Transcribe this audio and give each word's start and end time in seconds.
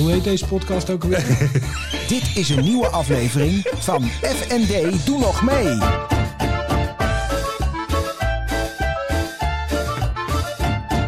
Hoe 0.00 0.10
heet 0.10 0.24
deze 0.24 0.46
podcast 0.46 0.90
ook 0.90 1.02
alweer? 1.02 1.50
Dit 2.08 2.30
is 2.34 2.48
een 2.48 2.64
nieuwe 2.64 2.86
aflevering 2.86 3.66
van 3.78 4.02
FND 4.22 5.06
Doe 5.06 5.18
Nog 5.18 5.42
Mee. 5.42 5.78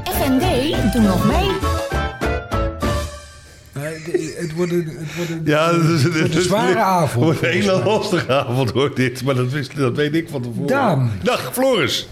FND, 0.05 0.93
doe 0.93 1.03
nog 1.03 1.27
mee. 1.27 1.51
Het 4.37 4.55
wordt 4.55 4.73
een, 4.73 4.97
het 4.99 5.17
wordt 5.17 5.31
een, 5.31 5.43
Ja, 5.45 5.71
is, 5.71 6.03
het 6.03 6.19
wordt 6.19 6.35
een 6.35 6.43
zware 6.43 6.79
avond. 6.79 7.11
Het 7.13 7.41
wordt 7.41 7.43
een 7.43 7.63
hele 7.63 7.83
lastige 7.85 8.33
avond 8.33 8.71
hoor, 8.71 8.95
dit. 8.95 9.25
Maar 9.25 9.35
dat, 9.35 9.51
wist, 9.51 9.77
dat 9.77 9.97
weet 9.97 10.15
ik 10.15 10.29
van 10.29 10.43
tevoren. 10.43 10.67
Daan. 10.67 11.13
Dag, 11.23 11.51
Floris. 11.53 12.09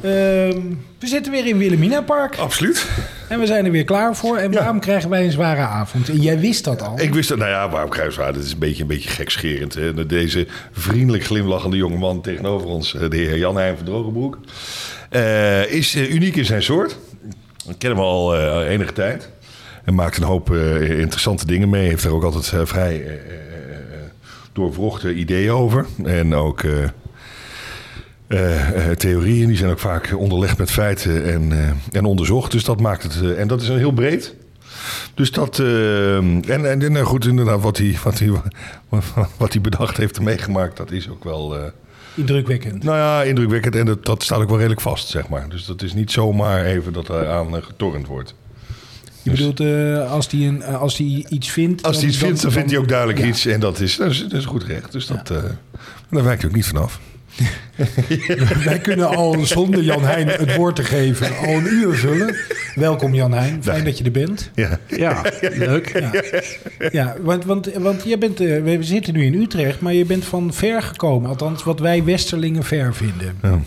Ehm, 0.00 0.60
we 0.98 1.06
zitten 1.06 1.32
weer 1.32 1.46
in 1.46 1.58
Wilhelmina 1.58 2.00
Park 2.02 2.36
Absoluut. 2.36 2.86
En 3.28 3.38
we 3.40 3.46
zijn 3.46 3.64
er 3.64 3.70
weer 3.70 3.84
klaar 3.84 4.16
voor. 4.16 4.36
En 4.36 4.52
Ja. 4.52 4.58
waarom 4.58 4.80
krijgen 4.80 5.10
wij 5.10 5.24
een 5.24 5.30
zware 5.30 5.60
avond? 5.60 6.08
En 6.08 6.20
jij 6.20 6.38
wist 6.38 6.64
dat 6.64 6.82
al. 6.82 7.00
Ik 7.00 7.14
wist 7.14 7.28
dat, 7.28 7.38
nou 7.38 7.50
ja, 7.50 7.68
waarom 7.70 7.90
kruiswaard? 7.90 8.34
Het 8.34 8.44
is 8.44 8.52
een 8.52 8.58
beetje, 8.58 8.82
een 8.82 8.88
beetje 8.88 9.08
gekscherend. 9.08 9.74
Hè? 9.74 10.06
Deze 10.06 10.46
vriendelijk 10.72 11.24
glimlachende 11.24 11.76
jongeman 11.76 12.20
tegenover 12.20 12.66
ons, 12.68 12.94
eh, 12.94 13.10
de 13.10 13.16
heer 13.16 13.38
Jan 13.38 13.56
Heijn 13.56 13.76
van 13.76 13.86
Drogenbroek, 13.86 14.38
eh, 15.10 15.70
is 15.72 15.94
eh, 15.94 16.14
uniek 16.14 16.36
in 16.36 16.44
zijn 16.44 16.62
soort. 16.62 16.96
Dat 17.66 17.76
kennen 17.78 17.98
we 17.98 18.04
al 18.04 18.36
enige 18.64 18.92
tijd. 18.92 19.30
En 19.84 19.94
maakt 19.94 20.16
een 20.16 20.22
hoop 20.22 20.54
interessante 20.80 21.46
dingen 21.46 21.68
mee. 21.68 21.88
Heeft 21.88 22.04
er 22.04 22.12
ook 22.14 22.22
altijd 22.24 22.68
vrij 22.68 23.20
doorvrochte 24.52 25.14
ideeën 25.14 25.50
over. 25.50 25.86
En 26.04 26.34
ook 26.34 26.62
eh, 28.26 28.90
eh, 28.90 28.96
theorieën. 28.96 29.46
Die 29.48 29.56
zijn 29.56 29.70
ook 29.70 29.78
vaak 29.78 30.14
onderlegd 30.16 30.58
met 30.58 30.70
feiten 30.70 31.24
en, 31.32 31.52
eh, 31.52 31.70
en 31.98 32.04
onderzocht. 32.04 32.52
Dus 32.52 32.64
dat 32.64 32.80
maakt 32.80 33.02
het. 33.02 33.36
en 33.36 33.48
dat 33.48 33.60
is 33.62 33.68
een 33.68 33.78
heel 33.78 33.92
breed. 33.92 34.34
Dus 35.14 35.30
dat. 35.30 35.58
en, 35.58 36.42
en, 36.46 36.82
en 36.96 37.04
goed, 37.04 37.26
inderdaad, 37.26 37.60
wat 37.62 37.76
hij, 37.78 37.98
wat, 38.04 38.18
hij, 38.18 38.30
wat 39.38 39.52
hij 39.52 39.60
bedacht 39.60 39.96
heeft 39.96 40.16
en 40.16 40.22
meegemaakt, 40.24 40.76
dat 40.76 40.90
is 40.90 41.08
ook 41.10 41.24
wel. 41.24 41.56
eh, 41.58 41.64
Indrukwekkend. 42.14 42.82
nou 42.82 42.96
ja, 42.96 43.22
indrukwekkend. 43.22 43.74
En 43.76 43.86
dat, 43.86 44.04
dat 44.04 44.22
staat 44.22 44.40
ook 44.40 44.48
wel 44.48 44.56
redelijk 44.56 44.80
vast, 44.80 45.08
zeg 45.08 45.28
maar. 45.28 45.48
Dus 45.48 45.64
dat 45.64 45.82
is 45.82 45.94
niet 45.94 46.10
zomaar 46.10 46.64
even 46.64 46.92
dat 46.92 47.08
er 47.08 47.28
aan 47.28 47.62
getornd 47.64 48.06
wordt. 48.06 48.34
Je 49.26 49.32
bedoelt, 49.32 49.60
eh, 49.60 50.10
als 50.10 50.30
hij 50.30 50.40
een, 50.40 50.62
eh, 50.62 50.80
als 50.80 50.96
die 50.96 51.26
iets 51.28 51.50
vindt... 51.50 51.82
Als 51.82 51.96
hij 51.96 52.06
iets 52.06 52.16
vindt, 52.16 52.42
dan 52.42 52.52
vindt 52.52 52.70
hij 52.70 52.80
ook 52.80 52.88
duidelijk 52.88 53.18
ja. 53.18 53.26
iets. 53.26 53.46
En 53.46 53.60
dat 53.60 53.80
is, 53.80 53.96
dat 53.96 54.10
is, 54.10 54.22
dat 54.22 54.32
is 54.32 54.44
goed 54.44 54.64
recht. 54.64 54.92
Dus 54.92 55.06
dat, 55.06 55.30
eh, 55.30 55.36
daar 56.10 56.24
wijkt 56.24 56.40
hij 56.40 56.50
ook 56.50 56.56
niet 56.56 56.66
vanaf. 56.66 57.00
Wij 58.64 58.78
kunnen 58.78 59.08
al 59.08 59.38
zonder 59.44 59.82
Jan 59.82 60.04
Heijn 60.04 60.28
het 60.28 60.56
woord 60.56 60.76
te 60.76 60.84
geven 60.84 61.36
al 61.36 61.54
een 61.54 61.66
uur 61.66 61.94
vullen. 61.94 62.36
Welkom 62.74 63.14
Jan 63.14 63.32
Heijn, 63.32 63.62
fijn 63.62 63.84
dat 63.84 63.98
je 63.98 64.04
er 64.04 64.10
bent. 64.10 64.50
Ja. 64.54 64.78
Ja, 64.86 65.22
leuk. 65.40 65.98
Ja, 65.98 66.10
ja 66.92 67.16
want, 67.22 67.44
want, 67.44 67.72
want 67.72 68.02
jij 68.04 68.18
bent, 68.18 68.40
eh, 68.40 68.62
we 68.62 68.78
zitten 68.80 69.14
nu 69.14 69.24
in 69.24 69.34
Utrecht, 69.34 69.80
maar 69.80 69.94
je 69.94 70.04
bent 70.04 70.24
van 70.24 70.52
ver 70.52 70.82
gekomen. 70.82 71.28
Althans, 71.28 71.64
wat 71.64 71.80
wij 71.80 72.04
Westerlingen 72.04 72.64
ver 72.64 72.94
vinden. 72.94 73.64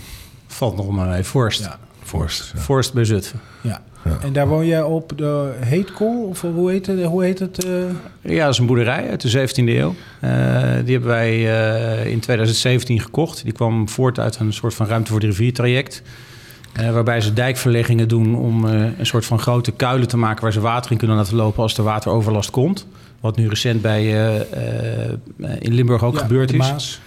Valt 0.48 0.76
nog 0.76 0.90
maar 0.90 1.08
mee. 1.08 1.24
Forst. 1.24 1.60
Ja. 1.60 1.80
Vorst. 2.10 2.52
ja. 2.56 2.60
Forst 2.60 2.94
bij 2.94 3.06
Zutphen. 3.06 3.40
Ja. 3.62 3.82
En 4.22 4.34
daar 4.34 4.48
woon 4.48 4.66
jij 4.66 4.84
op 4.84 5.12
de 5.16 5.52
Heetkool? 5.60 6.24
Of 6.24 6.42
hoe 6.42 6.72
heet 6.72 6.86
het? 6.86 7.04
Hoe 7.04 7.24
heet 7.24 7.40
het 7.40 7.66
eh? 7.66 7.72
Ja, 8.22 8.44
dat 8.44 8.54
is 8.54 8.60
een 8.60 8.66
boerderij 8.66 9.10
uit 9.10 9.22
de 9.22 9.48
17e 9.48 9.54
eeuw. 9.56 9.96
Eh, 10.20 10.32
die 10.84 10.94
hebben 10.94 11.10
wij 11.10 11.30
eh, 11.30 12.12
in 12.12 12.20
2017 12.20 13.00
gekocht. 13.00 13.44
Die 13.44 13.54
kwam 13.54 13.90
voort 13.90 14.20
uit 14.20 14.40
een 14.40 14.54
soort 14.54 14.74
van 14.74 14.88
ruimte 14.88 15.12
voor 15.12 15.20
de 15.20 15.26
riviertraject. 15.26 16.02
Eh, 16.74 16.92
waarbij 16.92 17.22
ze 17.22 17.34
dijkverleggingen 17.34 18.08
doen 18.08 18.36
om 18.36 18.68
eh, 18.68 18.82
een 18.98 19.06
soort 19.06 19.26
van 19.26 19.40
grote 19.40 19.72
kuilen 19.72 20.08
te 20.08 20.18
maken... 20.18 20.44
waar 20.44 20.54
ze 20.54 20.60
water 20.60 20.92
in 20.92 20.98
kunnen 20.98 21.18
laten 21.18 21.36
lopen 21.36 21.64
als 21.64 21.78
er 21.78 21.84
wateroverlast 21.84 22.50
komt. 22.50 22.88
Wat 23.20 23.36
nu 23.36 23.48
recent 23.48 23.82
bij, 23.82 24.02
eh, 24.02 24.40
eh, 24.40 25.16
in 25.60 25.74
Limburg 25.74 26.04
ook 26.04 26.14
Ja, 26.16 26.20
gebeurd 26.20 26.50
de 26.50 26.58
is. 26.58 26.70
Maas. 26.70 27.02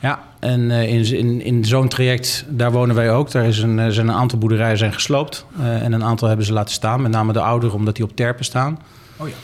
Ja, 0.00 0.22
en 0.38 0.70
eh, 0.70 0.92
in, 0.92 1.04
in, 1.18 1.40
in 1.42 1.64
zo'n 1.64 1.88
traject, 1.88 2.44
daar 2.48 2.72
wonen 2.72 2.94
wij 2.94 3.12
ook. 3.12 3.30
Daar 3.30 3.44
is 3.46 3.58
een, 3.58 3.78
er 3.78 3.92
zijn 3.92 4.08
een 4.08 4.14
aantal 4.14 4.38
boerderijen 4.38 4.78
zijn 4.78 4.92
gesloopt. 4.92 5.46
eh, 5.60 5.82
en 5.82 5.92
een 5.92 6.04
aantal 6.04 6.28
hebben 6.28 6.46
ze 6.46 6.52
laten 6.52 6.74
staan. 6.74 7.02
Met 7.02 7.10
name 7.10 7.32
de 7.32 7.40
oudere, 7.40 7.72
omdat 7.74 7.94
die 7.96 8.04
op 8.04 8.16
terpen 8.16 8.44
staan. 8.44 8.78
Oh 9.16 9.28
ja. 9.28 9.34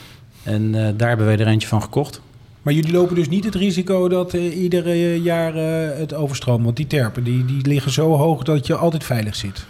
En 0.43 0.75
eh, 0.75 0.93
daar 0.97 1.07
hebben 1.07 1.25
wij 1.25 1.37
er 1.39 1.47
eentje 1.47 1.67
van 1.67 1.81
gekocht. 1.81 2.21
Maar 2.61 2.73
jullie 2.73 2.91
lopen 2.91 3.15
dus 3.15 3.29
niet 3.29 3.43
het 3.45 3.55
risico 3.55 4.07
dat 4.09 4.33
eh, 4.33 4.57
iedere 4.61 4.91
eh, 4.91 5.23
jaar 5.23 5.55
eh, 5.55 5.97
het 5.97 6.13
overstroomt. 6.13 6.63
Want 6.63 6.75
die 6.77 6.87
terpen 6.87 7.23
die, 7.23 7.45
die 7.45 7.67
liggen 7.67 7.91
zo 7.91 8.15
hoog 8.15 8.43
dat 8.43 8.67
je 8.67 8.75
altijd 8.75 9.03
veilig 9.03 9.35
zit. 9.35 9.65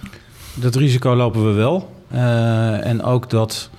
Dat 0.54 0.76
risico 0.76 1.16
lopen 1.16 1.46
we 1.46 1.52
wel. 1.52 1.92
Eh, 2.12 2.86
en 2.86 3.04
ook 3.04 3.30
dat, 3.30 3.70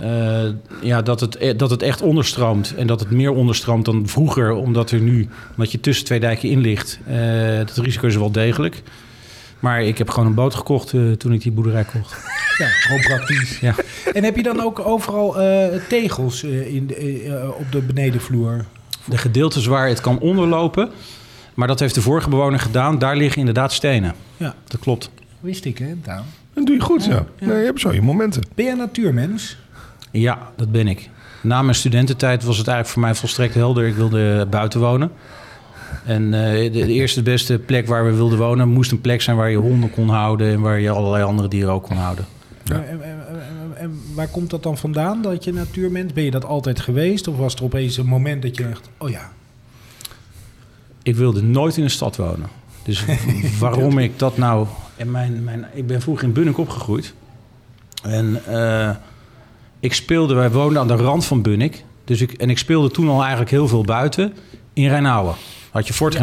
eh, 0.00 0.50
ja, 0.82 1.02
dat, 1.02 1.20
het, 1.20 1.36
e- 1.40 1.56
dat 1.56 1.70
het 1.70 1.82
echt 1.82 2.02
onderstroomt. 2.02 2.74
En 2.76 2.86
dat 2.86 3.00
het 3.00 3.10
meer 3.10 3.30
onderstroomt 3.30 3.84
dan 3.84 4.08
vroeger. 4.08 4.52
Omdat 4.52 4.90
er 4.90 5.00
nu, 5.00 5.28
omdat 5.50 5.72
je 5.72 5.80
tussen 5.80 6.04
twee 6.04 6.20
dijken 6.20 6.48
in 6.48 6.60
ligt. 6.60 6.98
eh, 7.06 7.58
dat 7.58 7.76
risico 7.76 8.06
is 8.06 8.16
wel 8.16 8.30
degelijk. 8.32 8.82
Maar 9.60 9.82
ik 9.82 9.98
heb 9.98 10.10
gewoon 10.10 10.28
een 10.28 10.34
boot 10.34 10.54
gekocht 10.54 10.92
eh, 10.92 11.10
toen 11.12 11.32
ik 11.32 11.42
die 11.42 11.52
boerderij 11.52 11.84
kocht. 11.84 12.16
Ja, 12.58 12.66
gewoon 12.66 13.00
praktisch. 13.00 13.58
Ja. 13.60 13.74
En 14.12 14.24
heb 14.24 14.36
je 14.36 14.42
dan 14.42 14.62
ook 14.62 14.78
overal 14.86 15.40
eh, 15.40 15.80
tegels 15.88 16.42
eh, 16.44 16.74
in 16.74 16.86
de, 16.86 16.94
eh, 16.94 17.48
op 17.48 17.72
de 17.72 17.78
benedenvloer? 17.80 18.64
De 19.04 19.18
gedeeltes 19.18 19.66
waar 19.66 19.88
het 19.88 20.00
kan 20.00 20.18
onderlopen. 20.18 20.88
Maar 21.54 21.68
dat 21.68 21.80
heeft 21.80 21.94
de 21.94 22.00
vorige 22.02 22.28
bewoner 22.28 22.60
gedaan. 22.60 22.98
Daar 22.98 23.16
liggen 23.16 23.38
inderdaad 23.38 23.72
stenen. 23.72 24.14
Ja, 24.36 24.54
Dat 24.68 24.80
klopt. 24.80 25.10
wist 25.40 25.64
ik 25.64 25.78
hè, 25.78 25.94
Daan. 26.02 26.24
Dat 26.54 26.66
doe 26.66 26.74
je 26.74 26.80
goed, 26.82 27.04
ja. 27.04 27.24
Ja. 27.38 27.46
Nee, 27.46 27.58
je 27.58 27.64
hebt 27.64 27.80
zo 27.80 27.92
je 27.92 28.02
momenten. 28.02 28.42
Ben 28.54 28.64
jij 28.64 28.72
een 28.74 28.78
natuurmens? 28.80 29.56
Ja, 30.10 30.38
dat 30.56 30.72
ben 30.72 30.88
ik. 30.88 31.08
Na 31.42 31.62
mijn 31.62 31.74
studententijd 31.74 32.44
was 32.44 32.58
het 32.58 32.66
eigenlijk 32.68 32.88
voor 32.98 33.02
mij 33.08 33.14
volstrekt 33.20 33.54
helder. 33.54 33.86
Ik 33.86 33.94
wilde 33.94 34.46
buiten 34.50 34.80
wonen. 34.80 35.10
En 36.04 36.34
eh, 36.34 36.72
de, 36.72 36.86
de 36.86 36.92
eerste 36.92 37.22
beste 37.22 37.58
plek 37.58 37.86
waar 37.86 38.04
we 38.04 38.12
wilden 38.14 38.38
wonen... 38.38 38.68
moest 38.68 38.90
een 38.92 39.00
plek 39.00 39.22
zijn 39.22 39.36
waar 39.36 39.50
je 39.50 39.56
honden 39.56 39.90
kon 39.90 40.08
houden... 40.08 40.52
en 40.52 40.60
waar 40.60 40.80
je 40.80 40.90
allerlei 40.90 41.24
andere 41.24 41.48
dieren 41.48 41.72
ook 41.72 41.82
kon 41.82 41.96
houden. 41.96 42.24
Ja. 42.64 42.74
En, 42.74 43.02
en- 43.02 43.02
en- 43.28 43.76
en 43.76 44.00
waar 44.14 44.28
komt 44.28 44.50
dat 44.50 44.62
dan 44.62 44.78
vandaan, 44.78 45.22
dat 45.22 45.44
je 45.44 45.52
natuurmens? 45.52 46.12
Ben 46.12 46.24
je 46.24 46.30
dat 46.30 46.44
altijd 46.44 46.80
geweest? 46.80 47.28
Of 47.28 47.36
was 47.36 47.54
er 47.54 47.62
opeens 47.64 47.96
een 47.96 48.06
moment 48.06 48.42
dat 48.42 48.56
je 48.56 48.68
dacht, 48.68 48.88
oh 48.98 49.10
ja, 49.10 49.30
Ik 51.02 51.16
wilde 51.16 51.42
nooit 51.42 51.76
in 51.76 51.82
een 51.82 51.90
stad 51.90 52.16
wonen. 52.16 52.48
Dus 52.82 53.04
waarom 53.58 53.98
ik 53.98 54.18
dat 54.18 54.36
nou... 54.36 54.66
En 54.96 55.10
mijn, 55.10 55.44
mijn, 55.44 55.66
ik 55.74 55.86
ben 55.86 56.00
vroeger 56.00 56.24
in 56.26 56.32
Bunnik 56.32 56.58
opgegroeid. 56.58 57.14
En 58.02 58.40
eh, 58.46 58.90
ik 59.80 59.94
speelde... 59.94 60.34
Wij 60.34 60.50
woonden 60.50 60.80
aan 60.80 60.88
de 60.88 60.96
rand 60.96 61.24
van 61.24 61.42
Bunnik. 61.42 61.84
Dus 62.04 62.20
ik, 62.20 62.32
en 62.32 62.50
ik 62.50 62.58
speelde 62.58 62.90
toen 62.90 63.08
al 63.08 63.20
eigenlijk 63.20 63.50
heel 63.50 63.68
veel 63.68 63.82
buiten. 63.82 64.32
In 64.72 64.88
Rijnauwen. 64.88 65.34
Had 65.70 65.86
je 65.86 65.92
Fort 65.92 66.14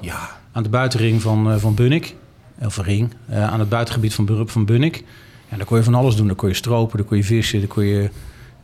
ja, 0.00 0.30
aan 0.52 0.62
de 0.62 0.68
buitenring 0.68 1.22
van, 1.22 1.50
eh, 1.50 1.56
van 1.58 1.74
Bunnik. 1.74 2.14
Of 2.62 2.76
een 2.76 2.84
ring. 2.84 3.14
eh, 3.28 3.52
aan 3.52 3.60
het 3.60 3.68
buitengebied 3.68 4.14
van, 4.14 4.44
van 4.46 4.64
Bunnik. 4.64 5.04
Ja, 5.50 5.56
daar 5.56 5.66
kon 5.66 5.76
je 5.76 5.82
van 5.82 5.94
alles 5.94 6.16
doen. 6.16 6.26
Daar 6.26 6.36
kon 6.36 6.48
je 6.48 6.54
stropen, 6.54 6.96
daar 6.96 7.06
kon 7.06 7.16
je 7.16 7.24
vissen, 7.24 7.58
daar 7.58 7.68
kon 7.68 7.84
je... 7.84 8.10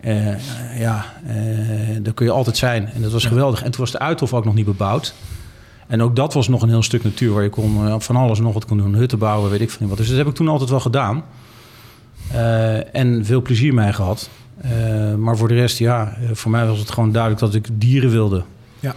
eh, 0.00 0.81
ja, 0.81 1.05
daar 2.03 2.12
kon 2.12 2.27
je 2.27 2.32
altijd 2.32 2.56
zijn. 2.56 2.88
En 2.94 3.03
dat 3.03 3.12
was 3.12 3.25
geweldig. 3.25 3.62
En 3.62 3.71
toen 3.71 3.81
was 3.81 3.91
de 3.91 3.99
Uithof 3.99 4.34
ook 4.34 4.44
nog 4.44 4.55
niet 4.55 4.65
bebouwd. 4.65 5.15
En 5.87 6.03
ook 6.03 6.17
dat 6.17 6.34
was 6.34 6.49
nog 6.49 6.62
een 6.62 6.69
heel 6.69 6.82
stuk 6.82 7.05
natuur... 7.05 7.32
waar 7.32 7.43
je 7.43 7.49
kon, 7.49 8.00
van 8.03 8.17
alles 8.17 8.38
nog 8.38 8.55
wat 8.55 8.65
kon 8.65 8.78
doen. 8.78 8.94
Hutten 8.94 9.19
bouwen, 9.19 9.50
weet 9.50 9.61
ik 9.61 9.71
veel 9.71 9.78
niet 9.81 9.88
wat. 9.88 9.99
Dus 9.99 10.09
dat 10.09 10.17
heb 10.17 10.27
ik 10.27 10.34
toen 10.34 10.49
altijd 10.49 10.71
wel 10.71 10.81
gedaan. 10.81 11.25
En 12.93 13.25
veel 13.25 13.43
plezier 13.43 13.75
mee 13.75 13.93
gehad. 13.93 14.31
Eh, 14.60 15.15
maar 15.15 15.37
voor 15.37 15.48
de 15.48 15.54
rest, 15.54 15.78
ja, 15.78 16.16
eh, 16.22 16.28
voor 16.32 16.50
mij 16.50 16.66
was 16.66 16.78
het 16.78 16.91
gewoon 16.91 17.12
duidelijk 17.12 17.41
dat 17.41 17.54
ik 17.54 17.66
dieren 17.72 18.10
wilde. 18.10 18.43
ja. 18.81 18.94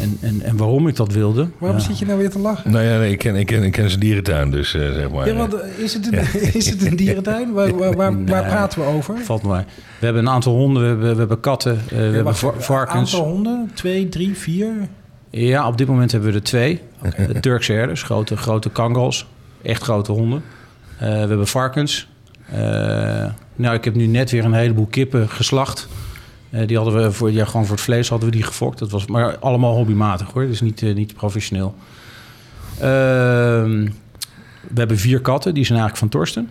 En, 0.00 0.18
en, 0.20 0.42
en 0.42 0.56
waarom 0.56 0.88
ik 0.88 0.96
dat 0.96 1.12
wilde. 1.12 1.48
Waarom 1.58 1.78
ja. 1.78 1.84
zit 1.84 1.98
je 1.98 2.06
nou 2.06 2.18
weer 2.18 2.30
te 2.30 2.38
lachen? 2.38 2.70
Nou 2.70 2.84
ja, 2.84 2.98
nee, 2.98 3.10
ik, 3.10 3.18
ken, 3.18 3.36
ik, 3.36 3.46
ken, 3.46 3.62
ik 3.62 3.72
ken 3.72 3.88
zijn 3.88 4.00
dierentuin, 4.00 4.50
dus 4.50 4.74
eh, 4.74 4.92
zeg 4.92 5.10
maar. 5.10 5.26
Ja, 5.28 5.34
want 5.34 5.54
is 5.76 5.94
het 5.94 6.06
een, 6.12 6.42
is 6.60 6.70
het 6.70 6.86
een 6.86 6.96
dierentuin? 6.96 7.52
Waar, 7.52 7.76
waar, 7.76 7.96
waar, 7.96 7.96
waar 7.96 8.14
Nee. 8.14 8.24
praten 8.52 8.80
we 8.80 8.86
over? 8.86 9.18
Valt 9.24 9.42
me 9.42 9.48
mee. 9.52 9.64
We 9.98 10.04
hebben 10.04 10.22
een 10.26 10.32
aantal 10.32 10.54
honden, 10.54 10.82
we 10.82 10.88
hebben, 10.88 11.12
we 11.12 11.18
hebben 11.18 11.40
katten, 11.40 11.72
eh, 11.72 11.88
we 11.98 12.04
Ja, 12.04 12.10
hebben 12.10 12.34
varkens. 12.58 13.14
Aantal 13.14 13.28
honden? 13.30 13.70
Twee, 13.74 14.08
drie, 14.08 14.36
vier? 14.36 14.72
Ja, 15.30 15.66
op 15.66 15.78
dit 15.78 15.86
moment 15.86 16.12
hebben 16.12 16.30
we 16.30 16.36
er 16.36 16.42
twee. 16.44 16.80
De 17.32 17.40
Turkse 17.40 17.72
herders, 17.72 18.02
grote, 18.02 18.36
grote 18.36 18.70
kangals. 18.70 19.26
Echt 19.62 19.82
grote 19.82 20.12
honden. 20.12 20.42
Eh, 20.98 21.08
we 21.08 21.14
hebben 21.14 21.46
varkens. 21.46 22.08
Eh, 23.58 23.64
nou, 23.64 23.76
ik 23.76 23.84
heb 23.84 23.94
nu 23.94 24.06
net 24.06 24.30
weer 24.30 24.44
een 24.44 24.52
heleboel 24.52 24.86
kippen 24.86 25.28
geslacht. 25.28 25.88
Eh, 26.50 26.66
die 26.66 26.76
hadden 26.76 27.02
we 27.02 27.12
voor, 27.12 27.32
ja, 27.32 27.44
gewoon 27.44 27.66
voor 27.66 27.74
het 27.74 27.84
vlees 27.84 28.08
hadden 28.08 28.28
we 28.28 28.34
die 28.34 28.44
gefokt. 28.44 28.78
Dat 28.78 28.90
was 28.90 29.06
maar 29.06 29.38
allemaal 29.38 29.74
hobbymatig 29.74 30.32
hoor, 30.32 30.46
dus 30.46 30.60
niet, 30.60 30.82
eh, 30.82 30.94
niet 30.94 31.14
professioneel. 31.14 31.74
Ehm, 32.78 33.88
we 34.60 34.74
hebben 34.74 34.98
vier 34.98 35.20
katten, 35.20 35.54
die 35.54 35.64
zijn 35.64 35.78
eigenlijk 35.78 36.10
van 36.10 36.20
Torsten. 36.20 36.50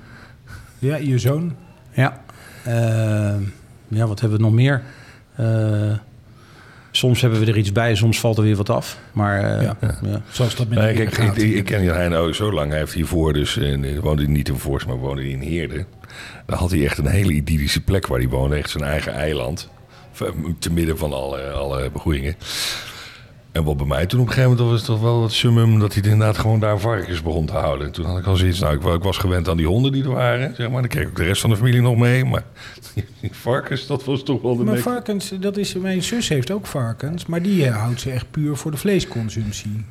Ja, 0.80 0.96
je 0.96 1.20
zoon. 1.20 1.56
Ja. 1.92 2.22
Ehm, 2.64 3.42
ja, 3.88 4.08
wat 4.08 4.20
hebben 4.20 4.38
we 4.38 4.44
nog 4.44 4.54
meer? 4.54 4.84
Soms 6.98 7.22
hebben 7.22 7.40
we 7.40 7.46
er 7.46 7.58
iets 7.58 7.72
bij, 7.72 7.96
soms 7.96 8.20
valt 8.20 8.38
er 8.38 8.44
weer 8.44 8.56
wat 8.56 8.70
af. 8.70 8.98
Maar 9.12 9.58
eh, 9.58 9.64
Ja. 9.64 9.78
ja. 10.02 10.22
Zoals 10.30 10.56
dat 10.56 10.68
met 10.68 10.78
kijk, 10.80 11.00
ik, 11.00 11.14
gaat. 11.14 11.38
ik, 11.38 11.54
ik 11.54 11.66
ken 11.66 11.84
Jan 11.84 12.14
ook 12.14 12.36
zo 12.36 12.52
lang. 12.52 12.70
Hij 12.70 12.80
heeft 12.80 12.94
hiervoor 12.94 13.34
dus, 13.34 13.58
en, 13.58 13.84
hij 13.84 14.00
woonde 14.00 14.28
niet 14.28 14.50
in 14.50 14.58
Voors, 14.58 14.86
maar 14.86 14.96
woonde 14.96 15.30
in 15.30 15.40
Heerden. 15.40 15.86
Daar 16.46 16.58
had 16.58 16.72
hij 16.72 16.86
echt 16.86 16.98
een 16.98 17.08
hele 17.08 17.34
idyllische 17.34 17.82
plek 17.82 18.08
waar 18.08 18.20
hij 18.20 18.28
woonde. 18.28 18.56
Echt 18.56 18.70
zijn 18.70 18.84
eigen 18.84 19.14
eiland. 19.14 19.70
Te 20.60 20.72
midden 20.72 20.98
van 20.98 21.14
alle, 21.14 21.50
alle 21.50 21.90
begroeiingen. 21.92 22.36
En 23.58 23.64
wat 23.64 23.78
bij 23.78 23.86
mij 23.86 24.06
toen 24.06 24.20
op 24.20 24.28
een 24.28 24.34
gegeven 24.34 24.52
moment 24.56 24.70
was 24.70 24.80
het 24.80 24.90
toch 24.90 25.02
wel 25.02 25.24
het 25.24 25.32
summum 25.32 25.80
dat 25.80 25.94
hij 25.94 26.04
inderdaad 26.04 26.38
gewoon 26.38 26.60
daar 26.60 26.80
varkens 26.80 27.22
begon 27.22 27.46
te 27.46 27.54
houden. 27.54 27.92
Toen 27.92 28.06
had 28.06 28.18
ik 28.18 28.26
al 28.26 28.36
zoiets, 28.36 28.60
nou 28.60 28.76
ik, 28.76 28.82
wa- 28.82 28.94
ik 28.94 29.04
was 29.04 29.18
gewend 29.18 29.50
aan 29.50 29.58
die 29.58 29.68
honden 29.68 29.92
die 29.92 30.04
er 30.04 30.10
waren, 30.12 30.56
zeg 30.56 30.70
maar. 30.70 30.80
Dan 30.82 30.90
kreeg 30.90 31.08
ik 31.08 31.16
de 31.16 31.24
rest 31.24 31.42
van 31.42 31.50
de 31.50 31.56
familie 31.56 31.82
nog 31.82 31.98
mee, 31.98 32.26
maar 32.26 32.44
die 33.22 33.32
varkens, 33.32 33.88
dat 33.88 34.04
was 34.04 34.24
toch 34.24 34.42
wel 34.42 34.56
de 34.58 34.64
Maar 34.64 34.74
nek. 34.74 34.84
varkens, 34.84 35.32
dat 35.40 35.58
is, 35.58 35.74
mijn 35.74 36.04
zus 36.04 36.30
heeft 36.30 36.52
ook 36.52 36.66
varkens, 36.66 37.26
maar 37.26 37.42
die 37.42 37.66
eh, 37.66 37.76
houdt 37.78 38.02
ze 38.02 38.12
echt 38.12 38.32
puur 38.32 38.56
voor 38.56 38.72
de 38.72 38.78
vleesconsumptie. 38.78 39.86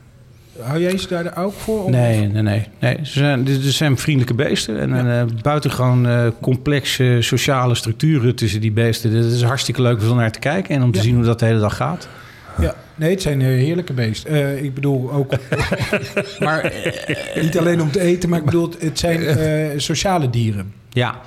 Hou 0.61 0.81
jij 0.81 0.99
ze 0.99 1.09
daar 1.09 1.37
ook 1.39 1.53
voor? 1.53 1.85
Of- 1.85 1.91
Nee, 1.91 2.27
nee, 2.27 2.43
nee. 2.43 2.67
nee. 2.81 2.99
Ze 3.03 3.19
zijn, 3.19 3.45
dit 3.45 3.63
zijn 3.63 3.99
vriendelijke 3.99 4.35
beesten. 4.45 4.79
En 4.81 4.89
Ja. 5.07 5.21
eh, 5.21 5.27
buitengewoon 5.43 6.07
eh, 6.09 6.27
complexe 6.41 7.17
sociale 7.21 7.75
structuren 7.75 8.35
tussen 8.35 8.61
die 8.61 8.73
beesten. 8.73 9.13
Het 9.13 9.33
is 9.33 9.43
hartstikke 9.43 9.83
leuk 9.83 10.03
om 10.11 10.17
naar 10.17 10.33
te 10.33 10.39
kijken 10.39 10.75
en 10.77 10.83
om 10.83 10.91
te 10.93 10.99
Ja. 10.99 11.05
zien 11.05 11.15
hoe 11.15 11.25
dat 11.25 11.39
de 11.39 11.45
hele 11.47 11.61
dag 11.61 11.77
gaat. 11.77 12.09
Ja, 12.61 12.75
nee, 12.97 13.11
het 13.11 13.23
zijn 13.23 13.41
eh, 13.41 13.47
heerlijke 13.47 13.93
beesten. 13.93 14.31
Eh, 14.31 14.63
ik 14.63 14.75
bedoel 14.75 15.13
ook 15.13 15.33
Maar 16.39 16.61
eh, 16.61 17.43
niet 17.43 17.59
alleen 17.59 17.81
om 17.81 17.91
te 17.91 18.01
eten, 18.01 18.29
maar 18.29 18.39
ik 18.39 18.45
bedoel, 18.45 18.71
het 18.79 18.99
zijn 18.99 19.81
sociale 19.81 20.31
dieren. 20.31 20.73
ja, 20.93 21.21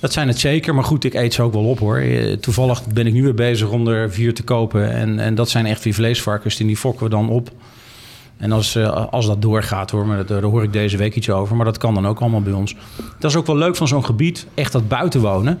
dat 0.00 0.12
zijn 0.12 0.28
het 0.28 0.38
zeker. 0.38 0.74
Maar 0.74 0.84
goed, 0.84 1.04
ik 1.04 1.14
eet 1.14 1.34
ze 1.34 1.42
ook 1.42 1.52
wel 1.52 1.64
op 1.64 1.78
hoor. 1.78 2.02
Toevallig 2.40 2.86
ben 2.86 3.06
ik 3.06 3.12
nu 3.12 3.22
weer 3.22 3.34
bezig 3.34 3.70
om 3.70 3.88
er 3.88 4.12
vier 4.12 4.34
te 4.34 4.42
kopen. 4.42 4.92
En, 4.92 5.18
en 5.18 5.34
dat 5.34 5.50
zijn 5.50 5.66
echt 5.66 5.84
weer 5.84 5.94
vleesvarkens. 5.94 6.60
En 6.60 6.66
die 6.66 6.76
fokken 6.76 7.04
we 7.04 7.10
dan 7.10 7.28
op. 7.28 7.50
En 8.36 8.52
als, 8.52 8.76
als 9.10 9.26
dat 9.26 9.42
doorgaat 9.42 9.90
hoor, 9.90 10.06
maar 10.06 10.16
dat, 10.16 10.28
daar 10.28 10.42
hoor 10.42 10.62
ik 10.62 10.72
deze 10.72 10.96
week 10.96 11.14
iets 11.14 11.30
over. 11.30 11.56
Maar 11.56 11.64
dat 11.64 11.78
kan 11.78 11.94
dan 11.94 12.06
ook 12.06 12.20
allemaal 12.20 12.42
bij 12.42 12.52
ons. 12.52 12.76
Dat 13.18 13.30
is 13.30 13.36
ook 13.36 13.46
wel 13.46 13.56
leuk 13.56 13.76
van 13.76 13.88
zo'n 13.88 14.04
gebied, 14.04 14.46
echt 14.54 14.72
dat 14.72 14.88
buiten 14.88 15.20
wonen. 15.20 15.58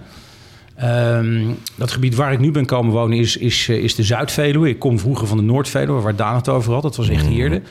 Ehm, 0.76 1.50
dat 1.74 1.90
gebied 1.90 2.14
waar 2.14 2.32
ik 2.32 2.38
nu 2.38 2.50
ben 2.50 2.66
komen 2.66 2.92
wonen 2.92 3.18
is, 3.18 3.36
is, 3.36 3.68
eh, 3.68 3.76
is 3.76 3.94
de 3.94 4.02
Zuid-Veluwe. 4.02 4.68
Ik 4.68 4.78
kom 4.78 4.98
vroeger 4.98 5.26
van 5.26 5.36
de 5.36 5.42
Noord-Veluwe, 5.42 6.00
waar 6.00 6.16
Daan 6.16 6.34
het 6.34 6.48
over 6.48 6.72
had. 6.72 6.82
Dat 6.82 6.96
was 6.96 7.08
echt 7.08 7.26
Heerde. 7.26 7.62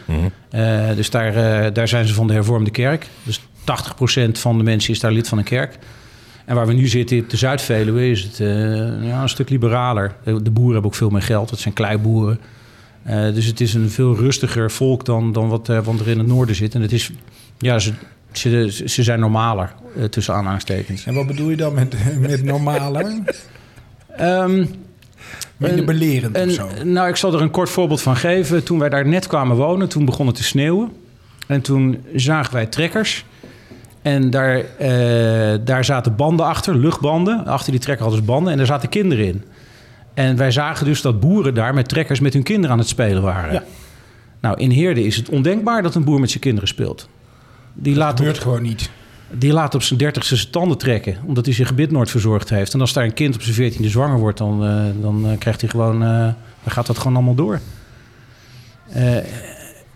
Eh, 0.49 0.95
dus 0.95 1.09
daar, 1.09 1.35
eh, 1.35 1.73
daar 1.73 1.87
zijn 1.87 2.07
ze 2.07 2.13
van 2.13 2.27
de 2.27 2.33
hervormde 2.33 2.69
kerk. 2.69 3.07
Dus 3.23 3.41
80% 3.63 4.39
van 4.39 4.57
de 4.57 4.63
mensen 4.63 4.93
is 4.93 4.99
daar 4.99 5.11
lid 5.11 5.27
van 5.27 5.37
een 5.37 5.43
kerk. 5.43 5.77
En 6.45 6.55
waar 6.55 6.67
we 6.67 6.73
nu 6.73 6.87
zitten, 6.87 7.19
op 7.19 7.29
de 7.29 7.37
Zuid-Veluwe, 7.37 8.09
is 8.09 8.23
het 8.23 8.37
ja, 9.01 9.21
een 9.21 9.29
stuk 9.29 9.49
liberaler. 9.49 10.15
De, 10.23 10.51
boeren 10.51 10.73
hebben 10.73 10.91
ook 10.91 10.95
veel 10.95 11.09
meer 11.09 11.21
geld. 11.21 11.49
Het 11.49 11.59
zijn 11.59 11.73
kleiboeren. 11.73 12.39
Dus 13.33 13.45
het 13.45 13.61
is 13.61 13.73
een 13.73 13.89
veel 13.89 14.15
rustiger 14.15 14.71
volk 14.71 15.05
dan, 15.05 15.31
dan 15.31 15.47
wat, 15.47 15.67
wat 15.67 15.99
er 15.99 16.07
in 16.07 16.17
het 16.17 16.27
noorden 16.27 16.55
zit. 16.55 16.75
En 16.75 16.81
het 16.81 16.91
is, 16.91 17.11
ja, 17.57 17.79
ze, 17.79 17.93
ze, 18.37 18.81
ze 18.85 19.03
zijn 19.03 19.19
normaler, 19.19 19.73
eh, 19.97 20.03
tussen 20.03 20.33
aanhalingstekens. 20.33 21.05
En 21.05 21.13
wat 21.13 21.27
bedoel 21.27 21.49
je 21.49 21.55
dan 21.55 21.73
met, 21.73 21.95
met 22.19 22.43
normaler? 22.43 23.13
Ehm, 24.17 24.65
Minder 25.57 25.79
Een- 25.79 25.85
belerend 25.85 26.37
of 26.37 26.51
zo? 26.51 26.67
nou, 26.83 27.07
ik 27.09 27.15
zal 27.15 27.33
er 27.33 27.41
een 27.41 27.51
kort 27.51 27.69
voorbeeld 27.69 28.01
van 28.01 28.15
geven. 28.15 28.63
Toen 28.63 28.79
wij 28.79 28.89
daar 28.89 29.07
net 29.07 29.27
kwamen 29.27 29.55
wonen, 29.55 29.89
toen 29.89 30.05
begon 30.05 30.27
het 30.27 30.35
te 30.35 30.43
sneeuwen. 30.43 30.91
En 31.47 31.61
toen 31.61 32.03
zagen 32.15 32.53
wij 32.53 32.65
trekkers. 32.65 33.25
En 34.01 34.29
daar, 34.29 34.57
eh, 34.77 35.59
daar 35.65 35.85
zaten 35.85 36.15
banden 36.15 36.45
achter, 36.45 36.75
luchtbanden. 36.75 37.45
Achter 37.45 37.71
die 37.71 37.81
trekker 37.81 38.03
hadden 38.05 38.23
ze 38.23 38.27
banden 38.31 38.51
en 38.51 38.57
daar 38.57 38.65
zaten 38.67 38.89
kinderen 38.89 39.25
in. 39.25 39.43
En 40.13 40.37
wij 40.37 40.51
zagen 40.51 40.85
dus 40.85 41.01
dat 41.01 41.19
boeren 41.19 41.53
daar 41.53 41.73
met 41.73 41.89
trekkers 41.89 42.19
met 42.19 42.33
hun 42.33 42.43
kinderen 42.43 42.71
aan 42.71 42.79
het 42.79 42.87
spelen 42.87 43.21
waren. 43.21 43.53
Ja. 43.53 43.63
Nou, 44.41 44.57
in 44.59 44.69
Heerde 44.69 45.03
is 45.03 45.15
het 45.15 45.29
ondenkbaar 45.29 45.81
dat 45.81 45.95
een 45.95 46.03
boer 46.03 46.19
met 46.19 46.29
zijn 46.29 46.41
kinderen 46.41 46.67
speelt. 46.67 47.09
Die 47.77 47.95
laat, 47.95 48.09
Dat 48.09 48.11
op, 48.11 48.25
gebeurt 48.25 48.39
gewoon 48.43 48.61
niet. 48.61 48.89
die 49.31 49.53
laat 49.53 49.75
op 49.75 49.83
zijn 49.83 49.99
dertigste 49.99 50.35
zijn 50.35 50.51
tanden 50.51 50.77
trekken. 50.77 51.17
Omdat 51.25 51.45
hij 51.45 51.53
zijn 51.53 51.67
gebit 51.67 51.91
nooit 51.91 52.09
verzorgd 52.09 52.49
heeft. 52.49 52.73
En 52.73 52.81
als 52.81 52.93
daar 52.93 53.03
een 53.03 53.13
kind 53.13 53.35
op 53.35 53.41
zijn 53.41 53.55
veertiende 53.55 53.89
zwanger 53.89 54.19
wordt... 54.19 54.37
dan, 54.37 54.65
eh, 54.65 54.83
dan 55.01 55.29
eh, 55.29 55.37
krijgt 55.37 55.61
hij 55.61 55.69
gewoon... 55.69 56.03
eh, 56.03 56.09
dan 56.63 56.73
gaat 56.73 56.85
dat 56.87 56.97
gewoon 56.97 57.15
allemaal 57.15 57.35
door. 57.35 57.59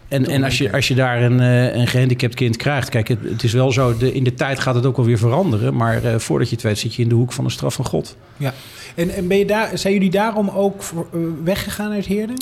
En 0.08 0.26
en 0.26 0.44
als, 0.44 0.58
je, 0.58 0.72
als 0.72 0.88
je 0.88 0.96
daar 0.96 1.22
een, 1.22 1.40
een 1.80 1.88
gehandicapt 1.88 2.36
kind 2.36 2.58
krijgt... 2.58 2.90
Kijk, 2.90 3.08
het, 3.08 3.20
het 3.24 3.44
is 3.44 3.54
wel 3.54 3.72
zo... 3.72 3.98
De, 3.98 4.14
in 4.14 4.24
de 4.24 4.34
tijd 4.34 4.60
gaat 4.60 4.76
het 4.76 4.86
ook 4.86 4.96
wel 4.96 5.06
weer 5.06 5.18
veranderen. 5.18 5.76
Maar 5.76 6.22
voordat 6.22 6.50
je 6.50 6.56
het 6.56 6.64
weet 6.64 6.80
zit 6.80 6.96
je 6.96 7.02
in 7.02 7.10
de 7.10 7.16
hoek 7.16 7.34
van 7.34 7.44
de 7.44 7.50
straf 7.50 7.74
van 7.74 7.86
God. 7.86 8.16
Ja. 8.38 8.54
En, 8.96 9.10
en 9.10 9.28
ben 9.28 9.38
je 9.38 9.46
daar, 9.46 9.78
zijn 9.78 9.94
jullie 9.94 10.10
daarom 10.10 10.50
ook 10.50 10.84
voor, 10.84 11.08
weggegaan 11.44 11.92
uit 11.92 12.06
Heerden? 12.06 12.36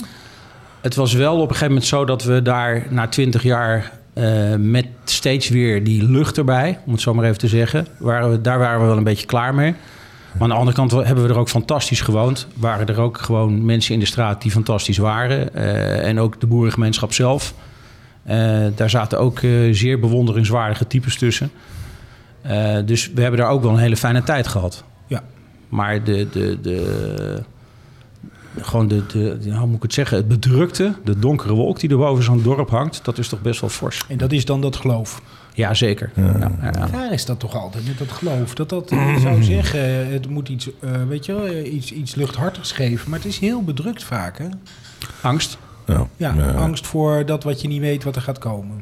Het 0.81 0.95
was 0.95 1.13
wel 1.13 1.34
op 1.36 1.42
een 1.42 1.48
gegeven 1.48 1.68
moment 1.68 1.86
zo 1.86 2.06
dat 2.06 2.24
we 2.24 2.42
daar 2.42 2.86
na 2.89 3.07
twintig 3.07 3.44
jaar... 3.44 3.92
eh, 4.17 4.55
met 4.59 4.85
steeds 5.03 5.49
weer 5.49 5.83
die 5.83 6.03
lucht 6.03 6.37
erbij, 6.37 6.79
om 6.85 6.91
het 6.91 7.01
zo 7.01 7.13
maar 7.13 7.25
even 7.25 7.37
te 7.37 7.47
zeggen... 7.47 7.87
Waren 7.97 8.31
we, 8.31 8.41
daar 8.41 8.59
waren 8.59 8.79
we 8.81 8.85
wel 8.85 8.97
een 8.97 9.03
beetje 9.03 9.25
klaar 9.25 9.55
mee. 9.55 9.73
Maar 10.33 10.41
aan 10.41 10.49
de 10.49 10.55
andere 10.55 10.75
kant 10.75 10.91
hebben 10.91 11.23
we 11.23 11.29
er 11.29 11.39
ook 11.39 11.49
fantastisch 11.49 12.01
gewoond. 12.01 12.47
Waren 12.53 12.87
er 12.87 12.99
ook 12.99 13.17
gewoon 13.17 13.65
mensen 13.65 13.93
in 13.93 13.99
de 13.99 14.05
straat 14.05 14.41
die 14.41 14.51
fantastisch 14.51 14.97
waren. 14.97 15.53
Eh, 15.53 16.07
en 16.07 16.19
ook 16.19 16.39
de 16.39 16.47
boerengemeenschap 16.47 17.13
zelf. 17.13 17.53
Eh, 18.23 18.65
daar 18.75 18.89
zaten 18.89 19.19
ook 19.19 19.39
zeer 19.71 19.99
bewonderingswaardige 19.99 20.87
types 20.87 21.15
tussen. 21.15 21.51
Dus 22.85 23.11
we 23.13 23.21
hebben 23.21 23.39
daar 23.39 23.49
ook 23.49 23.61
wel 23.61 23.71
een 23.71 23.77
hele 23.77 23.97
fijne 23.97 24.23
tijd 24.23 24.47
gehad. 24.47 24.83
Ja. 25.07 25.23
Maar 25.69 26.03
de, 26.03 26.27
de, 26.31 26.57
de, 26.61 27.43
gewoon 28.62 28.88
de, 28.88 29.06
de, 29.06 29.38
de- 29.42 29.56
hoe 29.56 29.68
moet 29.68 29.75
ik 29.75 29.81
het 29.81 29.94
zeggen, 29.94 30.18
het 30.18 30.27
bedrukte, 30.27 30.94
de 31.04 31.19
donkere 31.19 31.54
wolk 31.54 31.80
die 31.80 31.89
er 31.89 31.98
boven 31.98 32.24
zo'n 32.24 32.42
dorp 32.42 32.69
hangt, 32.69 33.00
dat 33.04 33.18
is 33.18 33.27
toch 33.27 33.42
best 33.42 33.62
wel 33.62 33.69
fors. 33.69 34.04
En 34.07 34.18
dat 34.18 34.31
is 34.31 34.45
dan 34.45 34.62
dat 34.62 34.75
geloof. 34.75 35.21
Ja, 35.54 35.74
zeker. 35.74 36.12
Ja, 36.15 36.24
ja, 36.39 36.51
ja. 36.62 36.71
Daar 36.88 37.13
is 37.13 37.25
dat 37.25 37.39
toch 37.39 37.56
altijd, 37.56 37.88
met 37.88 37.98
dat 37.98 38.12
geloof. 38.12 38.56
Dat 38.56 38.69
dat, 38.69 38.92
ik 38.92 39.18
zou 39.21 39.44
zeggen, 39.54 40.12
het 40.12 40.30
moet 40.30 40.50
iets, 40.50 40.69
eh, 40.80 40.92
weet 41.07 41.25
je 41.25 41.33
wel, 41.33 41.45
eh, 41.45 41.74
iets, 41.74 41.92
iets 41.92 42.15
luchthartigs 42.15 42.71
geven. 42.71 43.09
Maar 43.09 43.19
het 43.19 43.27
is 43.27 43.39
heel 43.39 43.63
bedrukt 43.63 44.04
vaak, 44.04 44.38
hè? 44.38 44.45
Angst. 45.21 45.57
Ja. 45.88 46.07
Ja, 46.18 46.51
angst 46.57 46.88
voor 46.88 47.25
dat 47.25 47.44
wat 47.44 47.62
je 47.62 47.68
niet 47.68 47.81
weet 47.81 48.03
wat 48.03 48.15
er 48.15 48.21
gaat 48.21 48.38
komen. 48.39 48.81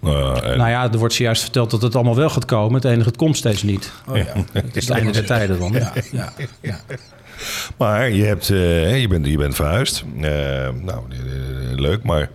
Nou, 0.00 0.40
en- 0.42 0.58
Nou 0.58 0.70
ja, 0.70 0.92
er 0.92 0.98
wordt 0.98 1.14
zojuist 1.14 1.42
verteld 1.42 1.70
dat 1.70 1.82
het 1.82 1.94
allemaal 1.94 2.16
wel 2.16 2.30
gaat 2.30 2.44
komen. 2.44 2.74
Het 2.74 2.84
enige, 2.84 3.08
het 3.08 3.16
komt 3.16 3.36
steeds 3.36 3.62
niet. 3.62 3.92
Oh 4.08 4.16
ja, 4.16 4.24
Het 4.52 4.76
is 4.76 4.88
het 4.88 4.96
einde 4.96 5.12
der 5.12 5.24
tijden 5.26 5.58
dan. 5.58 5.72
ja, 5.72 5.92
ja, 6.12 6.32
ja. 6.60 6.80
Maar 7.78 8.10
je, 8.10 8.24
hebt, 8.24 8.50
eh, 8.50 9.00
je, 9.00 9.08
bent, 9.08 9.26
je 9.26 9.36
bent 9.36 9.54
verhuisd. 9.54 10.04
Eh, 10.20 10.30
nou, 10.82 11.02
eh, 11.10 11.16
leuk. 11.74 12.02
Maar 12.02 12.30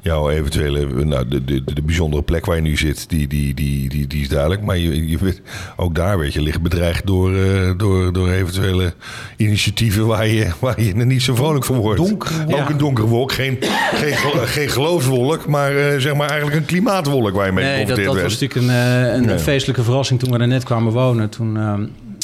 jouw 0.00 0.30
eventuele, 0.30 1.04
nou, 1.04 1.28
de, 1.28 1.44
de, 1.44 1.62
de 1.74 1.82
bijzondere 1.82 2.22
plek 2.22 2.44
waar 2.46 2.56
je 2.56 2.62
nu 2.62 2.76
zit, 2.76 3.08
die, 3.10 3.26
die, 3.28 3.54
die, 3.54 3.88
die, 3.88 4.06
die 4.06 4.20
is 4.22 4.28
duidelijk. 4.28 4.62
Maar 4.62 4.78
je, 4.78 5.08
je, 5.08 5.18
weet- 5.18 5.42
ook 5.76 5.94
daar 5.94 6.18
weet 6.18 6.32
je, 6.32 6.40
ligt 6.42 6.62
bedreigd 6.62 7.06
door, 7.06 7.34
eh, 7.36 7.70
door, 7.76 8.12
door 8.12 8.30
eventuele 8.30 8.94
initiatieven 9.36 10.06
waar 10.06 10.26
je, 10.26 10.48
waar 10.58 10.80
je 10.82 10.94
er 10.94 11.06
niet 11.06 11.22
zo 11.22 11.34
vrolijk 11.34 11.64
van 11.64 11.76
wordt. 11.76 12.00
Donkere 12.08 12.44
wolk. 12.44 12.60
Ook 12.60 12.68
een 12.68 12.76
donkere 12.78 13.06
wolk. 13.06 13.32
Geen, 13.32 13.58
geen, 13.94 14.14
geen 14.56 14.68
geloofswolk, 14.68 15.46
maar 15.46 15.76
eh, 15.76 15.98
zeg 16.00 16.14
maar 16.14 16.28
eigenlijk 16.28 16.60
een 16.60 16.66
klimaatwolk 16.66 17.34
waar 17.34 17.46
je 17.46 17.52
mee 17.52 17.64
Nee, 17.64 17.86
dat, 17.86 17.96
dat 17.96 18.20
was 18.22 18.40
natuurlijk 18.40 18.54
een, 18.54 18.68
een 19.14 19.24
Nee. 19.26 19.38
feestelijke 19.38 19.82
verrassing 19.82 20.20
toen 20.20 20.30
we 20.32 20.38
er 20.38 20.46
net 20.48 20.64
kwamen 20.64 20.92
wonen. 20.92 21.28
Toen, 21.28 21.56
eh, 21.56 21.74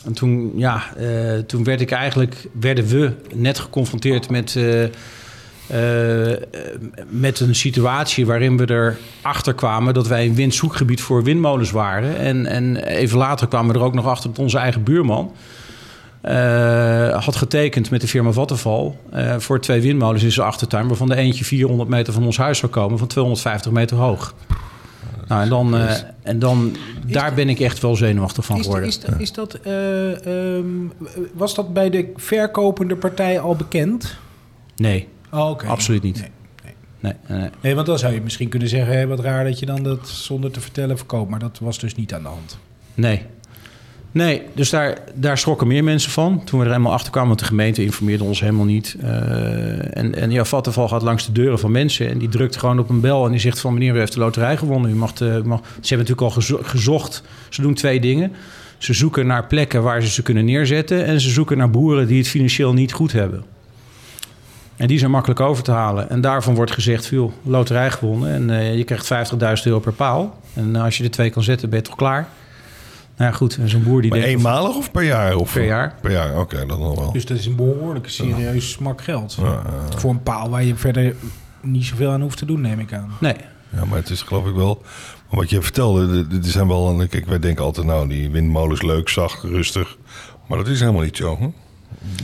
en 0.05 0.13
toen, 0.13 0.53
ja, 0.57 0.83
eh, 0.97 1.39
toen 1.39 1.65
werd 1.65 1.81
ik 1.81 1.91
eigenlijk, 1.91 2.49
werden 2.61 2.87
we 2.87 3.13
net 3.35 3.59
geconfronteerd 3.59 4.31
met, 4.31 4.57
eh, 4.57 4.85
eh, 4.85 6.39
met 7.09 7.41
een 7.41 7.55
situatie 7.55 8.27
waarin 8.27 8.57
we 8.57 8.95
erachter 9.23 9.55
kwamen 9.55 9.95
dat 9.95 10.09
wij 10.09 10.27
een 10.27 10.35
windzoekgebied 10.35 11.01
voor 11.01 11.23
windmolens 11.23 11.71
waren. 11.71 12.17
En, 12.17 12.47
en 12.47 12.77
even 12.77 13.19
later 13.19 13.49
kwamen 13.49 13.73
we 13.73 13.79
er 13.79 13.85
ook 13.85 13.95
nog 13.95 14.07
achter 14.07 14.31
dat 14.31 14.39
onze 14.39 14.59
eigen 14.59 14.83
buurman. 14.83 15.33
had 17.13 17.37
getekend 17.37 17.91
met 17.91 18.01
de 18.01 18.09
firma 18.09 18.33
Vattenval 18.33 19.01
voor 19.39 19.61
twee 19.61 19.81
windmolens 19.81 20.23
in 20.23 20.33
zijn 20.33 20.47
achtertuin, 20.47 20.89
waarvan 20.89 21.09
de 21.09 21.17
eentje 21.17 21.45
400 21.45 21.89
meter 21.89 22.13
van 22.13 22.25
ons 22.25 22.37
huis 22.37 22.59
zou 22.59 22.73
komen, 22.73 22.99
van 22.99 23.09
250 23.09 23.73
meter 23.73 23.97
hoog. 23.97 24.35
Nou, 25.31 25.43
en 25.43 25.49
dan, 25.49 25.77
eh, 25.77 25.97
en 26.23 26.39
dan 26.39 26.77
daar 27.07 27.35
ben 27.35 27.49
ik 27.49 27.61
echt 27.61 27.81
wel 27.81 27.97
zenuwachtig 27.97 28.45
van 28.45 28.57
Is, 28.59 28.63
geworden. 28.65 28.89
is, 28.89 29.01
dat- 29.01 29.15
is 29.21 29.33
dat, 29.33 29.55
eh, 29.55 30.57
ehm, 30.57 30.67
was 31.35 31.55
dat 31.55 31.73
bij 31.73 31.91
de 31.91 32.13
verkopende 32.17 32.97
partij 32.97 33.41
al 33.41 33.57
bekend? 33.57 34.17
Nee, 34.77 35.09
Oh, 35.33 35.51
oké. 35.51 35.67
absoluut 35.67 36.03
niet. 36.03 36.31
Nee, 37.01 37.13
nee. 37.29 37.49
Nee, 37.61 37.75
want 37.75 37.87
dan 37.87 37.99
zou 37.99 38.15
je 38.15 38.21
misschien 38.21 38.49
kunnen 38.49 38.69
zeggen... 38.69 38.99
Hé, 38.99 39.07
wat 39.07 39.21
raar 39.21 39.45
dat 39.45 39.59
je 39.59 39.67
dan 39.67 39.83
dat 39.83 40.09
zonder 40.09 40.51
te 40.51 40.61
vertellen 40.61 40.97
verkoopt. 40.97 41.31
Maar 41.31 41.39
dat 41.39 41.59
was 41.59 41.79
dus 41.79 41.95
niet 41.95 42.15
aan 42.15 42.23
de 42.23 42.29
hand. 42.29 42.59
Nee. 42.95 43.23
Nee, 44.13 44.43
dus 44.55 44.71
daar, 44.71 44.99
daar 45.15 45.39
schrokken 45.39 45.67
meer 45.67 45.85
mensen 45.85 46.11
van. 46.11 46.45
Toen 46.45 46.59
we 46.59 46.65
er 46.65 46.71
helemaal 46.71 46.93
achter 46.93 47.11
kwamen, 47.11 47.29
want 47.29 47.41
de 47.41 47.47
gemeente 47.47 47.85
informeerde 47.85 48.25
ons 48.25 48.41
helemaal 48.41 48.65
niet. 48.65 48.97
Eh, 49.03 49.97
en, 49.97 50.15
en 50.15 50.31
ja, 50.31 50.45
Vattenval 50.45 50.89
gaat 50.89 51.03
langs 51.03 51.27
de 51.27 51.33
deuren 51.33 51.59
van 51.59 51.71
mensen 51.71 52.09
en 52.11 52.19
die 52.19 52.29
drukt 52.29 52.57
gewoon 52.57 52.79
op 52.79 52.89
een 52.89 53.01
bel 53.01 53.25
en 53.25 53.31
die 53.31 53.41
zegt 53.41 53.61
van 53.61 53.73
meneer, 53.73 53.95
u 53.95 53.99
heeft 53.99 54.13
de 54.13 54.19
loterij 54.19 54.57
gewonnen. 54.57 54.91
U 54.91 54.95
mag, 54.95 55.13
de- 55.13 55.41
mag... 55.45 55.59
Ze 55.61 55.95
hebben 55.95 56.07
natuurlijk 56.09 56.21
al 56.21 56.31
gezo- 56.31 56.61
gezocht. 56.63 57.23
Ze 57.49 57.63
doen 57.63 57.75
twee 57.75 58.01
dingen. 58.01 58.33
Ze 58.79 58.93
zoeken 58.95 59.27
naar 59.27 59.47
plekken 59.47 59.83
waar 59.83 60.03
ze 60.03 60.09
ze 60.09 60.23
kunnen 60.23 60.45
neerzetten 60.45 61.05
en 61.05 61.21
ze 61.21 61.31
zoeken 61.31 61.57
naar 61.59 61.71
boeren 61.71 62.07
die 62.07 62.19
het 62.19 62.29
financieel 62.29 62.73
niet 62.73 62.93
goed 62.93 63.13
hebben. 63.13 63.45
En 64.77 64.87
die 64.87 64.99
zijn 64.99 65.11
makkelijk 65.11 65.41
over 65.41 65.63
te 65.63 65.71
halen. 65.71 66.11
En 66.11 66.21
daarvan 66.21 66.55
wordt 66.55 66.71
gezegd, 66.73 67.07
veel 67.07 67.33
loterij 67.43 67.91
gewonnen. 67.91 68.31
En 68.33 68.51
eh, 68.51 68.77
je 68.77 68.85
krijgt 68.85 69.13
50.000 69.33 69.39
euro 69.65 69.79
per 69.81 69.93
paal. 69.93 70.41
En 70.55 70.77
als 70.77 70.99
je 70.99 71.05
er 71.05 71.11
twee 71.11 71.31
kan 71.31 71.43
zetten, 71.43 71.69
ben 71.71 71.79
je 71.79 71.85
toch 71.85 71.97
klaar? 71.97 72.29
Nou 73.21 73.33
ja, 73.33 73.39
goed. 73.39 73.57
En 73.57 73.69
zo'n 73.69 73.83
boer 73.83 74.01
die 74.01 74.11
Maar 74.11 74.21
denkt... 74.21 74.35
eenmalig 74.37 74.77
of 74.77 74.91
per 74.91 75.03
jaar? 75.03 75.37
Of, 75.37 75.53
Per 75.53 75.65
jaar. 75.65 75.95
Per 76.01 76.11
jaar, 76.11 76.39
oké, 76.39 76.67
dat 76.67 76.79
nog 76.79 76.99
wel. 76.99 77.13
Dus 77.13 77.27
dat 77.27 77.39
is 77.39 77.47
een 77.47 77.57
behoorlijke 77.57 78.11
serieus 78.11 78.71
smak 78.71 79.03
geld. 79.03 79.39
Voor 79.97 80.11
een 80.11 80.23
paal 80.23 80.51
waar 80.51 80.65
je 80.65 80.77
verder 80.77 81.15
niet 81.61 81.85
zoveel 81.85 82.11
aan 82.11 82.21
hoeft 82.21 82.39
te 82.39 82.45
doen, 82.45 82.61
neem 82.61 82.81
ik 82.81 82.93
aan. 82.93 83.11
Nee, 83.19 83.35
Ja, 83.69 83.85
maar 83.85 83.99
het 83.99 84.11
is 84.11 84.23
geloof 84.23 84.47
ik 84.47 84.55
wel... 84.55 84.83
maar 85.29 85.41
Wat 85.41 85.51
je 85.51 85.63
vertelde, 85.63 86.27
er 86.31 86.45
zijn 86.45 86.69
wel... 86.69 87.07
Kijk, 87.09 87.27
wij 87.27 87.39
denken 87.39 87.65
altijd, 87.65 87.87
nou, 87.87 88.09
die 88.09 88.31
windmolens 88.31 88.83
leuk, 88.83 89.09
zacht, 89.09 89.43
rustig. 89.43 89.97
Maar 90.47 90.59
dat 90.59 90.69
is 90.69 90.81
helemaal 90.81 91.03
niet 91.03 91.17
zo, 91.17 91.37
hè? 91.41 91.49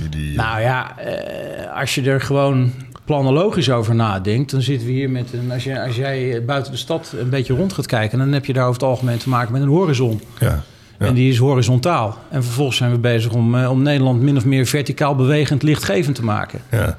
Die, 0.00 0.08
die, 0.08 0.36
Nou 0.36 0.60
ja, 0.60 0.98
eh, 0.98 1.78
als 1.80 1.94
je 1.94 2.02
er 2.02 2.20
gewoon 2.20 2.72
planologisch 3.04 3.70
over 3.70 3.94
nadenkt, 3.94 4.50
dan 4.50 4.62
zitten 4.62 4.86
we 4.86 4.92
hier 4.92 5.10
met 5.10 5.32
een. 5.32 5.52
Als, 5.52 5.64
je, 5.64 5.82
als 5.82 5.96
jij 5.96 6.44
buiten 6.44 6.72
de 6.72 6.78
stad 6.78 7.14
een 7.18 7.28
beetje 7.28 7.54
rond 7.54 7.72
gaat 7.72 7.86
kijken, 7.86 8.18
dan 8.18 8.32
heb 8.32 8.44
je 8.44 8.52
daar 8.52 8.66
over 8.66 8.80
het 8.80 8.88
algemeen 8.90 9.18
te 9.18 9.28
maken 9.28 9.52
met 9.52 9.62
een 9.62 9.68
horizon. 9.68 10.20
ja. 10.40 10.62
Ja. 10.98 11.06
En 11.06 11.14
die 11.14 11.30
is 11.30 11.38
horizontaal. 11.38 12.18
En 12.30 12.44
vervolgens 12.44 12.76
zijn 12.76 12.90
we 12.90 12.98
bezig 12.98 13.32
om, 13.32 13.54
eh, 13.54 13.70
om 13.70 13.82
Nederland 13.82 14.20
min 14.20 14.36
of 14.36 14.44
meer 14.44 14.66
verticaal 14.66 15.14
bewegend 15.14 15.62
lichtgevend 15.62 16.14
te 16.14 16.24
maken. 16.24 16.60
ja. 16.70 16.98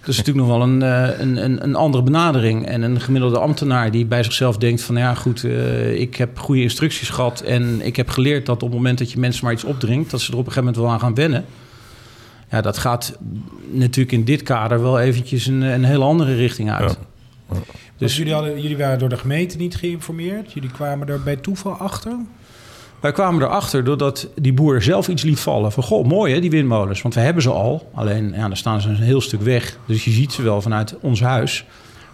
Dat 0.00 0.16
is 0.16 0.24
natuurlijk 0.24 0.46
nog 0.46 0.56
wel 0.56 0.68
een, 0.68 0.82
eh, 0.82 1.20
een, 1.20 1.44
een, 1.44 1.64
een 1.64 1.74
andere 1.74 2.02
benadering. 2.02 2.66
En 2.66 2.82
een 2.82 3.00
gemiddelde 3.00 3.38
ambtenaar 3.38 3.90
die 3.90 4.06
bij 4.06 4.22
zichzelf 4.22 4.56
denkt 4.56 4.82
van... 4.82 4.96
ja 4.96 5.14
goed, 5.14 5.44
eh, 5.44 6.00
ik 6.00 6.16
heb 6.16 6.38
goede 6.38 6.62
instructies 6.62 7.08
gehad... 7.08 7.40
en 7.40 7.80
ik 7.80 7.96
heb 7.96 8.08
geleerd 8.08 8.46
dat 8.46 8.62
op 8.62 8.68
het 8.68 8.76
moment 8.76 8.98
dat 8.98 9.12
je 9.12 9.18
mensen 9.18 9.44
maar 9.44 9.52
iets 9.52 9.64
opdringt... 9.64 10.10
dat 10.10 10.20
ze 10.20 10.32
er 10.32 10.38
op 10.38 10.46
een 10.46 10.52
gegeven 10.52 10.64
moment 10.64 10.82
wel 10.82 10.92
aan 10.92 11.00
gaan 11.00 11.14
wennen. 11.14 11.44
Ja, 12.50 12.60
dat 12.60 12.78
gaat 12.78 13.18
natuurlijk 13.70 14.12
in 14.12 14.24
dit 14.24 14.42
kader 14.42 14.82
wel 14.82 15.00
eventjes 15.00 15.46
een, 15.46 15.60
een 15.60 15.84
hele 15.84 16.04
andere 16.04 16.34
richting 16.34 16.70
uit. 16.70 16.98
Ja. 17.50 17.56
Dus 17.96 18.16
jullie, 18.16 18.32
hadden, 18.32 18.60
jullie 18.60 18.76
waren 18.76 18.98
door 18.98 19.08
de 19.08 19.18
gemeente 19.18 19.56
niet 19.56 19.76
geïnformeerd. 19.76 20.52
Jullie 20.52 20.70
kwamen 20.70 21.08
er 21.08 21.22
bij 21.22 21.36
toeval 21.36 21.72
achter. 21.72 22.12
Wij 23.00 23.12
kwamen 23.12 23.42
erachter 23.42 23.84
doordat 23.84 24.28
die 24.34 24.52
boer 24.52 24.82
zelf 24.82 25.08
iets 25.08 25.22
liet 25.22 25.40
vallen. 25.40 25.72
Van, 25.72 25.82
goh, 25.82 26.06
mooi 26.06 26.34
hè, 26.34 26.40
die 26.40 26.50
windmolens. 26.50 27.02
Want 27.02 27.14
we 27.14 27.20
hebben 27.20 27.42
ze 27.42 27.50
al. 27.50 27.90
Alleen, 27.94 28.32
ja, 28.34 28.40
dan 28.48 28.56
staan 28.56 28.80
ze 28.80 28.88
een 28.88 28.96
heel 28.96 29.20
stuk 29.20 29.40
weg. 29.42 29.76
Dus 29.86 30.04
je 30.04 30.10
ziet 30.10 30.32
ze 30.32 30.42
wel 30.42 30.60
vanuit 30.62 30.94
ons 31.00 31.20
huis. 31.22 31.64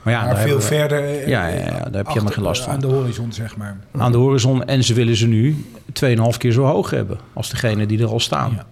Maar 0.03 0.13
ja, 0.15 0.25
maar 0.25 0.37
veel 0.37 0.57
we- 0.57 0.63
verder. 0.63 1.29
Ja, 1.29 1.47
ja, 1.47 1.55
ja, 1.55 1.65
daar 1.67 1.83
heb 1.83 2.07
je 2.07 2.13
helemaal 2.13 2.33
geen 2.33 2.45
last 2.45 2.63
van. 2.63 2.73
Aan 2.73 2.81
de 2.81 2.87
horizon, 2.87 3.33
zeg 3.33 3.57
maar. 3.57 3.77
aan 3.99 4.13
de 4.13 4.19
horizon. 4.19 4.65
En 4.65 4.85
ze 4.85 4.95
willen 4.95 5.17
ze 5.17 5.27
nu 5.27 5.65
2,5 5.93 6.37
keer 6.39 6.53
zo 6.53 6.63
hoog 6.65 6.91
hebben 6.91 7.19
als 7.33 7.51
degene 7.51 7.87
die 7.87 7.99
er 8.03 8.09
al 8.09 8.21
staan. 8.21 8.53
Ja. 8.57 8.67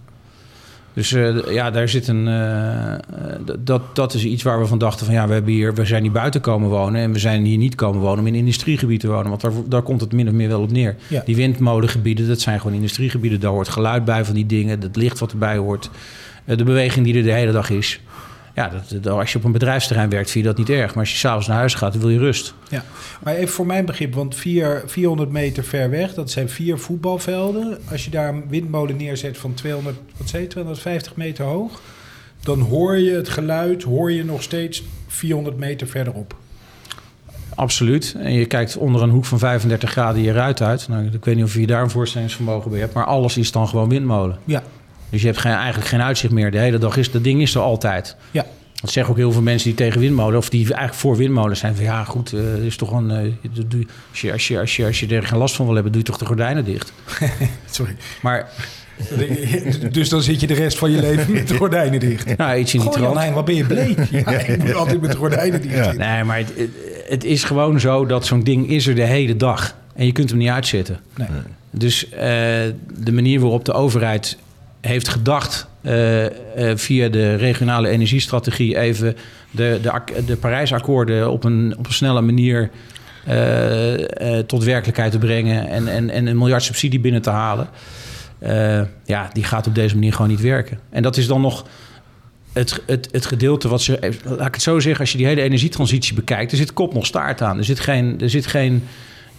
Dus 0.94 1.12
eh, 1.12 1.52
ja, 1.52 1.70
daar 1.70 1.88
zit 1.88 2.08
een. 2.08 2.28
eh, 2.28 2.92
eh, 2.92 3.00
dat, 3.58 3.96
dat 3.96 4.14
is 4.14 4.24
iets 4.24 4.42
waar 4.42 4.60
we 4.60 4.66
van 4.66 4.78
dachten: 4.78 5.06
van 5.06 5.14
ja, 5.14 5.26
we, 5.26 5.32
hebben 5.32 5.52
hier, 5.52 5.74
we 5.74 5.84
zijn 5.84 6.02
hier 6.02 6.12
buiten 6.12 6.40
komen 6.40 6.68
wonen. 6.68 7.00
En 7.00 7.12
we 7.12 7.18
zijn 7.18 7.44
hier 7.44 7.58
niet 7.58 7.74
komen 7.74 8.00
wonen 8.00 8.18
om 8.18 8.26
in 8.26 8.32
een 8.32 8.38
industriegebied 8.38 9.00
te 9.00 9.08
wonen. 9.08 9.28
Want 9.28 9.40
daar, 9.40 9.52
daar 9.68 9.82
komt 9.82 10.00
het 10.00 10.12
min 10.12 10.28
of 10.28 10.34
meer 10.34 10.48
wel 10.48 10.60
op 10.60 10.70
neer. 10.70 10.96
Ja. 11.08 11.22
Die 11.24 11.36
windmolengebieden, 11.36 12.28
dat 12.28 12.40
zijn 12.40 12.60
gewoon 12.60 12.76
industriegebieden. 12.76 13.40
Daar 13.40 13.50
hoort 13.50 13.68
geluid 13.68 14.04
bij 14.04 14.24
van 14.24 14.34
die 14.34 14.46
dingen. 14.46 14.80
Het 14.80 14.96
licht 14.96 15.18
wat 15.18 15.32
erbij 15.32 15.56
hoort. 15.56 15.90
de 16.44 16.64
beweging 16.64 17.04
die 17.04 17.16
er 17.16 17.22
de 17.22 17.32
hele 17.32 17.52
dag 17.52 17.70
is. 17.70 18.00
Ja, 18.54 18.68
dat, 18.68 19.02
dat- 19.02 19.18
als 19.18 19.32
je 19.32 19.38
op 19.38 19.44
een 19.44 19.52
bedrijfsterrein 19.52 20.08
werkt, 20.10 20.30
vind 20.30 20.44
je 20.44 20.50
dat 20.50 20.58
niet 20.58 20.70
erg. 20.70 20.88
Maar 20.94 21.02
als 21.04 21.12
je 21.12 21.16
s'avonds 21.18 21.46
naar 21.46 21.56
huis 21.56 21.74
gaat, 21.74 21.92
dan 21.92 22.00
wil 22.00 22.10
je 22.10 22.18
rust. 22.18 22.54
Ja, 22.70 22.84
maar 23.22 23.34
even 23.34 23.54
voor 23.54 23.66
mijn 23.66 23.84
begrip, 23.84 24.14
want 24.14 24.34
vier, 24.34 24.82
400 24.86 25.30
meter 25.30 25.64
ver 25.64 25.90
weg, 25.90 26.14
dat 26.14 26.30
zijn 26.30 26.48
vier 26.48 26.78
voetbalvelden. 26.78 27.78
Als 27.90 28.04
je 28.04 28.10
daar 28.10 28.28
een 28.28 28.44
windmolen 28.48 28.96
neerzet 28.96 29.38
van 29.38 29.54
200, 29.54 29.96
wat 30.16 30.28
zei 30.28 30.42
je, 30.42 30.48
250 30.48 31.16
meter 31.16 31.44
hoog, 31.44 31.80
dan 32.40 32.60
hoor 32.60 32.96
je 32.96 33.10
het 33.14 33.28
geluid, 33.28 33.82
hoor 33.82 34.12
je 34.12 34.24
nog 34.24 34.42
steeds 34.42 34.82
400 35.06 35.58
meter 35.58 35.86
verderop. 35.86 36.34
Absoluut. 37.54 38.14
En 38.18 38.32
je 38.32 38.46
kijkt 38.46 38.76
onder 38.76 39.02
een 39.02 39.10
hoek 39.10 39.24
van 39.24 39.38
35 39.38 39.90
graden 39.90 40.22
je 40.22 40.32
ruit 40.32 40.62
uit. 40.62 40.88
Nou, 40.88 41.06
ik 41.12 41.24
weet 41.24 41.34
niet 41.36 41.44
of 41.44 41.54
je 41.54 41.66
daar 41.66 41.82
een 41.82 41.90
voorstellingsvermogen 41.90 42.70
bij 42.70 42.80
hebt, 42.80 42.94
maar 42.94 43.04
alles 43.04 43.36
is 43.36 43.52
dan 43.52 43.68
gewoon 43.68 43.88
windmolen. 43.88 44.38
Ja, 44.44 44.62
Dus 45.12 45.20
je 45.20 45.26
hebt 45.26 45.38
geen, 45.40 45.52
eigenlijk 45.52 45.86
geen 45.88 46.02
uitzicht 46.02 46.32
meer. 46.32 46.50
De 46.50 46.58
hele 46.58 46.78
dag 46.78 46.96
is 46.96 47.10
dat 47.10 47.24
ding 47.24 47.40
is 47.42 47.54
er 47.54 47.60
altijd. 47.60 48.16
ja. 48.30 48.46
Dat 48.80 48.90
zeggen 48.90 49.12
ook 49.12 49.18
heel 49.18 49.32
veel 49.32 49.42
mensen 49.42 49.68
die 49.68 49.76
tegen 49.76 50.00
windmolen, 50.00 50.38
of 50.38 50.48
die 50.48 50.60
eigenlijk 50.64 50.94
voor 50.94 51.16
windmolens 51.16 51.60
zijn. 51.60 51.74
Van 51.74 51.84
ja, 51.84 52.04
goed, 52.04 52.32
er 52.32 52.64
is 52.64 52.76
toch 52.76 52.90
een. 52.92 53.10
eh, 53.10 53.18
als, 54.10 54.20
je, 54.20 54.32
als, 54.32 54.48
je, 54.48 54.58
als, 54.60 54.76
je, 54.76 54.84
als 54.86 55.00
je 55.00 55.06
er 55.06 55.22
geen 55.22 55.38
last 55.38 55.56
van 55.56 55.64
wil 55.66 55.74
hebben, 55.74 55.92
doe 55.92 56.00
je 56.00 56.06
toch 56.06 56.18
de 56.18 56.24
gordijnen 56.26 56.64
dicht. 56.64 56.92
Sorry. 57.70 57.96
Maar 58.22 58.48
dus 59.92 60.08
dan 60.08 60.22
zit 60.22 60.40
je 60.40 60.46
de 60.46 60.54
rest 60.54 60.78
van 60.78 60.90
je 60.90 61.00
leven 61.00 61.32
met 61.32 61.48
de 61.48 61.56
gordijnen 61.56 62.00
dicht. 62.00 62.36
nou, 62.36 62.58
iets 62.58 62.74
in 62.74 62.80
die 62.80 62.90
trant. 62.90 63.34
Wat 63.34 63.44
ben 63.44 63.54
je 63.54 63.64
bleek? 63.64 63.98
Ja, 64.10 64.30
ik 64.30 64.58
moet 64.58 64.74
altijd 64.74 65.00
met 65.00 65.10
de 65.10 65.16
gordijnen 65.16 65.62
dicht 65.62 65.74
Ja. 65.74 65.92
Nee, 65.92 66.24
maar 66.24 66.38
het, 66.38 66.52
het- 66.56 66.70
het 67.08 67.24
is 67.24 67.44
gewoon 67.44 67.80
zo 67.80 68.06
dat 68.06 68.26
zo'n 68.26 68.42
ding 68.44 68.68
is 68.70 68.86
er 68.86 68.94
de 68.94 69.04
hele 69.04 69.36
dag. 69.36 69.74
En 69.94 70.06
je 70.06 70.12
kunt 70.12 70.28
hem 70.28 70.38
niet 70.38 70.48
uitzetten. 70.48 71.00
Nee. 71.16 71.28
Dus 71.70 72.08
eh, 72.10 72.20
de 72.98 73.12
manier 73.12 73.40
waarop 73.40 73.64
de 73.64 73.72
overheid 73.72 74.36
heeft 74.86 75.08
gedacht... 75.08 75.66
eh, 75.82 76.24
eh, 76.26 76.76
via 76.76 77.08
de 77.08 77.34
regionale 77.34 77.88
energiestrategie... 77.88 78.78
even 78.78 79.16
de, 79.50 79.78
de, 79.82 80.24
de 80.26 80.36
Parijsakkoorden 80.36 81.30
op 81.30 81.44
een, 81.44 81.74
op 81.78 81.86
een 81.86 81.92
snelle 81.92 82.20
manier... 82.20 82.70
eh, 83.24 84.38
tot 84.38 84.64
werkelijkheid 84.64 85.12
te 85.12 85.18
brengen... 85.18 85.68
En, 85.68 85.88
en, 85.88 86.10
en 86.10 86.26
een 86.26 86.38
miljard 86.38 86.62
subsidie 86.62 87.00
binnen 87.00 87.22
te 87.22 87.30
halen... 87.30 87.68
ja, 89.04 89.30
die 89.32 89.44
gaat 89.44 89.66
op 89.66 89.74
deze 89.74 89.94
manier 89.94 90.12
gewoon 90.12 90.30
niet 90.30 90.40
werken. 90.40 90.78
En 90.90 91.02
dat 91.02 91.16
is 91.16 91.26
dan 91.26 91.40
nog 91.40 91.66
het, 92.52 92.82
het, 92.86 93.08
het 93.12 93.26
gedeelte 93.26 93.68
wat 93.68 93.82
ze... 93.82 94.12
Laat 94.24 94.46
ik 94.46 94.54
het 94.54 94.62
zo 94.62 94.80
zeggen, 94.80 95.00
als 95.00 95.12
je 95.12 95.18
die 95.18 95.26
hele 95.26 95.42
energietransitie 95.42 96.14
bekijkt... 96.14 96.52
er 96.52 96.58
zit 96.58 96.72
kop 96.72 96.94
nog 96.94 97.06
staart 97.06 97.42
aan. 97.42 97.58
Er 97.58 97.64
zit 97.64 97.80
geen... 97.80 98.20
Er 98.20 98.30
zit 98.30 98.46
geen 98.46 98.82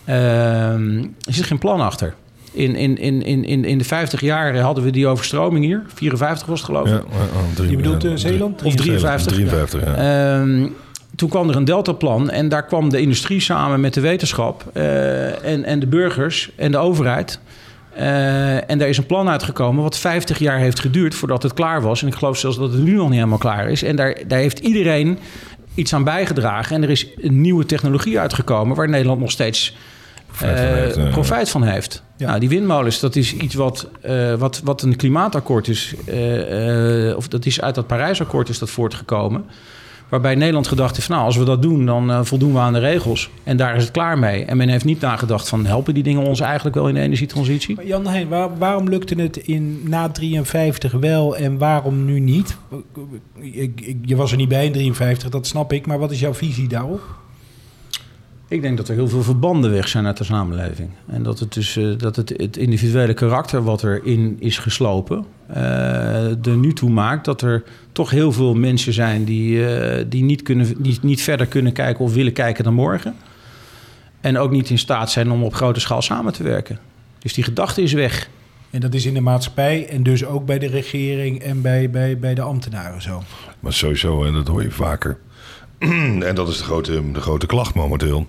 Ehm, 0.06 0.98
er 0.98 1.34
zit 1.34 1.46
geen 1.46 1.58
plan 1.58 1.82
achter. 1.82 2.14
In, 2.54 2.76
in, 2.76 2.98
in, 2.98 3.22
in, 3.24 3.44
in- 3.46 3.66
in 3.66 3.78
de 3.78 3.84
50 3.84 4.22
jaar 4.22 4.58
hadden 4.58 4.84
we 4.84 4.90
die 4.92 5.08
overstroming 5.08 5.66
hier. 5.66 5.82
54 5.94 6.48
was 6.48 6.58
het 6.60 6.66
geloof 6.70 6.88
ik. 6.88 6.94
Ja, 6.94 7.00
oh, 7.00 7.56
drie- 7.56 7.70
Je 7.70 7.76
bedoelt, 7.76 8.04
eh, 8.04 8.10
ja, 8.12 8.18
Zeeland? 8.18 8.58
drie- 8.58 8.70
Of 8.70 8.76
53? 8.76 9.34
53, 9.34 9.82
ja. 9.86 9.96
Ehm, 10.42 10.68
toen 11.16 11.30
kwam 11.30 11.50
er 11.50 11.56
een 11.56 11.66
deltaplan 11.66 12.30
en 12.30 12.50
daar 12.50 12.66
kwam 12.66 12.90
de 12.90 13.02
industrie 13.02 13.40
samen 13.40 13.80
met 13.80 13.94
de 13.94 14.02
wetenschap 14.02 14.64
eh, 14.74 15.46
en, 15.52 15.64
en 15.64 15.80
de 15.80 15.88
burgers 15.88 16.52
en 16.56 16.72
de 16.72 16.78
overheid. 16.78 17.40
Eh, 17.96 18.70
en 18.70 18.78
daar 18.78 18.88
is 18.90 18.98
een 18.98 19.06
plan 19.06 19.30
uitgekomen 19.30 19.84
wat 19.84 19.98
50 19.98 20.40
jaar 20.40 20.58
heeft 20.60 20.80
geduurd 20.80 21.16
voordat 21.16 21.44
het 21.44 21.54
klaar 21.54 21.82
was. 21.82 22.02
En 22.02 22.08
ik 22.08 22.16
geloof 22.16 22.38
zelfs 22.38 22.58
dat 22.58 22.72
het 22.74 22.84
nu 22.84 22.92
nog 22.94 23.06
niet 23.08 23.16
helemaal 23.18 23.38
klaar 23.38 23.70
is. 23.70 23.84
En 23.84 23.96
daar, 23.96 24.18
daar 24.28 24.40
heeft 24.40 24.60
iedereen 24.60 25.18
iets 25.76 25.94
aan 25.94 26.04
bijgedragen. 26.04 26.76
En 26.76 26.84
er 26.84 26.90
is 26.90 27.08
een 27.22 27.42
nieuwe 27.42 27.66
technologie 27.66 28.20
uitgekomen 28.20 28.76
waar 28.76 28.90
Nederland 28.90 29.20
nog 29.20 29.32
steeds 29.32 29.76
Profijt 30.38 30.60
van 30.60 30.68
eh, 30.68 30.74
heeft, 30.76 30.98
eh. 30.98 31.12
profijt 31.12 31.50
van 31.50 31.64
heeft. 31.64 32.04
Ja. 32.18 32.28
Nou, 32.28 32.40
die 32.40 32.50
windmolens, 32.50 33.00
dat 33.00 33.16
is 33.16 33.34
iets 33.36 33.56
wat, 33.56 33.90
eh, 34.02 34.34
wat, 34.34 34.62
wat 34.64 34.82
een 34.82 34.96
klimaatakkoord 34.96 35.68
is. 35.68 35.94
eh, 36.06 37.10
eh, 37.10 37.18
of 37.18 37.28
dat 37.28 37.46
is 37.46 37.62
uit 37.62 37.76
dat 37.76 37.88
Parijsakkoord 37.88 38.50
is 38.50 38.60
dat 38.60 38.70
voortgekomen. 38.70 39.46
Waarbij 40.10 40.36
Nederland 40.36 40.68
gedacht 40.68 40.96
heeft, 40.96 41.10
nou, 41.10 41.24
als 41.26 41.38
we 41.38 41.44
dat 41.44 41.62
doen, 41.62 41.86
dan 41.86 42.26
voldoen 42.26 42.54
we 42.54 42.60
aan 42.60 42.74
de 42.74 42.80
regels. 42.80 43.30
En 43.44 43.58
daar 43.58 43.76
is 43.76 43.84
het 43.84 43.92
klaar 43.92 44.20
mee. 44.20 44.46
En 44.46 44.58
men 44.58 44.70
heeft 44.70 44.86
niet 44.86 45.00
nagedacht 45.02 45.50
van, 45.50 45.66
helpen 45.66 45.94
die 45.94 46.04
dingen 46.04 46.24
ons 46.24 46.40
eigenlijk 46.40 46.76
wel 46.76 46.88
in 46.88 46.94
de 46.94 47.00
energietransitie? 47.00 47.76
Maar 47.76 47.86
Jan 47.86 48.08
Heijn, 48.08 48.28
waar- 48.28 48.58
waarom 48.58 48.90
lukte 48.90 49.16
het 49.22 49.38
in 49.38 49.82
na 49.86 50.10
53 50.10 50.92
wel 50.92 51.38
en 51.38 51.58
waarom 51.58 52.06
nu 52.06 52.20
niet? 52.20 52.58
Ik, 53.40 53.82
ik, 53.82 53.98
je 54.02 54.16
was 54.16 54.32
er 54.32 54.38
niet 54.38 54.50
bij 54.50 54.66
in 54.66 54.72
53, 54.72 55.30
dat 55.30 55.48
snap 55.48 55.74
ik. 55.74 55.86
Maar 55.88 56.00
wat 56.00 56.12
is 56.12 56.20
jouw 56.20 56.34
visie 56.34 56.68
daarop? 56.68 57.02
Ik 58.54 58.62
denk 58.62 58.78
dat 58.78 58.88
er 58.88 58.96
heel 58.96 59.08
veel 59.08 59.24
verbanden 59.24 59.72
weg 59.72 59.88
zijn 59.88 60.06
uit 60.06 60.18
de 60.18 60.24
samenleving. 60.24 60.90
En 61.08 61.24
dat 61.24 61.40
het 61.40 61.54
dus 61.54 61.78
eh, 61.78 61.88
dat 61.98 62.16
het, 62.16 62.34
het 62.38 62.58
individuele 62.58 63.14
karakter 63.14 63.64
wat 63.64 63.84
erin 63.84 64.38
is 64.40 64.58
geslopen, 64.58 65.26
eh, 65.48 66.46
er 66.46 66.58
nu 66.58 66.74
toe 66.74 66.90
maakt 66.90 67.26
dat 67.26 67.42
er 67.42 67.64
toch 67.92 68.10
heel 68.10 68.32
veel 68.32 68.54
mensen 68.56 68.94
zijn 68.94 69.24
die, 69.24 69.68
eh, 69.68 70.06
die 70.08 70.24
niet, 70.24 70.42
kunnen, 70.42 70.76
niet, 70.78 71.04
niet 71.04 71.22
verder 71.22 71.46
kunnen 71.46 71.74
kijken 71.74 72.06
of 72.06 72.14
willen 72.14 72.34
kijken 72.34 72.64
dan 72.64 72.74
morgen. 72.74 73.16
En 74.22 74.38
ook 74.38 74.52
niet 74.52 74.70
in 74.70 74.78
staat 74.78 75.12
zijn 75.12 75.32
om 75.32 75.44
op 75.44 75.54
grote 75.54 75.80
schaal 75.80 76.02
samen 76.02 76.34
te 76.34 76.44
werken. 76.44 76.80
Dus 77.20 77.34
die 77.34 77.44
gedachte 77.44 77.82
is 77.82 77.94
weg. 77.94 78.30
En 78.70 78.80
dat 78.80 78.94
is 78.94 79.06
in 79.06 79.14
de 79.14 79.22
maatschappij 79.22 79.88
en 79.88 80.04
dus 80.04 80.26
ook 80.26 80.46
bij 80.46 80.60
de 80.60 80.68
regering 80.68 81.42
en 81.42 81.62
bij, 81.62 81.90
bij, 81.90 82.18
bij 82.18 82.34
de 82.34 82.42
ambtenaren 82.42 83.02
zo. 83.02 83.24
Maar 83.60 83.74
sowieso, 83.74 84.24
en 84.24 84.34
dat 84.34 84.48
hoor 84.48 84.64
je 84.64 84.72
vaker. 84.72 85.18
en 86.30 86.36
dat 86.36 86.48
is 86.48 86.58
de 86.58 86.64
grote, 86.64 87.12
de 87.12 87.22
grote 87.22 87.46
klacht 87.46 87.76
momenteel. 87.76 88.28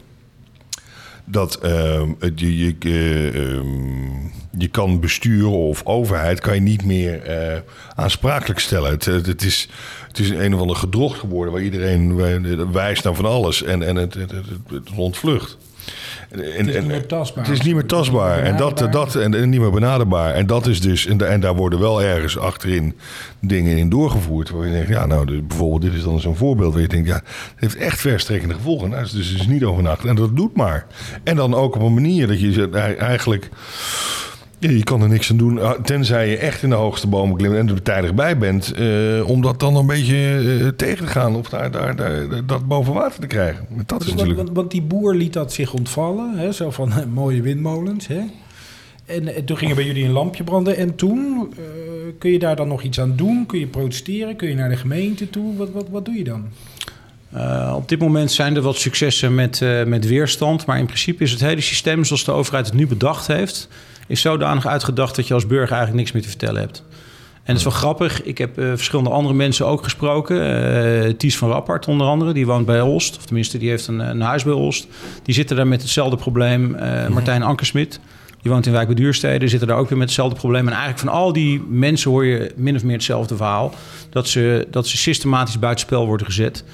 Dat 1.25 1.59
ehm, 1.59 2.09
je, 2.35 2.75
eh, 2.81 3.27
ehm, 3.29 4.33
je 4.59 4.69
kan 4.71 5.01
bestuur 5.01 5.47
of 5.47 5.81
overheid 5.85 6.41
kan 6.41 6.55
je 6.55 6.61
niet 6.61 6.85
meer 6.85 7.23
eh, 7.23 7.61
aansprakelijk 7.95 8.61
stellen. 8.61 8.91
Het, 8.91 9.05
het, 9.05 9.43
is, 9.43 9.69
het 10.09 10.19
is 10.19 10.31
een 10.31 10.55
of 10.55 10.61
ander 10.61 10.77
gedrocht 10.77 11.19
geworden 11.19 11.53
waar 11.53 11.63
iedereen 11.63 12.17
wij- 12.17 12.67
wijst 12.73 13.05
naar 13.05 13.15
van 13.15 13.25
alles 13.25 13.63
en, 13.63 13.83
en 13.83 13.97
het, 13.97 14.15
het, 14.15 14.31
het, 14.31 14.45
het 14.71 14.91
ontvlucht. 14.97 15.57
En, 16.43 16.69
is 16.69 16.75
niet 16.75 16.87
meer 16.87 17.07
tastbaar. 17.07 17.45
Het 17.45 17.53
is 17.53 17.61
niet 17.61 17.75
meer 17.75 17.87
tastbaar. 17.87 18.39
En, 18.39 18.57
dat, 18.57 18.87
dat, 18.91 19.15
en, 19.15 19.35
en 19.35 19.49
niet 19.49 19.61
meer 19.61 19.71
benaderbaar. 19.71 20.35
En 20.35 20.47
dat 20.47 20.67
is 20.67 20.81
dus. 20.81 21.07
En, 21.07 21.29
en 21.29 21.41
daar 21.41 21.55
worden 21.55 21.79
wel 21.79 22.03
ergens 22.03 22.39
achterin 22.39 22.95
dingen 23.41 23.77
in 23.77 23.89
doorgevoerd. 23.89 24.51
Waar 24.51 24.67
je 24.67 24.73
denkt, 24.73 24.89
ja, 24.89 25.07
nou, 25.07 25.27
dus 25.27 25.47
bijvoorbeeld, 25.47 25.83
dit 25.83 25.93
is 25.95 26.05
dan 26.05 26.21
zo'n 26.21 26.37
voorbeeld. 26.37 26.73
Waar 26.73 26.83
je 26.83 26.89
denkt, 26.89 27.09
ja, 27.09 27.15
het 27.15 27.25
heeft 27.57 27.77
echt 27.77 28.01
verstrekkende 28.01 28.55
gevolgen. 28.55 28.91
Nou, 28.91 29.03
dus 29.03 29.13
het 29.13 29.41
is 29.41 29.47
niet 29.47 29.65
over 29.65 29.83
nacht. 29.83 30.05
En 30.05 30.15
dat 30.15 30.37
doet 30.37 30.57
maar. 30.57 30.87
En 31.23 31.37
dan 31.37 31.55
ook 31.55 31.75
op 31.75 31.83
een 31.83 31.95
manier 31.95 32.27
dat 32.27 32.41
je 32.41 32.69
eigenlijk. 32.99 33.49
Ja, 34.59 34.71
je 34.71 34.85
kan 34.85 35.03
er 35.03 35.09
niks 35.09 35.31
aan 35.31 35.37
doen, 35.37 35.61
ah, 35.63 35.81
tenzij 35.81 36.31
je 36.31 36.37
echt 36.37 36.63
in 36.63 36.69
de 36.69 36.75
hoogste 36.75 37.07
bomen 37.07 37.37
klimt 37.37 37.55
en 37.55 37.69
er 37.69 37.83
tijdig 37.83 38.15
bij 38.15 38.39
bent, 38.39 38.73
eh, 38.73 39.29
om 39.29 39.43
dat 39.43 39.61
dan 39.61 39.77
een 39.77 39.87
beetje 39.87 40.59
eh, 40.61 40.69
tegen 40.69 41.07
te 41.07 41.13
gaan 41.13 41.37
of 41.37 41.49
daar, 41.49 41.71
daar, 41.71 41.97
daar, 41.97 42.47
dat 42.47 42.69
boven 42.69 42.93
water 42.93 43.21
te 43.21 43.27
krijgen. 43.27 43.67
Dat 43.87 44.01
is 44.01 44.07
Want, 44.07 44.19
natuurlijk. 44.19 44.37
want, 44.37 44.57
want 44.57 44.71
die 44.71 44.83
boer 44.83 45.15
liet 45.15 45.33
dat 45.33 45.53
zich 45.53 45.73
ontvallen, 45.73 46.39
hè, 46.39 46.53
zo 46.53 46.71
van 46.71 46.93
mooie 47.15 47.43
windmolens. 47.43 48.07
Hè? 48.07 48.21
En, 49.07 49.35
eh, 49.35 49.43
toen 49.43 49.57
ging 49.57 49.71
er 49.71 49.77
bij 49.77 49.87
jullie 49.87 50.05
een 50.05 50.11
lampje 50.11 50.45
branden. 50.45 50.77
En 50.77 50.95
toen, 50.95 51.49
eh, 51.57 51.65
kun 52.19 52.31
je 52.31 52.39
daar 52.39 52.57
dan 52.57 52.69
nog 52.69 52.83
iets 52.83 53.01
aan 53.01 53.17
doen? 53.17 53.47
Kun 53.47 53.59
je 53.59 53.67
protesteren? 53.67 54.37
Kun 54.37 54.49
je 54.49 54.55
naar 54.55 54.69
de 54.69 54.77
gemeente 54.77 55.31
toe? 55.31 55.57
Wat, 55.57 55.71
wat, 55.71 55.89
wat 55.89 56.05
doe 56.05 56.15
je 56.15 56.25
dan? 56.25 56.49
Eh, 57.35 57.73
op 57.77 57.89
dit 57.89 57.99
moment 57.99 58.33
zijn 58.33 58.57
er 58.57 58.63
wat 58.63 58.77
successen 58.77 59.35
met, 59.35 59.63
eh, 59.63 59.85
met 59.85 60.07
weerstand. 60.07 60.67
Maar 60.67 60.79
in 60.79 60.87
principe 60.87 61.23
is 61.23 61.31
het 61.31 61.41
hele 61.41 61.61
systeem 61.61 62.05
zoals 62.05 62.25
de 62.25 62.33
overheid 62.33 62.67
het 62.67 62.75
nu 62.75 62.87
bedacht 62.87 63.27
heeft... 63.27 63.69
is 64.07 64.21
zodanig 64.21 64.67
uitgedacht 64.67 65.17
dat 65.17 65.29
je 65.29 65.35
als 65.35 65.47
burger 65.47 65.73
eigenlijk 65.77 65.99
niks 65.99 66.13
meer 66.13 66.23
te 66.23 66.29
vertellen 66.29 66.61
hebt. 66.61 66.85
En 67.45 67.51
het 67.51 67.57
is 67.57 67.65
wel 67.65 67.73
grappig. 67.73 68.23
Ik 68.23 68.39
heb 68.39 68.59
eh, 68.59 68.69
verschillende 68.69 69.11
andere 69.11 69.35
mensen 69.35 69.67
ook 69.67 69.83
gesproken. 69.83 70.41
Eh 71.05 71.13
Ties 71.17 71.39
van 71.39 71.49
Rappert 71.49 71.89
onder 71.89 72.07
andere. 72.07 72.33
Die 72.33 72.47
woont 72.47 72.67
bij 72.67 72.81
Olst. 72.81 73.17
Of 73.17 73.25
tenminste, 73.25 73.59
die 73.59 73.69
heeft 73.69 73.87
een, 73.87 73.99
een 73.99 74.21
huis 74.21 74.45
bij 74.45 74.53
Olst. 74.53 74.87
Die 75.23 75.35
zitten 75.35 75.57
daar 75.57 75.67
met 75.67 75.83
hetzelfde 75.83 76.17
probleem. 76.17 76.75
Eh, 76.75 77.09
Martijn 77.09 77.43
Ankersmit. 77.43 78.01
Die 78.43 78.53
woont 78.53 78.67
in 78.67 78.73
Wijk 78.73 78.87
bij 78.87 78.97
Duurstede. 78.97 79.49
Zitten 79.49 79.69
daar 79.69 79.77
ook 79.77 79.89
weer 79.89 79.99
met 79.99 80.07
hetzelfde 80.07 80.37
probleem. 80.37 80.67
En 80.67 80.73
eigenlijk 80.73 80.99
van 80.99 81.09
al 81.09 81.33
die 81.33 81.63
mensen 81.69 82.11
hoor 82.11 82.25
je 82.25 82.53
min 82.57 82.77
of 82.77 82.85
meer 82.85 82.95
hetzelfde 82.95 83.37
verhaal. 83.37 83.75
Dat 84.11 84.29
ze, 84.29 84.67
dat 84.71 84.87
ze 84.87 84.97
systematisch 84.97 85.59
buitenspel 85.59 86.07
worden 86.07 86.27
gezet. 86.27 86.65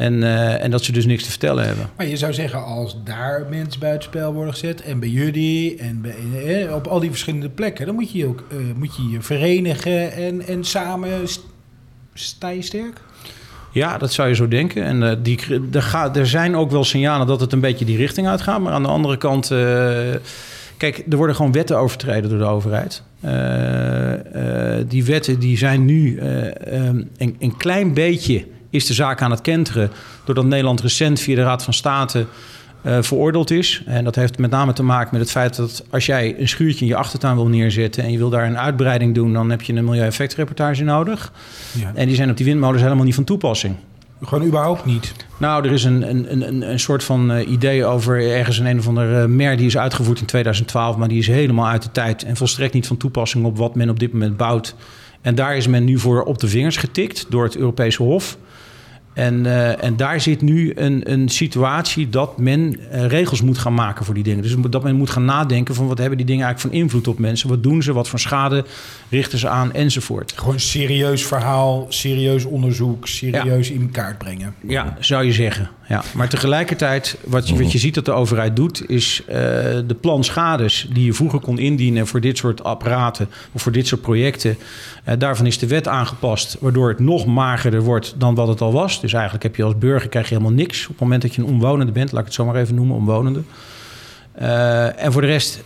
En, 0.00 0.22
eh, 0.22 0.62
en 0.64 0.70
dat 0.70 0.84
ze 0.84 0.92
dus 0.92 1.06
niks 1.06 1.22
te 1.24 1.30
vertellen 1.30 1.64
hebben. 1.66 1.90
Maar 1.96 2.06
je 2.06 2.16
zou 2.16 2.32
zeggen, 2.32 2.64
als 2.64 2.96
daar 3.04 3.46
mensen 3.50 3.80
buitenspel 3.80 4.32
worden 4.32 4.52
gezet... 4.52 4.82
en 4.82 5.00
bij 5.00 5.08
jullie 5.08 5.76
en 5.76 6.00
bij, 6.00 6.64
eh, 6.64 6.74
op 6.74 6.86
al 6.86 7.00
die 7.00 7.10
verschillende 7.10 7.48
plekken... 7.48 7.86
dan 7.86 7.94
moet 7.94 8.12
je 8.12 8.18
je 8.18 8.26
ook 8.26 8.44
eh, 8.50 8.56
moet 8.76 8.96
je 8.96 9.08
je 9.08 9.22
verenigen 9.22 10.12
en, 10.12 10.46
en 10.46 10.64
samen 10.64 11.28
st- 11.28 11.46
sta 12.14 12.48
je 12.48 12.62
sterk? 12.62 13.00
Ja, 13.72 13.98
dat 13.98 14.12
zou 14.12 14.28
je 14.28 14.34
zo 14.34 14.48
denken. 14.48 14.84
En 14.84 15.02
eh, 15.02 15.16
die, 15.22 15.38
er, 15.72 15.82
gaat, 15.82 16.16
er 16.16 16.26
zijn 16.26 16.56
ook 16.56 16.70
wel 16.70 16.84
signalen 16.84 17.26
dat 17.26 17.40
het 17.40 17.52
een 17.52 17.60
beetje 17.60 17.84
die 17.84 17.96
richting 17.96 18.28
uitgaat. 18.28 18.60
Maar 18.60 18.72
aan 18.72 18.82
de 18.82 18.88
andere 18.88 19.16
kant... 19.16 19.50
eh, 19.50 19.58
kijk, 20.76 21.04
er 21.10 21.16
worden 21.16 21.36
gewoon 21.36 21.52
wetten 21.52 21.78
overtreden 21.78 22.30
door 22.30 22.38
de 22.38 22.44
overheid. 22.44 23.02
Eh, 23.20 24.78
eh, 24.78 24.84
die 24.88 25.04
wetten 25.04 25.38
die 25.38 25.58
zijn 25.58 25.84
nu 25.84 26.16
eh, 26.16 26.46
ehm, 26.74 27.02
een, 27.16 27.36
een 27.38 27.56
klein 27.56 27.94
beetje... 27.94 28.44
is 28.70 28.86
de 28.86 28.94
zaak 28.94 29.22
aan 29.22 29.30
het 29.30 29.40
kenteren... 29.40 29.90
doordat 30.24 30.44
Nederland 30.44 30.80
recent 30.80 31.20
via 31.20 31.34
de 31.34 31.42
Raad 31.42 31.64
van 31.64 31.72
State... 31.74 32.26
eh, 32.82 32.98
veroordeeld 33.02 33.50
is. 33.50 33.82
En 33.86 34.04
dat 34.04 34.14
heeft 34.14 34.38
met 34.38 34.50
name 34.50 34.72
te 34.72 34.82
maken 34.82 35.08
met 35.12 35.20
het 35.20 35.30
feit 35.30 35.56
dat 35.56 35.84
als 35.90 36.06
jij 36.06 36.34
een 36.38 36.48
schuurtje 36.48 36.80
in 36.80 36.86
je 36.86 36.96
achtertuin 36.96 37.34
wil 37.34 37.46
neerzetten 37.48 38.02
en 38.04 38.12
je 38.12 38.18
wil 38.18 38.30
daar 38.30 38.46
een 38.46 38.58
uitbreiding 38.58 39.14
doen, 39.14 39.32
dan 39.32 39.50
heb 39.50 39.62
je 39.62 39.72
een 39.72 39.84
milieueffectrapportage 39.84 40.84
nodig. 40.84 41.32
Ja. 41.78 41.92
En 41.94 42.06
die 42.06 42.16
zijn 42.16 42.30
op 42.30 42.36
die 42.36 42.46
windmolens 42.46 42.82
helemaal 42.82 43.04
niet 43.04 43.14
van 43.14 43.24
toepassing. 43.24 43.74
Gewoon 44.24 44.46
überhaupt 44.46 44.84
niet. 44.84 45.12
Nou, 45.36 45.64
er 45.66 45.72
is 45.72 45.84
een, 45.84 46.10
een, 46.10 46.32
een- 46.48 46.70
een, 46.70 46.80
soort 46.80 47.04
van 47.04 47.32
eh, 47.32 47.50
idee 47.50 47.84
over 47.84 48.30
ergens 48.30 48.58
een 48.58 48.66
een 48.66 48.78
of 48.78 48.86
andere 48.88 49.28
mer 49.28 49.56
die 49.56 49.66
is 49.66 49.76
uitgevoerd 49.78 50.20
in 50.20 50.26
2012, 50.26 50.96
maar 50.96 51.08
die 51.08 51.18
is 51.18 51.26
helemaal 51.26 51.66
uit 51.66 51.82
de 51.82 51.90
tijd 51.92 52.24
en 52.24 52.36
volstrekt 52.36 52.74
niet 52.74 52.86
van 52.86 52.96
toepassing 52.96 53.44
op 53.44 53.56
wat 53.58 53.74
men 53.74 53.88
op 53.90 53.98
dit 54.00 54.12
moment 54.12 54.36
bouwt. 54.36 54.74
En 55.20 55.34
daar 55.34 55.56
is 55.56 55.66
men 55.66 55.84
nu 55.84 55.98
voor 55.98 56.22
op 56.22 56.38
de 56.38 56.48
vingers 56.48 56.76
getikt 56.76 57.26
door 57.28 57.44
het 57.44 57.56
Europese 57.56 58.02
Hof. 58.02 58.36
En, 59.20 59.46
eh, 59.46 59.84
en 59.84 59.96
daar 59.96 60.20
zit 60.20 60.42
nu 60.42 60.72
een, 60.74 61.12
een 61.12 61.28
situatie 61.28 62.08
dat 62.08 62.38
men 62.38 62.90
eh, 62.90 63.06
regels 63.06 63.42
moet 63.42 63.58
gaan 63.58 63.74
maken 63.74 64.04
voor 64.04 64.14
die 64.14 64.22
dingen. 64.22 64.42
Dus 64.42 64.56
dat 64.70 64.82
men 64.82 64.96
moet 64.96 65.10
gaan 65.10 65.24
nadenken 65.24 65.74
van 65.74 65.86
wat 65.86 65.98
hebben 65.98 66.16
die 66.16 66.26
dingen 66.26 66.44
eigenlijk 66.44 66.74
van 66.74 66.82
invloed 66.82 67.08
op 67.08 67.18
mensen? 67.18 67.48
Wat 67.48 67.62
doen 67.62 67.82
ze? 67.82 67.92
Wat 67.92 68.08
voor 68.08 68.18
schade 68.18 68.64
richten 69.08 69.38
ze 69.38 69.48
aan? 69.48 69.72
Enzovoort. 69.72 70.32
Gewoon 70.36 70.60
serieus 70.60 71.26
verhaal, 71.26 71.86
serieus 71.88 72.44
onderzoek, 72.44 73.08
serieus 73.08 73.70
in 73.70 73.90
kaart 73.90 74.18
brengen. 74.18 74.54
Ja, 74.66 74.96
zou 75.00 75.24
je 75.24 75.32
zeggen. 75.32 75.70
Ja. 75.90 76.02
Maar 76.14 76.28
tegelijkertijd, 76.28 77.16
wat 77.24 77.48
je, 77.48 77.56
wat 77.56 77.72
je 77.72 77.78
ziet 77.78 77.94
dat 77.94 78.04
de 78.04 78.12
overheid 78.12 78.56
doet, 78.56 78.90
is 78.90 79.22
eh, 79.26 79.34
de 79.86 79.96
plan 80.00 80.24
schades 80.24 80.88
die 80.92 81.04
je 81.04 81.12
vroeger 81.12 81.40
kon 81.40 81.58
indienen 81.58 82.06
voor 82.06 82.20
dit 82.20 82.36
soort 82.36 82.64
apparaten 82.64 83.28
of 83.52 83.62
voor 83.62 83.72
dit 83.72 83.86
soort 83.86 84.00
projecten. 84.00 84.56
eh, 85.04 85.14
daarvan 85.18 85.46
is 85.46 85.58
de 85.58 85.66
wet 85.66 85.88
aangepast, 85.88 86.56
waardoor 86.60 86.88
het 86.88 86.98
nog 86.98 87.26
magerder 87.26 87.82
wordt 87.82 88.14
dan 88.18 88.34
wat 88.34 88.48
het 88.48 88.60
al 88.60 88.72
was. 88.72 89.00
Dus 89.00 89.12
eigenlijk 89.12 89.42
heb 89.42 89.56
je 89.56 89.62
als 89.62 89.78
burger 89.78 90.08
krijg 90.08 90.28
je 90.28 90.34
helemaal 90.34 90.56
niks 90.56 90.82
op 90.82 90.88
het 90.90 91.00
moment 91.00 91.22
dat 91.22 91.34
je 91.34 91.42
een 91.42 91.48
omwonende 91.48 91.92
bent, 91.92 92.12
laat 92.12 92.20
ik 92.20 92.26
het 92.26 92.34
zo 92.34 92.44
maar 92.44 92.56
even 92.56 92.74
noemen, 92.74 92.96
omwonende. 92.96 93.42
Eh, 94.32 95.04
en 95.04 95.12
voor 95.12 95.20
de 95.20 95.26
rest, 95.26 95.62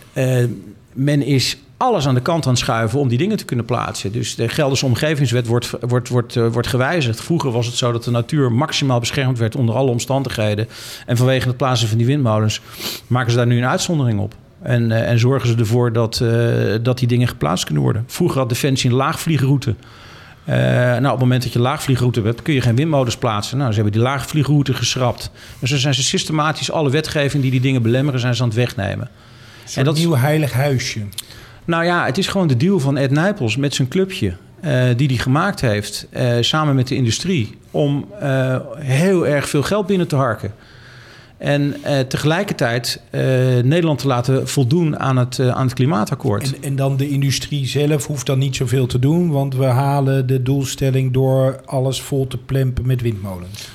men 0.93 1.21
is 1.21 1.57
alles 1.77 2.07
aan 2.07 2.13
de 2.13 2.21
kant 2.21 2.45
aan 2.45 2.51
het 2.51 2.59
schuiven 2.59 2.99
om 2.99 3.07
die 3.07 3.17
dingen 3.17 3.37
te 3.37 3.45
kunnen 3.45 3.65
plaatsen. 3.65 4.11
Dus 4.11 4.35
de 4.35 4.49
Gelderse 4.49 4.85
omgevingswet 4.85 5.47
wordt, 5.47 5.69
wordt, 5.79 6.09
wordt, 6.09 6.35
eh, 6.35 6.47
wordt 6.47 6.67
gewijzigd. 6.67 7.21
Vroeger 7.21 7.51
was 7.51 7.65
het 7.65 7.75
zo 7.75 7.91
dat 7.91 8.03
de 8.03 8.11
natuur 8.11 8.51
maximaal 8.51 8.99
beschermd 8.99 9.37
werd 9.37 9.55
onder 9.55 9.75
alle 9.75 9.91
omstandigheden. 9.91 10.67
En 11.05 11.17
vanwege 11.17 11.47
het 11.47 11.57
plaatsen 11.57 11.87
van 11.87 11.97
die 11.97 12.07
windmolens 12.07 12.61
maken 13.07 13.31
ze 13.31 13.37
daar 13.37 13.47
nu 13.47 13.57
een 13.57 13.67
uitzondering 13.67 14.19
op. 14.19 14.35
En, 14.61 14.91
eh, 14.91 15.09
en 15.09 15.19
zorgen 15.19 15.49
ze 15.49 15.55
ervoor 15.55 15.93
dat, 15.93 16.19
eh, 16.21 16.29
dat 16.81 16.97
die 16.97 17.07
dingen 17.07 17.27
geplaatst 17.27 17.65
kunnen 17.65 17.83
worden. 17.83 18.03
Vroeger 18.07 18.39
had 18.39 18.49
Defensie 18.49 18.89
een 18.89 18.95
laagvliegroute. 18.95 19.75
Nou, 20.45 21.05
op 21.05 21.11
het 21.11 21.19
moment 21.19 21.43
dat 21.43 21.53
je 21.53 21.59
laagvliegroute 21.59 22.21
hebt, 22.21 22.41
kun 22.41 22.53
je 22.53 22.61
geen 22.61 22.75
windmolens 22.75 23.17
plaatsen. 23.17 23.57
Nou, 23.57 23.69
ze 23.69 23.75
hebben 23.75 23.93
die 23.93 24.01
laagvliegroute 24.01 24.73
geschrapt. 24.73 25.31
Dus 25.59 25.69
dan 25.69 25.79
zijn 25.79 25.93
ze 25.93 26.03
systematisch 26.03 26.71
alle 26.71 26.89
wetgeving 26.89 27.41
die 27.41 27.51
die 27.51 27.61
dingen 27.61 27.81
belemmeren, 27.81 28.19
zijn 28.19 28.35
ze 28.35 28.41
aan 28.41 28.47
het 28.47 28.57
wegnemen. 28.57 29.09
Een 29.65 29.71
En 29.75 29.83
dat 29.83 29.97
nieuw 29.97 30.15
heilig 30.15 30.51
huisje. 30.51 30.99
Nou 31.65 31.85
ja, 31.85 32.05
het 32.05 32.17
is 32.17 32.27
gewoon 32.27 32.47
de 32.47 32.57
deal 32.57 32.79
van 32.79 32.97
Ed 32.97 33.11
Nijpels 33.11 33.57
met 33.57 33.73
zijn 33.75 33.87
clubje. 33.87 34.33
eh, 34.61 34.83
die 34.95 35.07
hij 35.07 35.17
gemaakt 35.17 35.61
heeft 35.61 36.07
eh, 36.09 36.31
samen 36.39 36.75
met 36.75 36.87
de 36.87 36.95
industrie. 36.95 37.57
om 37.71 38.05
eh, 38.19 38.57
heel 38.77 39.27
erg 39.27 39.49
veel 39.49 39.63
geld 39.63 39.87
binnen 39.87 40.07
te 40.07 40.15
harken. 40.15 40.53
En 41.37 41.75
tegelijkertijd 42.07 43.01
Nederland 43.63 43.99
te 43.99 44.07
laten 44.07 44.47
voldoen 44.47 44.99
aan 44.99 45.17
het, 45.17 45.39
aan 45.39 45.65
het 45.65 45.73
klimaatakkoord. 45.73 46.53
En, 46.53 46.63
en 46.63 46.75
dan 46.75 46.97
de 46.97 47.09
industrie 47.09 47.67
zelf 47.67 48.07
hoeft 48.07 48.25
dan 48.25 48.39
niet 48.39 48.55
zoveel 48.55 48.85
te 48.85 48.99
doen, 48.99 49.29
want 49.31 49.55
we 49.55 49.65
halen 49.65 50.27
de 50.27 50.41
doelstelling 50.41 51.13
door 51.13 51.61
alles 51.65 52.01
vol 52.01 52.27
te 52.27 52.37
plempen 52.37 52.85
met 52.85 53.01
windmolens. 53.01 53.69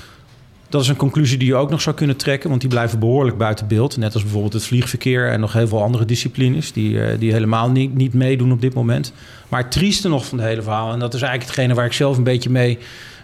Dat 0.71 0.81
is 0.81 0.87
een 0.87 0.95
conclusie 0.95 1.37
die 1.37 1.47
je 1.47 1.55
ook 1.55 1.69
nog 1.69 1.81
zou 1.81 1.95
kunnen 1.95 2.17
trekken, 2.17 2.49
want 2.49 2.61
die 2.61 2.69
blijven 2.69 2.99
behoorlijk 2.99 3.37
buiten 3.37 3.67
beeld. 3.67 3.97
Net 3.97 4.13
als 4.13 4.23
bijvoorbeeld 4.23 4.53
het 4.53 4.63
vliegverkeer 4.63 5.29
en 5.29 5.39
nog 5.39 5.53
heel 5.53 5.67
veel 5.67 5.83
andere 5.83 6.05
disciplines 6.05 6.71
die, 6.71 7.03
eh, 7.03 7.19
die 7.19 7.31
helemaal 7.31 7.69
niet, 7.69 7.95
niet 7.95 8.13
meedoen 8.13 8.51
op 8.51 8.61
dit 8.61 8.73
moment. 8.73 9.13
Maar 9.49 9.61
het 9.61 9.71
trieste 9.71 10.09
nog 10.09 10.25
van 10.25 10.37
het 10.37 10.47
hele 10.47 10.61
verhaal, 10.61 10.93
en 10.93 10.99
dat 10.99 11.13
is 11.13 11.21
eigenlijk 11.21 11.51
hetgene 11.51 11.73
waar 11.73 11.85
ik 11.85 11.93
zelf 11.93 12.17
een 12.17 12.23
beetje 12.23 12.49
mee. 12.49 12.77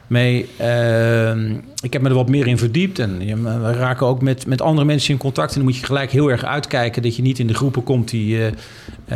Mee 0.08 0.50
eh, 0.58 1.36
ik 1.82 1.94
heb 1.94 2.02
me 2.02 2.10
er 2.10 2.16
wat 2.16 2.30
meer 2.30 2.48
in 2.48 2.58
verdiept 2.58 3.00
en 3.00 3.26
je- 3.26 3.42
we 3.42 3.72
raken 3.74 4.08
ook 4.08 4.22
met, 4.22 4.46
met 4.48 4.62
andere 4.62 4.86
mensen 4.88 5.12
in 5.14 5.20
contact. 5.20 5.50
En 5.50 5.56
dan 5.56 5.64
moet 5.64 5.78
je 5.78 5.86
gelijk 5.86 6.12
heel 6.12 6.32
erg 6.32 6.44
uitkijken 6.46 7.02
dat 7.02 7.16
je 7.16 7.22
niet 7.22 7.40
in 7.40 7.48
de 7.48 7.54
groepen 7.54 7.84
komt 7.84 8.10
die, 8.10 8.38
eh, 8.38 8.52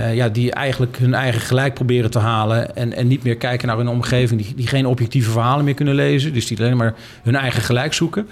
eh, 0.10 0.15
ja, 0.15 0.30
die 0.30 0.51
eigenlijk 0.51 0.97
hun 0.97 1.13
eigen 1.13 1.41
gelijk 1.41 1.73
proberen 1.73 2.12
te 2.12 2.19
halen. 2.19 2.75
En, 2.75 2.93
en 2.93 3.08
niet 3.08 3.23
meer 3.23 3.38
kijken 3.38 3.67
naar 3.67 3.77
hun 3.77 3.88
omgeving, 3.88 4.41
die, 4.41 4.56
die 4.56 4.67
geen 4.67 4.86
objectieve 4.86 5.32
verhalen 5.32 5.65
meer 5.65 5.73
kunnen 5.73 5.95
lezen. 5.95 6.34
Dus 6.34 6.47
die 6.47 6.58
alleen 6.60 6.77
maar 6.77 6.93
hun 7.23 7.36
eigen 7.36 7.62
gelijk 7.62 7.93
zoeken. 7.93 8.27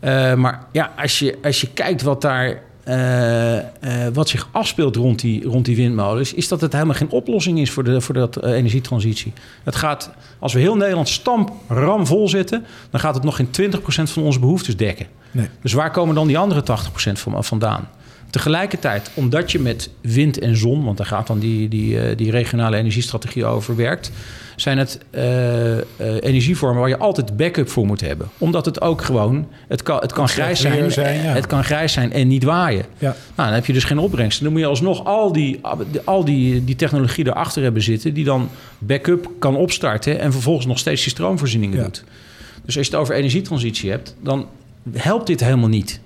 Eh, 0.00 0.34
maar 0.34 0.60
ja, 0.72 0.92
als 0.96 1.18
je, 1.18 1.38
als 1.42 1.60
je 1.60 1.68
kijkt 1.74 2.02
wat 2.02 2.20
daar. 2.22 2.60
Eh, 2.84 3.58
eh, 3.58 3.64
wat 4.12 4.28
zich 4.28 4.48
afspeelt 4.50 4.96
rond 4.96 5.20
die, 5.20 5.44
rond 5.44 5.64
die 5.64 5.76
windmolens, 5.76 6.34
is 6.34 6.48
dat 6.48 6.60
het 6.60 6.72
helemaal 6.72 6.94
geen 6.94 7.10
oplossing 7.10 7.58
is 7.58 7.70
voor 7.70 7.84
de 7.84 8.00
voor 8.00 8.14
dat 8.14 8.36
eh, 8.36 8.52
energietransitie. 8.52 9.32
Het 9.62 9.76
gaat, 9.76 10.10
als 10.38 10.52
we 10.52 10.60
heel 10.60 10.76
Nederland 10.76 11.08
stamp 11.08 11.52
ram 11.68 12.06
vol 12.06 12.28
zitten, 12.28 12.64
dan 12.90 13.00
gaat 13.00 13.14
het 13.14 13.24
nog 13.24 13.36
geen 13.36 13.48
20% 13.72 13.78
van 13.86 14.22
onze 14.22 14.38
behoeftes 14.38 14.76
dekken. 14.76 15.06
Nee. 15.30 15.48
Dus 15.62 15.72
waar 15.72 15.90
komen 15.90 16.14
dan 16.14 16.26
die 16.26 16.38
andere 16.38 16.62
80% 16.62 16.64
van, 17.12 17.44
vandaan? 17.44 17.88
Tegelijkertijd, 18.32 19.10
omdat 19.14 19.52
je 19.52 19.58
met 19.58 19.90
wind 20.00 20.38
en 20.38 20.56
zon, 20.56 20.84
want 20.84 20.96
daar 20.96 21.06
gaat 21.06 21.26
dan 21.26 21.38
die, 21.38 21.68
die, 21.68 22.00
eh, 22.00 22.16
die 22.16 22.30
regionale 22.30 22.76
energiestrategie 22.76 23.44
over 23.44 23.76
werkt, 23.76 24.10
zijn 24.56 24.78
het 24.78 24.98
eh, 25.10 25.78
eh, 25.78 25.82
energievormen 25.96 26.80
waar 26.80 26.88
je 26.88 26.96
altijd 26.96 27.36
backup 27.36 27.68
voor 27.68 27.86
moet 27.86 28.00
hebben. 28.00 28.28
Omdat 28.38 28.64
het 28.64 28.80
ook 28.80 29.02
gewoon, 29.02 29.48
het 29.68 29.82
kan, 29.82 29.98
het 29.98 30.12
kan 30.12 30.28
grijs 30.28 30.60
zijn, 30.60 30.92
zijn, 30.92 31.22
ja. 31.22 31.32
het 31.32 31.46
kan 31.46 31.64
grijs 31.64 31.92
zijn 31.92 32.12
en 32.12 32.28
niet 32.28 32.44
waaien. 32.44 32.84
Ja. 32.98 33.08
Nou, 33.08 33.16
dan 33.48 33.52
heb 33.52 33.66
je 33.66 33.72
dus 33.72 33.84
geen 33.84 33.98
opbrengst. 33.98 34.42
Dan 34.42 34.52
moet 34.52 34.60
je 34.60 34.66
alsnog 34.66 35.04
al 35.04 35.32
die, 35.32 35.60
al 36.04 36.24
die, 36.24 36.64
die 36.64 36.76
technologie 36.76 37.26
erachter 37.26 37.62
hebben 37.62 37.82
zitten... 37.82 38.14
die 38.14 38.24
dan 38.24 38.48
backup 38.78 39.30
kan 39.38 39.56
opstarten... 39.56 40.20
en 40.20 40.32
vervolgens 40.32 40.66
nog 40.66 40.78
steeds 40.78 41.02
die 41.02 41.10
stroomvoorzieningen 41.10 41.76
Ja. 41.76 41.82
doet. 41.82 42.04
Dus 42.64 42.76
als 42.76 42.86
je 42.86 42.92
het 42.92 43.00
over 43.00 43.14
energietransitie 43.14 43.90
hebt... 43.90 44.14
dan 44.22 44.46
helpt 44.92 45.26
dit 45.26 45.40
helemaal 45.40 45.68
niet. 45.68 46.00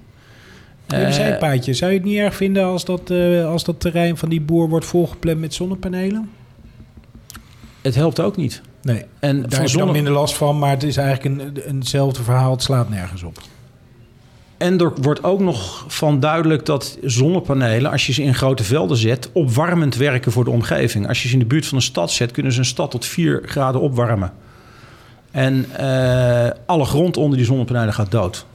Even 0.89 1.07
Eh, 1.07 1.13
zijn 1.13 1.39
paadje. 1.39 1.75
Zou 1.75 1.91
je 1.93 1.97
het 1.97 2.07
niet 2.07 2.19
erg 2.19 2.35
vinden 2.35 2.65
als 2.65 2.85
dat, 2.85 3.11
eh, 3.11 3.47
als 3.49 3.65
dat 3.65 3.81
terrein 3.81 4.17
van 4.17 4.29
die 4.29 4.41
boer 4.41 4.69
wordt 4.69 4.87
volgepland 4.87 5.41
met 5.41 5.55
zonnepanelen? 5.55 6.31
het 7.83 7.95
helpt 7.95 8.21
ook 8.21 8.37
niet. 8.37 8.63
Nee, 8.83 9.05
En 9.21 9.43
daar 9.49 9.63
is 9.63 9.71
zonne- 9.71 9.85
dan 9.87 9.95
minder 9.95 10.13
last 10.13 10.35
van, 10.35 10.59
maar 10.59 10.71
het 10.71 10.83
is 10.83 10.97
eigenlijk 10.97 11.41
een, 11.41 11.57
eenzelfde 11.75 12.23
verhaal. 12.23 12.51
Het 12.51 12.63
slaat 12.63 12.89
nergens 12.89 13.23
op. 13.23 13.39
En 14.57 14.79
er 14.81 14.93
wordt 15.03 15.25
ook 15.25 15.41
nog 15.41 15.85
van 15.89 16.21
duidelijk 16.21 16.67
dat 16.67 16.99
zonnepanelen, 17.03 17.91
als 17.91 18.07
je 18.07 18.13
ze 18.13 18.23
in 18.23 18.35
grote 18.35 18.65
velden 18.65 18.97
zet, 18.97 19.31
opwarmend 19.33 19.97
werken 19.97 20.33
voor 20.33 20.45
de 20.45 20.51
omgeving. 20.51 21.09
Als 21.09 21.23
je 21.23 21.29
ze 21.29 21.35
in 21.35 21.41
de 21.41 21.47
buurt 21.47 21.67
van 21.67 21.77
een 21.77 21.83
stad 21.85 22.11
zet, 22.11 22.31
kunnen 22.31 22.53
ze 22.53 22.59
een 22.59 22.65
stad 22.65 22.91
tot 22.91 23.07
4 23.07 23.43
graden 23.45 23.81
opwarmen. 23.81 24.33
En 25.31 25.67
eh, 25.77 26.51
alle 26.67 26.85
grond 26.85 27.17
onder 27.17 27.37
die 27.37 27.47
zonnepanelen 27.47 27.95
gaat 27.95 28.11
dood. 28.11 28.47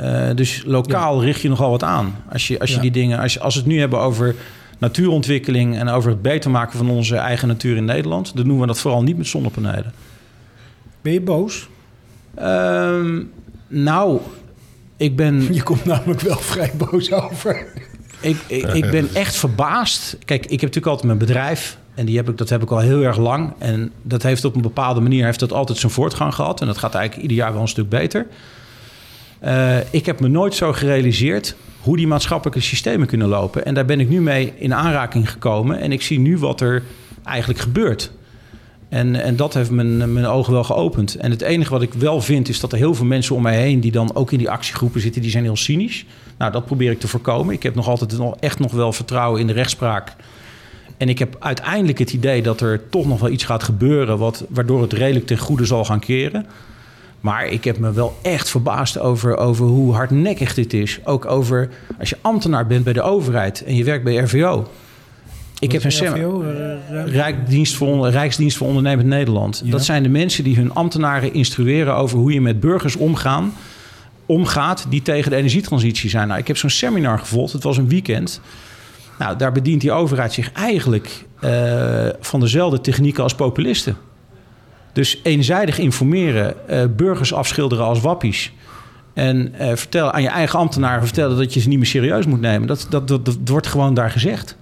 Eh, 0.00 0.28
dus 0.34 0.62
lokaal 0.66 1.22
richt 1.24 1.40
je 1.40 1.48
nogal 1.48 1.70
wat 1.70 1.82
aan. 1.82 2.14
Als 2.32 2.48
je, 2.48 2.58
als 2.60 2.70
je 2.70 2.76
Ja. 2.76 2.82
die 2.82 2.90
dingen, 2.90 3.18
als, 3.18 3.32
je, 3.32 3.40
als 3.40 3.54
we 3.54 3.60
het 3.60 3.68
nu 3.68 3.78
hebben 3.78 3.98
over 4.00 4.34
natuurontwikkeling 4.78 5.78
en 5.78 5.88
over 5.88 6.10
het 6.10 6.22
beter 6.22 6.50
maken 6.50 6.78
van 6.78 6.90
onze 6.90 7.16
eigen 7.16 7.48
natuur 7.48 7.76
in 7.76 7.84
Nederland, 7.84 8.36
dan 8.36 8.44
doen 8.46 8.60
we 8.60 8.66
dat 8.66 8.78
vooral 8.78 9.02
niet 9.02 9.16
met 9.16 9.26
zonnepanelen. 9.26 9.92
Ben 11.02 11.12
je 11.12 11.20
boos? 11.20 11.68
Ehm, 12.34 13.22
nou, 13.68 14.20
ik 14.96 15.16
ben 15.16 15.46
Je 15.54 15.62
komt 15.62 15.84
namelijk 15.84 16.20
wel 16.20 16.38
vrij 16.38 16.72
boos 16.76 17.12
over. 17.12 17.66
Ik, 18.20 18.36
ik, 18.46 18.66
ik 18.66 18.90
ben 18.90 19.08
echt 19.14 19.36
verbaasd. 19.36 20.16
Kijk, 20.24 20.42
ik 20.44 20.50
heb 20.50 20.60
natuurlijk 20.60 20.86
altijd 20.86 21.06
mijn 21.06 21.18
bedrijf. 21.18 21.78
En 21.94 22.06
die 22.06 22.16
heb 22.16 22.28
ik, 22.28 22.38
dat 22.38 22.48
heb 22.48 22.62
ik 22.62 22.70
al 22.70 22.78
heel 22.78 23.02
erg 23.02 23.16
lang. 23.18 23.52
En 23.58 23.92
dat 24.02 24.22
heeft 24.22 24.44
op 24.44 24.54
een 24.54 24.62
bepaalde 24.62 25.00
manier 25.00 25.24
heeft 25.24 25.40
dat 25.40 25.52
altijd 25.52 25.78
zijn 25.78 25.92
voortgang 25.92 26.34
gehad. 26.34 26.60
En 26.60 26.66
dat 26.66 26.78
gaat 26.78 26.94
eigenlijk 26.94 27.22
ieder 27.28 27.44
jaar 27.44 27.52
wel 27.52 27.62
een 27.62 27.68
stuk 27.68 27.88
beter. 27.88 28.26
Eh, 29.40 29.76
ik 29.90 30.06
heb 30.06 30.20
me 30.20 30.28
nooit 30.28 30.54
zo 30.54 30.72
gerealiseerd 30.72 31.56
hoe 31.80 31.96
die 31.96 32.06
maatschappelijke 32.06 32.60
systemen 32.60 33.06
kunnen 33.06 33.28
lopen. 33.28 33.64
En 33.64 33.74
daar 33.74 33.84
ben 33.84 34.00
ik 34.00 34.08
nu 34.08 34.20
mee 34.20 34.52
in 34.56 34.74
aanraking 34.74 35.30
gekomen. 35.30 35.80
En 35.80 35.92
ik 35.92 36.02
zie 36.02 36.18
nu 36.18 36.38
wat 36.38 36.60
er 36.60 36.82
eigenlijk 37.24 37.60
gebeurt. 37.60 38.10
En, 38.88 39.22
en 39.22 39.36
dat 39.36 39.54
heeft 39.54 39.70
mijn, 39.70 40.12
mijn 40.12 40.26
ogen 40.26 40.52
wel 40.52 40.64
geopend. 40.64 41.14
En 41.14 41.30
het 41.30 41.42
enige 41.42 41.70
wat 41.70 41.82
ik 41.82 41.94
wel 41.94 42.20
vind 42.20 42.48
is 42.48 42.60
dat 42.60 42.72
er 42.72 42.78
heel 42.78 42.94
veel 42.94 43.06
mensen 43.06 43.34
om 43.34 43.42
mij 43.42 43.60
heen... 43.60 43.80
die 43.80 43.92
dan 43.92 44.14
ook 44.14 44.32
in 44.32 44.38
die 44.38 44.50
actiegroepen 44.50 45.00
zitten, 45.00 45.22
die 45.22 45.30
zijn 45.30 45.44
heel 45.44 45.56
cynisch. 45.56 46.04
Nou, 46.38 46.52
dat 46.52 46.64
probeer 46.64 46.90
ik 46.90 47.00
te 47.00 47.08
voorkomen. 47.08 47.54
Ik 47.54 47.62
heb 47.62 47.74
nog 47.74 47.88
altijd 47.88 48.18
echt 48.40 48.58
nog 48.58 48.72
wel 48.72 48.92
vertrouwen 48.92 49.40
in 49.40 49.46
de 49.46 49.52
rechtspraak. 49.52 50.14
En 50.96 51.08
ik 51.08 51.18
heb 51.18 51.36
uiteindelijk 51.38 51.98
het 51.98 52.12
idee 52.12 52.42
dat 52.42 52.60
er 52.60 52.88
toch 52.88 53.06
nog 53.06 53.20
wel 53.20 53.30
iets 53.30 53.44
gaat 53.44 53.62
gebeuren... 53.62 54.18
Wat, 54.18 54.44
waardoor 54.48 54.82
het 54.82 54.92
redelijk 54.92 55.26
ten 55.26 55.38
goede 55.38 55.64
zal 55.64 55.84
gaan 55.84 56.00
keren. 56.00 56.46
Maar 57.20 57.46
ik 57.46 57.64
heb 57.64 57.78
me 57.78 57.92
wel 57.92 58.18
echt 58.22 58.50
verbaasd 58.50 58.98
over, 58.98 59.36
over 59.36 59.66
hoe 59.66 59.94
hardnekkig 59.94 60.54
dit 60.54 60.72
is. 60.72 60.98
Ook 61.04 61.26
over 61.26 61.68
als 61.98 62.08
je 62.08 62.16
ambtenaar 62.20 62.66
bent 62.66 62.84
bij 62.84 62.92
de 62.92 63.02
overheid 63.02 63.64
en 63.64 63.76
je 63.76 63.84
werkt 63.84 64.04
bij 64.04 64.16
RVO. 64.16 64.68
Ik 65.58 65.72
heb 65.72 65.84
een 65.84 65.90
RVO, 65.90 66.42
eh, 66.42 67.12
Rijksdienst 67.12 67.76
voor, 67.76 68.08
Rijksdienst 68.08 68.56
voor 68.56 68.66
Ondernemend 68.66 69.08
Nederland. 69.08 69.62
Ja. 69.64 69.70
Dat 69.70 69.84
zijn 69.84 70.02
de 70.02 70.08
mensen 70.08 70.44
die 70.44 70.56
hun 70.56 70.74
ambtenaren 70.74 71.34
instrueren 71.34 71.94
over 71.94 72.18
hoe 72.18 72.32
je 72.32 72.40
met 72.40 72.60
burgers 72.60 72.96
omgaan, 72.96 73.52
omgaat 74.26 74.86
die 74.88 75.02
tegen 75.02 75.30
de 75.30 75.36
energietransitie 75.36 76.10
zijn. 76.10 76.28
Nou, 76.28 76.40
ik 76.40 76.46
heb 76.46 76.56
zo'n 76.56 76.70
seminar 76.70 77.18
gevolgd, 77.18 77.52
het 77.52 77.62
was 77.62 77.76
een 77.76 77.88
weekend. 77.88 78.40
Nou, 79.18 79.36
daar 79.36 79.52
bedient 79.52 79.80
die 79.80 79.92
overheid 79.92 80.32
zich 80.32 80.52
eigenlijk 80.52 81.26
eh, 81.40 82.08
van 82.20 82.40
dezelfde 82.40 82.80
technieken 82.80 83.22
als 83.22 83.34
populisten. 83.34 83.96
Dus 84.92 85.20
eenzijdig 85.22 85.78
informeren, 85.78 86.68
eh, 86.68 86.84
burgers 86.96 87.32
afschilderen 87.34 87.84
als 87.84 88.00
wappies. 88.00 88.52
En 89.14 89.54
eh 89.54 89.76
vertellen 89.76 90.12
aan 90.12 90.22
je 90.22 90.28
eigen 90.28 90.58
ambtenaren 90.58 91.02
vertellen 91.04 91.36
dat 91.36 91.54
je 91.54 91.60
ze 91.60 91.68
niet 91.68 91.78
meer 91.78 91.86
serieus 91.86 92.26
moet 92.26 92.40
nemen. 92.40 92.68
Dat, 92.68 92.86
dat, 92.90 93.08
dat, 93.08 93.24
dat 93.24 93.36
wordt 93.44 93.66
gewoon 93.66 93.94
daar 93.94 94.10
gezegd. 94.10 94.56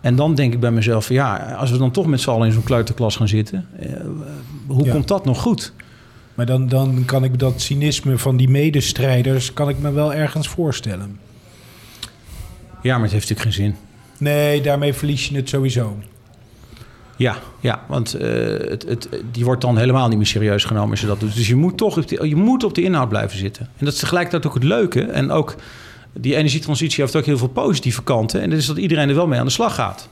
En 0.00 0.16
dan 0.16 0.34
denk 0.34 0.52
ik 0.52 0.60
bij 0.60 0.70
mezelf: 0.70 1.08
ja, 1.08 1.36
als 1.58 1.70
we 1.70 1.78
dan 1.78 1.90
toch 1.90 2.06
met 2.06 2.20
z'n 2.20 2.30
allen 2.30 2.46
in 2.46 2.52
zo'n 2.52 2.62
kleuterklas 2.62 3.16
gaan 3.16 3.28
zitten, 3.28 3.68
eh, 3.78 3.88
hoe 4.66 4.84
Ja. 4.84 4.92
komt 4.92 5.08
dat 5.08 5.24
nog 5.24 5.40
goed? 5.40 5.72
Maar 6.34 6.46
dan, 6.46 6.68
dan 6.68 7.02
kan 7.04 7.24
ik 7.24 7.38
dat 7.38 7.60
cynisme 7.60 8.18
van 8.18 8.36
die 8.36 8.48
medestrijders... 8.48 9.52
kan 9.52 9.68
ik 9.68 9.78
me 9.78 9.92
wel 9.92 10.14
ergens 10.14 10.48
voorstellen. 10.48 11.18
Ja, 12.82 12.92
maar 12.94 13.02
het 13.02 13.12
heeft 13.12 13.28
natuurlijk 13.28 13.56
geen 13.56 13.64
zin. 13.64 13.76
Nee, 14.18 14.60
daarmee 14.60 14.92
verlies 14.92 15.28
je 15.28 15.36
het 15.36 15.48
sowieso. 15.48 15.96
Ja, 17.16 17.36
ja 17.60 17.84
want 17.86 18.14
eh, 18.14 18.28
het, 18.68 18.84
het, 18.88 19.08
die 19.32 19.44
wordt 19.44 19.60
dan 19.60 19.78
helemaal 19.78 20.08
niet 20.08 20.16
meer 20.16 20.26
serieus 20.26 20.64
genomen 20.64 20.90
als 20.90 21.00
je 21.00 21.06
dat 21.06 21.20
doet. 21.20 21.34
Dus 21.34 21.48
je 21.48 21.56
moet 21.56 21.76
toch 21.76 21.96
op 21.96 22.08
je 22.08 22.36
moet 22.36 22.64
op 22.64 22.74
de 22.74 22.82
inhoud 22.82 23.08
blijven 23.08 23.38
zitten. 23.38 23.68
En 23.76 23.84
dat 23.84 23.94
is 23.94 24.00
tegelijkertijd 24.00 24.46
ook 24.46 24.54
het 24.54 24.64
leuke. 24.64 25.02
En 25.02 25.30
ook 25.30 25.54
die 26.12 26.36
energietransitie 26.36 27.02
heeft 27.02 27.16
ook 27.16 27.24
heel 27.24 27.38
veel 27.38 27.48
positieve 27.48 28.02
kanten. 28.02 28.40
En 28.40 28.50
dat 28.50 28.58
is 28.58 28.66
dat 28.66 28.76
iedereen 28.76 29.08
er 29.08 29.14
wel 29.14 29.26
mee 29.26 29.38
aan 29.38 29.46
de 29.46 29.52
slag 29.52 29.74
gaat. 29.74 30.08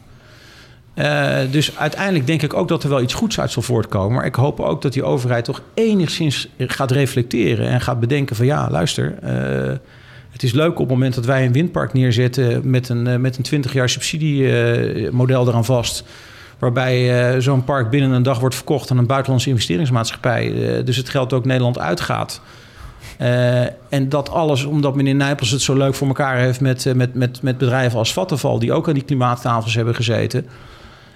Eh, 0.94 1.38
dus 1.50 1.76
uiteindelijk 1.76 2.26
denk 2.26 2.42
ik 2.42 2.54
ook 2.54 2.68
dat 2.68 2.82
er 2.82 2.88
wel 2.88 3.02
iets 3.02 3.14
goeds 3.14 3.40
uit 3.40 3.50
zal 3.50 3.62
voortkomen. 3.62 4.14
Maar 4.14 4.26
ik 4.26 4.34
hoop 4.34 4.60
ook 4.60 4.82
dat 4.82 4.92
die 4.92 5.02
overheid 5.02 5.44
toch 5.44 5.62
enigszins 5.74 6.48
gaat 6.58 6.90
reflecteren 6.90 7.68
en 7.68 7.80
gaat 7.80 8.00
bedenken 8.00 8.36
van 8.36 8.46
ja, 8.46 8.70
luister. 8.70 9.18
eh, 9.22 9.76
het 10.30 10.42
is 10.42 10.52
leuk 10.52 10.72
op 10.72 10.78
het 10.78 10.88
moment 10.88 11.14
dat 11.14 11.24
wij 11.24 11.44
een 11.46 11.52
windpark 11.52 11.92
neerzetten 11.92 12.70
met 12.70 12.88
een, 12.88 13.20
met 13.20 13.36
een 13.36 13.42
20 13.42 13.72
jaar 13.72 13.88
subsidiemodel 13.88 15.48
eraan 15.48 15.64
vast. 15.64 16.04
Waarbij 16.58 17.32
eh, 17.34 17.40
zo'n 17.40 17.64
park 17.64 17.90
binnen 17.90 18.10
een 18.10 18.22
dag 18.22 18.40
wordt 18.40 18.54
verkocht 18.54 18.90
aan 18.90 18.98
een 18.98 19.06
buitenlandse 19.06 19.48
investeringsmaatschappij. 19.48 20.76
Eh, 20.76 20.84
dus 20.84 20.96
het 20.96 21.08
geld 21.08 21.32
ook 21.32 21.44
Nederland 21.44 21.78
uitgaat. 21.78 22.40
Eh, 23.18 23.62
en 23.88 24.08
dat 24.08 24.30
alles 24.30 24.64
omdat 24.64 24.94
meneer 24.94 25.14
Nijpels 25.14 25.50
het 25.50 25.60
zo 25.60 25.76
leuk 25.76 25.94
voor 25.94 26.06
elkaar 26.06 26.36
heeft 26.36 26.60
met, 26.60 26.92
met, 26.94 27.14
met, 27.14 27.42
met 27.42 27.58
bedrijven 27.58 27.98
als 27.98 28.12
Vattenval, 28.12 28.58
die 28.58 28.72
ook 28.72 28.88
aan 28.88 28.94
die 28.94 29.02
klimaattafels 29.02 29.74
hebben 29.74 29.94
gezeten. 29.94 30.46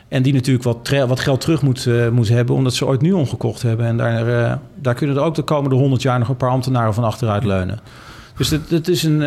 En 0.09 0.23
die 0.23 0.33
natuurlijk 0.33 0.65
wat, 0.65 0.89
wat 1.07 1.21
geld 1.21 1.41
terug 1.41 1.63
moet, 1.63 1.85
hebben, 2.29 2.55
omdat 2.55 2.75
ze 2.75 2.87
ooit 2.87 3.01
nu 3.01 3.13
omgekocht 3.13 3.63
hebben. 3.63 3.87
En 3.87 3.97
daar, 3.97 4.59
daar 4.75 4.95
kunnen 4.95 5.17
er 5.17 5.23
ook 5.23 5.35
de 5.35 5.43
komende 5.43 5.77
honderd 5.77 6.03
jaar 6.03 6.19
nog 6.19 6.29
een 6.29 6.37
paar 6.37 6.51
ambtenaren 6.51 6.95
van 6.95 7.05
achteruit 7.05 7.45
leunen. 7.45 7.81
Dus 8.37 8.49
dat, 8.49 8.69
dat 8.69 8.89
is 8.89 9.03
een. 9.03 9.23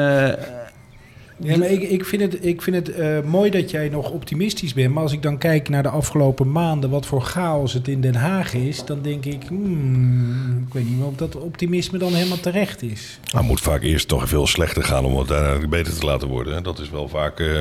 Ja, 1.44 1.58
maar 1.58 1.70
ik, 1.70 1.82
ik 1.82 2.06
vind 2.06 2.22
het, 2.22 2.46
ik 2.46 2.62
vind 2.62 2.76
het 2.76 2.90
eh, 2.90 3.22
mooi 3.22 3.50
dat 3.50 3.72
jij 3.72 3.90
nog 3.90 4.10
optimistisch 4.12 4.74
bent. 4.74 4.94
Maar 4.94 5.04
als 5.04 5.12
ik 5.12 5.22
dan 5.22 5.38
kijk 5.38 5.70
naar 5.70 5.84
de 5.84 5.90
afgelopen 5.90 6.52
maanden, 6.52 6.90
wat 6.90 7.06
voor 7.06 7.22
chaos 7.22 7.74
het 7.74 7.88
in 7.88 8.02
Den 8.02 8.16
Haag 8.16 8.54
is, 8.54 8.86
dan 8.86 9.02
denk 9.02 9.26
ik, 9.26 9.44
hmm, 9.48 10.66
ik 10.68 10.74
weet 10.74 10.90
niet 10.90 11.04
of 11.04 11.16
dat 11.16 11.36
optimisme 11.36 11.98
dan 11.98 12.14
helemaal 12.14 12.40
terecht 12.40 12.82
is. 12.82 13.20
Nou, 13.34 13.46
moet 13.46 13.62
vaak 13.62 13.82
eerst 13.82 14.08
toch 14.08 14.30
veel 14.30 14.48
slechter 14.48 14.84
gaan 14.84 15.06
om 15.06 15.18
het 15.18 15.32
uiteindelijk 15.32 15.70
beter 15.70 16.00
te 16.00 16.06
laten 16.06 16.28
worden. 16.28 16.54
hè. 16.54 16.62
Dat 16.62 16.80
is 16.80 16.90
wel 16.90 17.08
vaak 17.08 17.40
eh, 17.40 17.60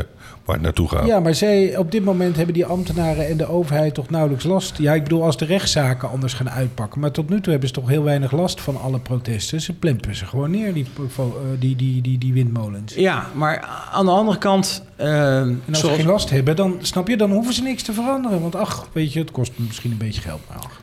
waar 0.50 0.58
het 0.58 0.76
naartoe 0.76 0.88
gaat. 0.98 1.06
Ja, 1.06 1.20
maar 1.20 1.34
zij, 1.34 1.76
op 1.76 1.90
dit 1.92 2.04
moment 2.04 2.36
hebben 2.36 2.54
die 2.54 2.64
ambtenaren 2.66 3.28
en 3.28 3.36
de 3.36 3.48
overheid 3.48 3.94
toch 3.94 4.10
nauwelijks 4.10 4.44
last. 4.44 4.78
Ja, 4.78 4.94
ik 4.94 5.02
bedoel, 5.02 5.24
als 5.24 5.36
de 5.36 5.44
rechtszaken 5.44 6.10
anders 6.10 6.32
gaan 6.34 6.50
uitpakken. 6.50 7.00
Maar 7.00 7.10
tot 7.10 7.28
nu 7.28 7.40
toe 7.40 7.50
hebben 7.50 7.68
ze 7.68 7.74
toch 7.74 7.88
heel 7.88 8.02
weinig 8.02 8.32
last 8.32 8.60
van 8.60 8.80
alle 8.80 8.98
protesten. 8.98 9.60
Ze 9.60 9.72
plempen 9.72 10.14
ze 10.16 10.26
gewoon 10.26 10.50
neer, 10.50 10.74
die, 10.74 10.86
eh, 11.16 11.24
die, 11.58 11.76
die, 11.76 12.02
die, 12.02 12.18
die 12.18 12.32
windmolens. 12.32 12.94
ja, 12.94 13.26
maar 13.34 13.68
aan 13.92 14.04
de 14.04 14.10
andere 14.12 14.38
kant. 14.38 14.82
eh, 14.96 15.38
En 15.40 15.62
als 15.68 15.78
zoals- 15.78 15.94
ze 15.96 16.00
geen 16.02 16.10
last 16.12 16.30
hebben, 16.30 16.56
dan 16.56 16.76
snap 16.80 17.08
je, 17.08 17.16
dan 17.16 17.30
hoeven 17.32 17.54
ze 17.54 17.62
niks 17.62 17.82
te 17.82 17.92
veranderen. 17.92 18.40
Want 18.40 18.54
ach, 18.54 18.88
weet 18.92 19.12
je, 19.12 19.18
het 19.20 19.30
kost 19.30 19.52
misschien 19.56 19.90
een 19.90 19.96
beetje 19.96 20.20
geld. 20.20 20.40
Maar 20.48 20.58
ach. 20.58 20.80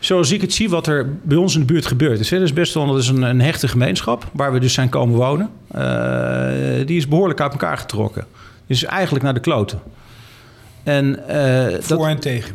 Zoals 0.00 0.30
ik 0.32 0.40
het 0.40 0.52
zie, 0.52 0.68
wat 0.70 0.86
er 0.86 1.16
bij 1.22 1.36
ons 1.36 1.54
in 1.54 1.60
de 1.60 1.66
buurt 1.66 1.86
gebeurt. 1.86 2.20
is. 2.20 2.30
hè. 2.30 2.36
Dat 2.38 2.46
is 2.46 2.52
best 2.52 2.74
wel 2.74 2.86
dat 2.86 2.98
is 2.98 3.08
een, 3.08 3.22
een 3.22 3.40
hechte 3.40 3.68
gemeenschap 3.68 4.24
waar 4.32 4.52
we 4.52 4.58
dus 4.60 4.72
zijn 4.72 4.88
komen 4.88 5.16
wonen. 5.16 5.50
Eh, 5.70 6.86
die 6.86 6.96
is 6.96 7.08
behoorlijk 7.08 7.40
uit 7.40 7.52
elkaar 7.52 7.78
getrokken. 7.78 8.26
Dus 8.68 8.84
eigenlijk 8.84 9.24
naar 9.24 9.34
de 9.34 9.40
kloten. 9.40 9.80
En 10.82 11.28
eh, 11.28 11.72
dat, 11.72 11.84
Voor 11.84 12.06
en 12.06 12.18
tegen. 12.20 12.54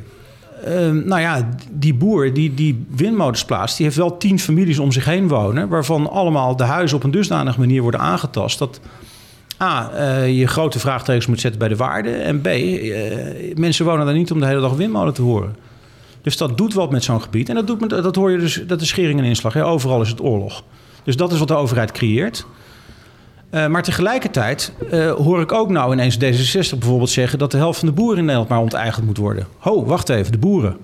eh, 0.63 0.89
nou 0.89 1.21
ja, 1.21 1.49
die 1.71 1.93
boer 1.93 2.33
die 2.33 2.53
die 2.53 2.85
windmolens 2.95 3.45
plaatst, 3.45 3.77
die 3.77 3.85
heeft 3.85 3.97
wel 3.97 4.17
tien 4.17 4.39
families 4.39 4.79
om 4.79 4.91
zich 4.91 5.05
heen 5.05 5.27
wonen, 5.27 5.67
waarvan 5.67 6.09
allemaal 6.09 6.55
de 6.55 6.63
huizen 6.63 6.97
op 6.97 7.03
een 7.03 7.11
dusdanige 7.11 7.59
manier 7.59 7.81
worden 7.81 7.99
aangetast 7.99 8.59
dat 8.59 8.79
A, 9.61 9.91
eh, 9.91 10.37
je 10.39 10.47
grote 10.47 10.79
vraagtekens 10.79 11.25
moet 11.25 11.39
zetten 11.39 11.59
bij 11.59 11.69
de 11.69 11.75
waarde. 11.75 12.09
En 12.09 12.41
B, 12.41 12.47
eh, 12.47 13.55
mensen 13.55 13.85
wonen 13.85 14.05
daar 14.05 14.15
niet 14.15 14.31
om 14.31 14.39
de 14.39 14.45
hele 14.45 14.61
dag 14.61 14.73
windmolen 14.73 15.13
te 15.13 15.21
horen. 15.21 15.55
Dus 16.21 16.37
dat 16.37 16.57
doet 16.57 16.73
wat 16.73 16.91
met 16.91 17.03
zo'n 17.03 17.21
gebied. 17.21 17.49
En 17.49 17.55
dat, 17.55 17.67
doet 17.67 17.79
met, 17.79 17.89
dat 17.89 18.15
hoor 18.15 18.31
je 18.31 18.37
dus, 18.37 18.63
dat 18.67 18.81
is 18.81 18.87
schering 18.87 19.19
en 19.19 19.25
inslag. 19.25 19.53
Hè? 19.53 19.65
Overal 19.65 20.01
is 20.01 20.09
het 20.09 20.21
oorlog. 20.21 20.63
Dus 21.03 21.15
dat 21.15 21.31
is 21.31 21.39
wat 21.39 21.47
de 21.47 21.55
overheid 21.55 21.91
creëert. 21.91 22.45
Eh, 23.53 23.67
maar 23.67 23.83
tegelijkertijd 23.83 24.73
eh, 24.91 25.11
hoor 25.11 25.41
ik 25.41 25.51
ook 25.51 25.69
nou 25.69 25.93
ineens 25.93 26.15
D66 26.15 26.77
bijvoorbeeld 26.77 27.09
zeggen... 27.09 27.39
dat 27.39 27.51
de 27.51 27.57
helft 27.57 27.79
van 27.79 27.87
de 27.87 27.93
boeren 27.93 28.17
in 28.17 28.23
Nederland 28.23 28.49
maar 28.49 28.59
onteigend 28.59 29.05
moet 29.05 29.17
worden. 29.17 29.47
Ho, 29.57 29.85
wacht 29.85 30.09
even, 30.09 30.31
de 30.31 30.37
boeren. 30.37 30.77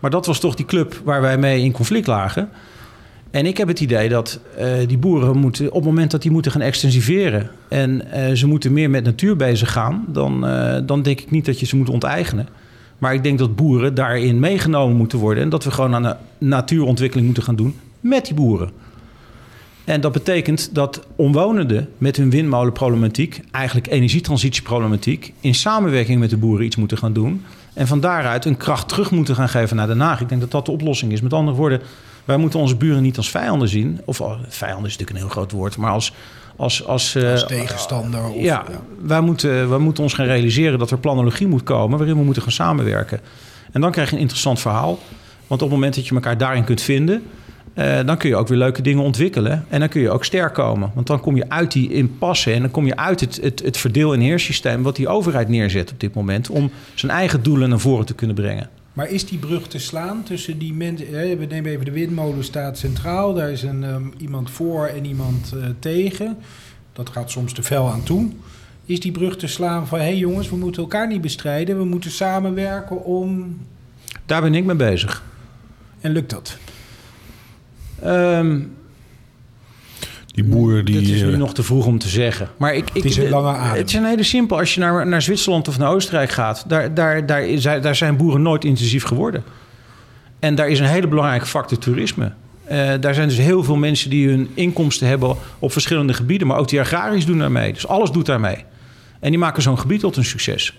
Maar 0.00 0.10
dat 0.10 0.26
was 0.26 0.40
toch 0.40 0.54
die 0.54 0.66
club 0.66 1.00
waar 1.04 1.20
wij 1.20 1.38
mee 1.38 1.62
in 1.62 1.72
conflict 1.72 2.06
lagen. 2.06 2.48
En 3.30 3.46
ik 3.46 3.56
heb 3.56 3.68
het 3.68 3.80
idee 3.80 4.08
dat 4.08 4.40
eh, 4.56 4.66
die 4.86 4.98
boeren 4.98 5.36
moeten, 5.36 5.66
op 5.66 5.74
het 5.74 5.84
moment 5.84 6.10
dat 6.10 6.22
die 6.22 6.30
moeten 6.30 6.52
gaan 6.52 6.60
extensiveren... 6.60 7.50
en 7.68 8.02
ze 8.36 8.46
moeten 8.46 8.72
meer 8.72 8.90
met 8.90 9.04
natuur 9.04 9.36
bezig 9.36 9.72
gaan... 9.72 10.04
Dan, 10.08 10.40
dan 10.86 11.02
denk 11.02 11.20
ik 11.20 11.30
niet 11.30 11.44
dat 11.44 11.60
je 11.60 11.66
ze 11.66 11.76
moet 11.76 11.90
onteigenen. 11.90 12.48
Maar 12.98 13.14
ik 13.14 13.22
denk 13.22 13.38
dat 13.38 13.56
boeren 13.56 13.94
daarin 13.94 14.40
meegenomen 14.40 14.96
moeten 14.96 15.18
worden... 15.18 15.42
en 15.42 15.48
dat 15.48 15.64
we 15.64 15.70
gewoon 15.70 15.94
aan 15.94 16.02
de 16.02 16.16
natuurontwikkeling 16.38 17.26
moeten 17.26 17.44
gaan 17.44 17.56
doen 17.56 17.76
met 18.00 18.26
die 18.26 18.34
boeren. 18.34 18.85
En 19.86 20.00
dat 20.00 20.12
betekent 20.12 20.74
dat 20.74 21.06
omwonenden 21.16 21.88
met 21.98 22.16
hun 22.16 22.30
windmolenproblematiek, 22.30 23.40
eigenlijk 23.50 23.86
energietransitieproblematiek, 23.86 25.32
in 25.40 25.54
samenwerking 25.54 26.20
met 26.20 26.30
de 26.30 26.36
boeren 26.36 26.66
iets 26.66 26.76
moeten 26.76 26.98
gaan 26.98 27.12
doen. 27.12 27.44
En 27.74 27.86
van 27.86 28.00
daaruit 28.00 28.44
een 28.44 28.56
kracht 28.56 28.88
terug 28.88 29.10
moeten 29.10 29.34
gaan 29.34 29.48
geven 29.48 29.76
naar 29.76 29.86
Den 29.86 30.00
Haag. 30.00 30.20
Ik 30.20 30.28
denk 30.28 30.40
dat 30.40 30.50
dat 30.50 30.66
de 30.66 30.72
oplossing 30.72 31.12
is. 31.12 31.20
Met 31.20 31.32
andere 31.32 31.56
woorden, 31.56 31.80
wij 32.24 32.36
moeten 32.36 32.60
onze 32.60 32.76
buren 32.76 33.02
niet 33.02 33.16
als 33.16 33.30
vijanden 33.30 33.68
zien. 33.68 34.00
Of 34.04 34.20
oh, 34.20 34.38
vijanden 34.48 34.86
is 34.86 34.90
natuurlijk 34.96 35.10
een 35.10 35.24
heel 35.24 35.34
groot 35.34 35.52
woord, 35.52 35.76
maar 35.76 35.90
als. 35.90 36.12
Als, 36.56 36.86
als, 36.86 37.14
eh, 37.14 37.30
Als 37.30 37.46
tegenstander. 37.46 38.28
Of, 38.28 38.42
ja, 38.42 38.64
Wij, 39.00 39.20
moeten, 39.20 39.68
wij 39.68 39.78
moeten 39.78 40.02
ons 40.02 40.14
gaan 40.14 40.26
realiseren 40.26 40.78
dat 40.78 40.90
er 40.90 40.98
planologie 40.98 41.46
moet 41.46 41.62
komen 41.62 41.98
waarin 41.98 42.16
we 42.16 42.24
moeten 42.24 42.42
gaan 42.42 42.52
samenwerken. 42.52 43.20
En 43.72 43.80
dan 43.80 43.90
krijg 43.90 44.08
je 44.08 44.14
een 44.14 44.20
interessant 44.20 44.60
verhaal. 44.60 44.98
Want 45.46 45.62
op 45.62 45.68
het 45.68 45.76
moment 45.76 45.94
dat 45.94 46.06
je 46.06 46.14
elkaar 46.14 46.38
daarin 46.38 46.64
kunt 46.64 46.82
vinden, 46.82 47.22
eh, 47.76 48.06
dan 48.06 48.16
kun 48.16 48.28
je 48.28 48.36
ook 48.36 48.48
weer 48.48 48.58
leuke 48.58 48.82
dingen 48.82 49.02
ontwikkelen. 49.02 49.64
En 49.68 49.80
dan 49.80 49.88
kun 49.88 50.00
je 50.00 50.10
ook 50.10 50.24
sterk 50.24 50.54
komen. 50.54 50.90
Want 50.94 51.06
dan 51.06 51.20
kom 51.20 51.36
je 51.36 51.48
uit 51.48 51.72
die 51.72 51.92
impasse 51.92 52.52
en 52.52 52.60
dan 52.60 52.70
kom 52.70 52.86
je 52.86 52.96
uit 52.96 53.20
het, 53.20 53.38
het, 53.42 53.62
het 53.64 53.76
verdeel- 53.76 54.14
en 54.14 54.20
heerssysteem 54.20 54.82
wat 54.82 54.96
die 54.96 55.08
overheid 55.08 55.48
neerzet 55.48 55.92
op 55.92 56.00
dit 56.00 56.14
moment. 56.14 56.50
Om 56.50 56.70
zijn 56.94 57.12
eigen 57.12 57.42
doelen 57.42 57.68
naar 57.68 57.80
voren 57.80 58.06
te 58.06 58.14
kunnen 58.14 58.36
brengen. 58.36 58.68
Maar 58.92 59.10
is 59.10 59.26
die 59.26 59.38
brug 59.38 59.68
te 59.68 59.78
slaan 59.78 60.22
tussen 60.22 60.58
die 60.58 60.72
mensen... 60.72 61.10
We 61.10 61.46
nemen 61.48 61.70
even 61.70 61.84
de 61.84 61.90
windmolen 61.90 62.44
staat 62.44 62.78
centraal. 62.78 63.34
Daar 63.34 63.50
is 63.50 63.62
een, 63.62 63.84
ehm, 63.84 64.04
iemand 64.18 64.50
voor 64.50 64.86
en 64.86 65.04
iemand 65.04 65.52
eh, 65.52 65.68
tegen. 65.78 66.36
Dat 66.92 67.10
gaat 67.10 67.30
soms 67.30 67.52
te 67.52 67.62
fel 67.62 67.88
aan 67.88 68.02
toe. 68.02 68.30
Is 68.84 69.00
die 69.00 69.12
brug 69.12 69.36
te 69.36 69.46
slaan 69.46 69.86
van... 69.86 69.98
hé 69.98 70.04
hey 70.04 70.16
jongens, 70.16 70.50
we 70.50 70.56
moeten 70.56 70.82
elkaar 70.82 71.06
niet 71.06 71.20
bestrijden. 71.20 71.78
We 71.78 71.84
moeten 71.84 72.10
samenwerken 72.10 73.04
om... 73.04 73.58
Daar 74.26 74.42
ben 74.42 74.54
ik 74.54 74.64
mee 74.64 74.76
bezig. 74.76 75.24
En 76.00 76.12
lukt 76.12 76.30
dat? 76.30 76.58
Ehm, 78.02 78.58
Die 80.26 80.44
boer 80.44 80.84
die... 80.84 80.94
dat 80.94 81.02
is 81.02 81.22
nu 81.22 81.32
eh, 81.32 81.38
nog 81.38 81.54
te 81.54 81.62
vroeg 81.62 81.86
om 81.86 81.98
te 81.98 82.08
zeggen. 82.08 82.48
Maar 82.56 82.74
ik, 82.74 82.90
ik, 82.92 83.04
is 83.04 83.16
een 83.16 83.28
lange 83.28 83.56
adem. 83.56 83.78
Het 83.78 83.88
is 83.88 83.94
een 83.94 84.04
hele 84.04 84.22
simpel. 84.22 84.58
Als 84.58 84.74
je 84.74 84.80
naar, 84.80 85.06
naar 85.06 85.22
Zwitserland 85.22 85.68
of 85.68 85.78
naar 85.78 85.90
Oostenrijk 85.90 86.30
gaat, 86.30 86.64
daar, 86.68 86.94
daar, 86.94 87.26
daar, 87.26 87.80
daar 87.80 87.96
zijn 87.96 88.16
boeren 88.16 88.42
nooit 88.42 88.64
intensief 88.64 89.04
geworden. 89.04 89.44
En 90.38 90.54
daar 90.54 90.68
is 90.68 90.78
een 90.80 90.86
hele 90.86 91.08
belangrijke 91.08 91.46
factor 91.46 91.78
toerisme. 91.78 92.32
Eh, 92.64 92.90
daar 93.00 93.14
zijn 93.14 93.28
dus 93.28 93.38
heel 93.38 93.64
veel 93.64 93.76
mensen 93.76 94.10
die 94.10 94.28
hun 94.28 94.48
inkomsten 94.54 95.08
hebben 95.08 95.36
op 95.58 95.72
verschillende 95.72 96.14
gebieden, 96.14 96.46
maar 96.46 96.58
ook 96.58 96.68
die 96.68 96.80
agrarisch 96.80 97.26
doen 97.26 97.38
daarmee. 97.38 97.72
Dus 97.72 97.86
alles 97.86 98.10
doet 98.10 98.26
daarmee. 98.26 98.64
En 99.20 99.30
die 99.30 99.38
maken 99.38 99.62
zo'n 99.62 99.78
gebied 99.78 100.00
tot 100.00 100.16
een 100.16 100.24
succes. 100.24 100.78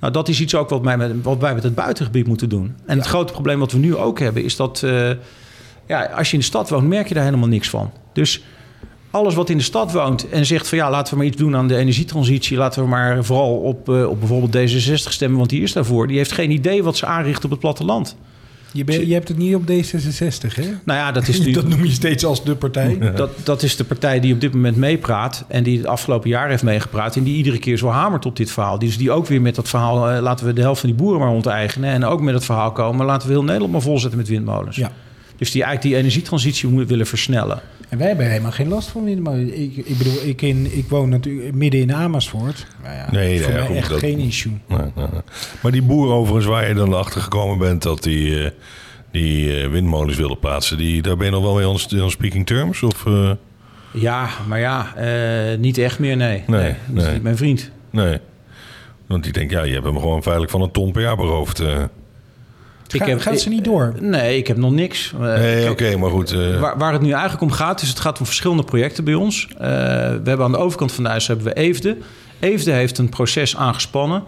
Nou, 0.00 0.12
dat 0.12 0.28
is 0.28 0.40
iets 0.40 0.54
ook 0.54 0.68
wat 0.68 0.82
wij 0.82 0.96
met, 0.96 1.12
wat 1.22 1.38
wij 1.38 1.54
met 1.54 1.62
het 1.62 1.74
buitengebied 1.74 2.26
moeten 2.26 2.48
doen. 2.48 2.74
En 2.86 2.98
het 2.98 3.06
grote 3.06 3.32
probleem 3.32 3.58
wat 3.58 3.72
we 3.72 3.78
nu 3.78 3.96
ook 3.96 4.18
hebben, 4.18 4.44
is 4.44 4.56
dat 4.56 4.82
eh, 4.82 5.10
ja, 5.88 6.04
als 6.04 6.26
je 6.28 6.32
in 6.32 6.38
de 6.38 6.44
stad 6.44 6.68
woont, 6.70 6.88
merk 6.88 7.08
je 7.08 7.14
daar 7.14 7.24
helemaal 7.24 7.48
niks 7.48 7.68
van. 7.68 7.90
Dus 8.12 8.42
alles 9.10 9.34
wat 9.34 9.50
in 9.50 9.56
de 9.56 9.62
stad 9.62 9.92
woont 9.92 10.28
en 10.28 10.46
zegt 10.46 10.68
van 10.68 10.78
ja, 10.78 10.90
laten 10.90 11.12
we 11.12 11.18
maar 11.18 11.26
iets 11.26 11.36
doen 11.36 11.56
aan 11.56 11.68
de 11.68 11.76
energietransitie. 11.76 12.56
Laten 12.56 12.82
we 12.82 12.88
maar 12.88 13.24
vooral 13.24 13.56
op, 13.56 13.88
eh, 13.88 14.08
op 14.08 14.18
bijvoorbeeld 14.18 14.70
D66 14.70 15.12
stemmen, 15.12 15.38
want 15.38 15.50
die 15.50 15.62
is 15.62 15.72
daarvoor. 15.72 16.06
Die 16.06 16.16
heeft 16.16 16.32
geen 16.32 16.50
idee 16.50 16.82
wat 16.82 16.96
ze 16.96 17.06
aanrichten 17.06 17.44
op 17.44 17.50
het 17.50 17.60
platteland. 17.60 18.16
Je, 18.72 19.06
je 19.06 19.12
hebt 19.14 19.28
het 19.28 19.36
niet 19.36 19.54
op 19.54 19.62
D66, 19.62 20.54
hè? 20.54 20.62
Nou 20.84 20.98
ja, 20.98 21.12
dat 21.12 21.28
is 21.28 21.40
nu. 21.40 21.52
Dat 21.58 21.68
noem 21.68 21.84
je 21.84 21.90
steeds 21.90 22.24
als 22.24 22.44
de 22.44 22.54
partij. 22.56 23.12
Dat, 23.14 23.30
dat 23.44 23.62
is 23.62 23.76
de 23.76 23.84
partij 23.84 24.20
die 24.20 24.34
op 24.34 24.40
dit 24.40 24.52
moment 24.54 24.76
meepraat. 24.76 25.44
En 25.48 25.62
die 25.62 25.76
het 25.76 25.86
afgelopen 25.86 26.28
jaar 26.28 26.48
heeft 26.48 26.62
meegepraat. 26.62 27.16
En 27.16 27.22
die 27.22 27.36
iedere 27.36 27.58
keer 27.58 27.76
zo 27.78 27.88
hamert 27.88 28.26
op 28.26 28.36
dit 28.36 28.50
verhaal. 28.50 28.78
Dus 28.78 28.98
die 28.98 29.10
ook 29.10 29.26
weer 29.26 29.40
met 29.40 29.54
dat 29.54 29.68
verhaal. 29.68 30.10
eh, 30.10 30.22
laten 30.22 30.46
we 30.46 30.52
de 30.52 30.60
helft 30.60 30.80
van 30.80 30.88
die 30.88 30.98
boeren 30.98 31.20
maar 31.20 31.30
onteigenen. 31.30 31.90
En 31.90 32.04
ook 32.04 32.20
met 32.20 32.34
het 32.34 32.44
verhaal 32.44 32.72
komen. 32.72 33.06
Laten 33.06 33.28
we 33.28 33.34
heel 33.34 33.44
Nederland 33.44 33.72
maar 33.72 33.80
volzetten 33.80 34.18
met 34.18 34.28
windmolens. 34.28 34.76
Ja. 34.76 34.92
Dus 35.38 35.50
die 35.50 35.62
eigenlijk 35.62 35.94
die 35.94 36.02
energietransitie 36.02 36.68
moeten 36.68 36.88
willen 36.88 37.06
versnellen. 37.06 37.60
En 37.88 37.98
wij 37.98 38.06
hebben 38.06 38.28
helemaal 38.30 38.50
geen 38.50 38.68
last 38.68 38.88
van. 38.88 39.08
Ik, 39.08 39.76
ik 39.76 39.98
bedoel, 39.98 40.22
ik, 40.24 40.42
in, 40.42 40.76
ik 40.78 40.88
woon 40.88 41.08
natuurlijk 41.08 41.54
midden 41.54 41.80
in 41.80 41.94
Amersfoort. 41.94 42.66
Nou 42.82 42.94
ja, 42.94 43.06
Nee, 43.10 43.40
voor 43.40 43.48
nee, 43.52 43.58
mij 43.58 43.66
goed, 43.68 43.76
echt 43.76 43.88
dat- 43.90 43.98
geen 43.98 44.18
issue. 44.18 44.52
Nee, 44.68 44.78
nee, 44.78 45.06
nee. 45.12 45.20
Maar 45.62 45.72
die 45.72 45.82
boer 45.82 46.12
overigens 46.12 46.46
waar 46.46 46.68
je 46.68 46.74
dan 46.74 46.94
achter 46.94 47.20
gekomen 47.20 47.58
bent 47.58 47.82
dat 47.82 48.02
die, 48.02 48.44
eh, 48.44 48.50
die 49.12 49.60
eh, 49.62 49.70
windmolens 49.70 50.16
wilde 50.16 50.36
plaatsen, 50.36 50.76
die, 50.76 51.02
daar 51.02 51.16
ben 51.16 51.26
je 51.26 51.32
nog 51.32 51.42
wel 51.42 51.54
mee 51.54 51.68
on, 51.68 52.02
on 52.02 52.10
speaking 52.10 52.46
terms? 52.46 52.82
Of, 52.82 53.06
eh, 53.06 53.30
Ja, 53.92 54.28
maar 54.48 54.60
ja, 54.60 54.94
eh, 54.96 55.58
niet 55.58 55.78
echt 55.78 55.98
meer, 55.98 56.16
nee. 56.16 56.42
Nee, 56.46 56.74
dat 56.86 56.96
is 56.96 57.02
nee. 57.04 57.12
niet 57.12 57.22
mijn 57.22 57.36
vriend. 57.36 57.70
nee. 57.90 58.18
Want 59.06 59.22
die 59.24 59.32
denkt, 59.32 59.52
ja, 59.52 59.62
je 59.62 59.72
hebt 59.72 59.84
hem 59.84 59.98
gewoon 59.98 60.22
feitelijk 60.22 60.52
van 60.52 60.62
een 60.62 60.70
ton 60.70 60.92
per 60.92 61.02
jaar 61.02 61.16
beroofd. 61.16 61.62
Eh. 62.94 63.00
Ga- 63.06 63.18
gaat 63.18 63.40
ze 63.40 63.48
niet 63.48 63.64
door? 63.64 63.94
Nee, 64.00 64.36
ik 64.36 64.46
heb 64.46 64.56
nog 64.56 64.72
niks. 64.72 65.12
Eh, 65.14 65.20
nee, 65.20 65.70
oké, 65.70 65.96
maar 65.96 66.10
goed. 66.10 66.30
eh, 66.32 66.60
Waar, 66.60 66.78
waar 66.78 66.92
het 66.92 67.02
nu 67.02 67.10
eigenlijk 67.10 67.42
om 67.42 67.50
gaat, 67.50 67.82
is 67.82 67.88
het 67.88 68.00
gaat 68.00 68.18
om 68.20 68.26
verschillende 68.26 68.62
projecten 68.64 69.04
bij 69.04 69.14
ons. 69.14 69.48
Eh, 69.50 69.58
we 69.58 70.20
hebben 70.24 70.42
aan 70.42 70.52
de 70.52 70.58
overkant 70.58 70.92
van 70.92 71.04
de 71.04 71.10
IJssel 71.10 71.34
hebben 71.34 71.52
we 71.54 71.60
Eefde. 71.60 71.96
Eefde 72.38 72.72
heeft 72.72 72.98
een 72.98 73.08
proces 73.08 73.56
aangespannen 73.56 74.22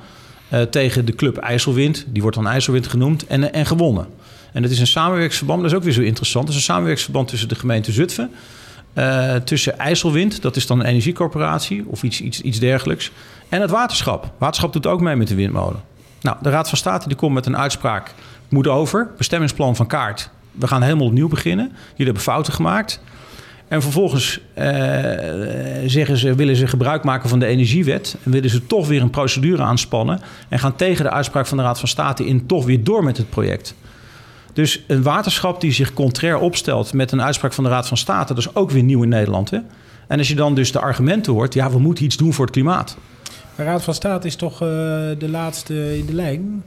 eh, 0.48 0.62
tegen 0.62 1.04
de 1.04 1.14
club 1.14 1.36
IJsselwind. 1.36 2.04
Die 2.08 2.22
wordt 2.22 2.36
dan 2.36 2.46
IJsselwind 2.48 2.86
genoemd 2.86 3.26
en, 3.26 3.52
en 3.52 3.66
gewonnen. 3.66 4.06
En 4.52 4.62
dat 4.62 4.70
is 4.70 4.78
een 4.80 4.86
samenwerkingsverband, 4.86 5.62
dat 5.62 5.70
is 5.70 5.76
ook 5.76 5.82
weer 5.82 5.92
zo 5.92 6.00
interessant. 6.00 6.44
Dat 6.46 6.54
is 6.54 6.60
een 6.60 6.66
samenwerkingsverband 6.66 7.28
tussen 7.28 7.48
de 7.48 7.54
gemeente 7.54 7.92
Zutphen... 7.92 8.30
eh, 8.92 9.34
tussen 9.34 9.78
IJsselwind, 9.78 10.42
dat 10.42 10.56
is 10.56 10.66
dan 10.66 10.80
een 10.80 10.86
energiecorporatie 10.86 11.84
of 11.86 12.02
iets, 12.02 12.20
iets, 12.20 12.40
iets 12.40 12.58
dergelijks... 12.58 13.10
en 13.48 13.60
het 13.60 13.70
waterschap. 13.70 14.30
Waterschap 14.38 14.72
doet 14.72 14.86
ook 14.86 15.00
mee 15.00 15.16
met 15.16 15.28
de 15.28 15.34
windmolen. 15.34 15.80
Nou, 16.20 16.36
de 16.42 16.50
Raad 16.50 16.68
van 16.68 16.78
State 16.78 17.08
die 17.08 17.16
komt 17.16 17.34
met 17.34 17.46
een 17.46 17.56
uitspraak... 17.56 18.14
moet 18.50 18.66
over, 18.66 19.10
bestemmingsplan 19.16 19.76
van 19.76 19.86
kaart. 19.86 20.30
We 20.52 20.66
gaan 20.66 20.82
helemaal 20.82 21.06
opnieuw 21.06 21.28
beginnen. 21.28 21.66
Jullie 21.66 22.04
hebben 22.04 22.22
fouten 22.22 22.52
gemaakt... 22.52 23.00
En 23.70 23.82
vervolgens 23.82 24.40
eh, 24.54 24.68
zeggen 25.86 26.16
ze, 26.16 26.34
willen 26.34 26.56
ze 26.56 26.66
gebruik 26.66 27.04
maken 27.04 27.28
van 27.28 27.38
de 27.38 27.46
energiewet. 27.46 28.16
En 28.24 28.30
willen 28.30 28.50
ze 28.50 28.66
toch 28.66 28.88
weer 28.88 29.02
een 29.02 29.10
procedure 29.10 29.62
aanspannen. 29.62 30.20
En 30.48 30.58
gaan 30.58 30.76
tegen 30.76 31.04
de 31.04 31.10
uitspraak 31.10 31.46
van 31.46 31.56
de 31.56 31.62
Raad 31.62 31.78
van 31.78 31.88
State 31.88 32.26
in 32.26 32.46
toch 32.46 32.64
weer 32.64 32.84
door 32.84 33.04
met 33.04 33.16
het 33.16 33.30
project. 33.30 33.74
Dus 34.52 34.84
een 34.86 35.02
waterschap 35.02 35.60
die 35.60 35.72
zich 35.72 35.92
contrair 35.92 36.38
opstelt 36.38 36.92
met 36.92 37.12
een 37.12 37.22
uitspraak 37.22 37.52
van 37.52 37.64
de 37.64 37.70
Raad 37.70 37.88
van 37.88 37.96
State, 37.96 38.34
dat 38.34 38.38
is 38.38 38.54
ook 38.54 38.70
weer 38.70 38.82
nieuw 38.82 39.02
in 39.02 39.08
Nederland. 39.08 39.50
Hè? 39.50 39.58
En 40.08 40.18
als 40.18 40.28
je 40.28 40.34
dan 40.34 40.54
dus 40.54 40.72
de 40.72 40.80
argumenten 40.80 41.32
hoort, 41.32 41.54
ja, 41.54 41.70
we 41.70 41.78
moeten 41.78 42.04
iets 42.04 42.16
doen 42.16 42.32
voor 42.32 42.44
het 42.44 42.54
klimaat. 42.54 42.96
De 43.56 43.64
Raad 43.64 43.82
van 43.82 43.94
State 43.94 44.26
is 44.26 44.36
toch 44.36 44.52
eh, 44.52 44.68
de 45.18 45.28
laatste 45.28 45.98
in 45.98 46.06
de 46.06 46.14
lijn? 46.14 46.62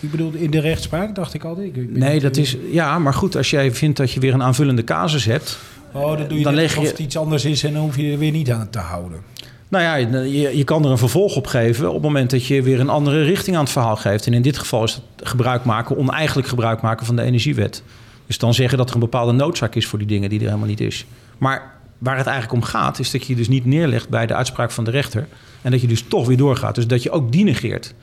Ik 0.00 0.10
bedoel, 0.10 0.32
in 0.32 0.50
de 0.50 0.60
rechtspraak 0.60 1.14
dacht 1.14 1.34
ik 1.34 1.44
altijd. 1.44 1.76
Ik 1.76 1.96
Nee, 1.96 2.20
dat 2.20 2.36
is. 2.36 2.56
Ja, 2.70 2.98
maar 2.98 3.14
goed, 3.14 3.36
als 3.36 3.50
jij 3.50 3.72
vindt 3.72 3.96
dat 3.96 4.12
je 4.12 4.20
weer 4.20 4.34
een 4.34 4.42
aanvullende 4.42 4.84
casus 4.84 5.24
hebt. 5.24 5.58
Oh, 5.92 6.18
dan 6.18 6.28
doe 6.28 6.38
je 6.38 6.44
dan 6.44 6.54
leg 6.54 6.70
je- 6.72 6.76
alsof 6.78 6.90
het 6.92 7.00
iets 7.00 7.16
anders 7.16 7.44
is 7.44 7.64
en 7.64 7.72
dan 7.72 7.82
hoef 7.82 7.96
je 7.96 8.12
er 8.12 8.18
weer 8.18 8.30
niet 8.32 8.50
aan 8.50 8.70
te 8.70 8.78
houden. 8.78 9.20
Nou 9.68 9.84
ja, 9.84 9.94
je, 9.94 10.56
je 10.56 10.64
kan 10.64 10.84
er 10.84 10.90
een 10.90 10.98
vervolg 10.98 11.36
op 11.36 11.46
geven 11.46 11.86
op 11.88 11.94
het 11.94 12.02
moment 12.02 12.30
dat 12.30 12.46
je 12.46 12.62
weer 12.62 12.80
een 12.80 12.88
andere 12.88 13.22
richting 13.22 13.56
aan 13.56 13.62
het 13.62 13.72
verhaal 13.72 13.96
geeft. 13.96 14.26
En 14.26 14.32
in 14.34 14.42
dit 14.42 14.58
geval 14.58 14.84
is 14.84 14.94
het 14.94 15.28
gebruik 15.28 15.64
maken, 15.64 15.96
oneigenlijk 15.96 16.48
gebruik 16.48 16.80
maken 16.80 17.06
van 17.06 17.16
de 17.16 17.22
energiewet. 17.22 17.82
Dus 18.26 18.38
dan 18.38 18.54
zeggen 18.54 18.78
dat 18.78 18.88
er 18.88 18.94
een 18.94 19.00
bepaalde 19.00 19.32
noodzaak 19.32 19.74
is 19.74 19.86
voor 19.86 19.98
die 19.98 20.08
dingen 20.08 20.28
die 20.30 20.38
er 20.38 20.44
helemaal 20.44 20.66
niet 20.68 20.80
is. 20.80 21.06
Maar 21.38 21.74
waar 21.98 22.16
het 22.16 22.26
eigenlijk 22.26 22.62
om 22.62 22.68
gaat, 22.68 22.98
is 22.98 23.10
dat 23.10 23.26
je 23.26 23.34
dus 23.34 23.48
niet 23.48 23.64
neerlegt 23.64 24.08
bij 24.08 24.26
de 24.26 24.34
uitspraak 24.34 24.70
van 24.70 24.84
de 24.84 24.90
rechter. 24.90 25.26
En 25.62 25.70
dat 25.70 25.80
je 25.80 25.86
dus 25.86 26.04
toch 26.08 26.26
weer 26.26 26.36
doorgaat. 26.36 26.74
Dus 26.74 26.86
dat 26.86 27.02
je 27.02 27.10
ook 27.10 27.32
die 27.32 27.44
negeert. 27.44 27.94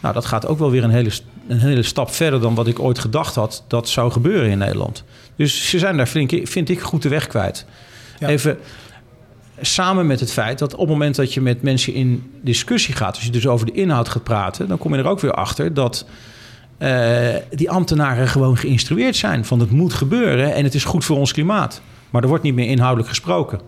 Nou, 0.00 0.14
dat 0.14 0.24
gaat 0.24 0.46
ook 0.46 0.58
wel 0.58 0.70
weer 0.70 0.84
een 0.84 0.90
hele, 0.90 1.10
een 1.48 1.58
hele 1.58 1.82
stap 1.82 2.10
verder 2.10 2.40
dan 2.40 2.54
wat 2.54 2.66
ik 2.66 2.78
ooit 2.78 2.98
gedacht 2.98 3.34
had 3.34 3.64
dat 3.68 3.88
zou 3.88 4.10
gebeuren 4.10 4.50
in 4.50 4.58
Nederland. 4.58 5.04
Dus 5.36 5.68
ze 5.68 5.78
zijn 5.78 5.96
daar, 5.96 6.16
ik, 6.16 6.48
vind 6.48 6.68
ik 6.68 6.80
goed 6.80 7.02
de 7.02 7.08
weg 7.08 7.26
kwijt. 7.26 7.66
Ja. 8.18 8.28
Even 8.28 8.58
samen 9.60 10.06
met 10.06 10.20
het 10.20 10.32
feit 10.32 10.58
dat 10.58 10.72
op 10.72 10.80
het 10.80 10.88
moment 10.88 11.14
dat 11.14 11.34
je 11.34 11.40
met 11.40 11.62
mensen 11.62 11.92
in 11.92 12.30
discussie 12.42 12.94
gaat, 12.94 13.14
als 13.14 13.24
je 13.24 13.30
dus 13.30 13.46
over 13.46 13.66
de 13.66 13.72
inhoud 13.72 14.08
gaat 14.08 14.22
praten, 14.22 14.68
dan 14.68 14.78
kom 14.78 14.94
je 14.94 14.98
er 14.98 15.08
ook 15.08 15.20
weer 15.20 15.32
achter 15.32 15.74
dat 15.74 16.06
eh, 16.78 17.34
die 17.50 17.70
ambtenaren 17.70 18.28
gewoon 18.28 18.56
geïnstrueerd 18.56 19.16
zijn 19.16 19.44
van 19.44 19.60
het 19.60 19.70
moet 19.70 19.92
gebeuren 19.92 20.54
en 20.54 20.64
het 20.64 20.74
is 20.74 20.84
goed 20.84 21.04
voor 21.04 21.16
ons 21.16 21.32
klimaat. 21.32 21.80
Maar 22.10 22.22
er 22.22 22.28
wordt 22.28 22.44
niet 22.44 22.54
meer 22.54 22.68
inhoudelijk 22.68 23.08
gesproken. 23.08 23.60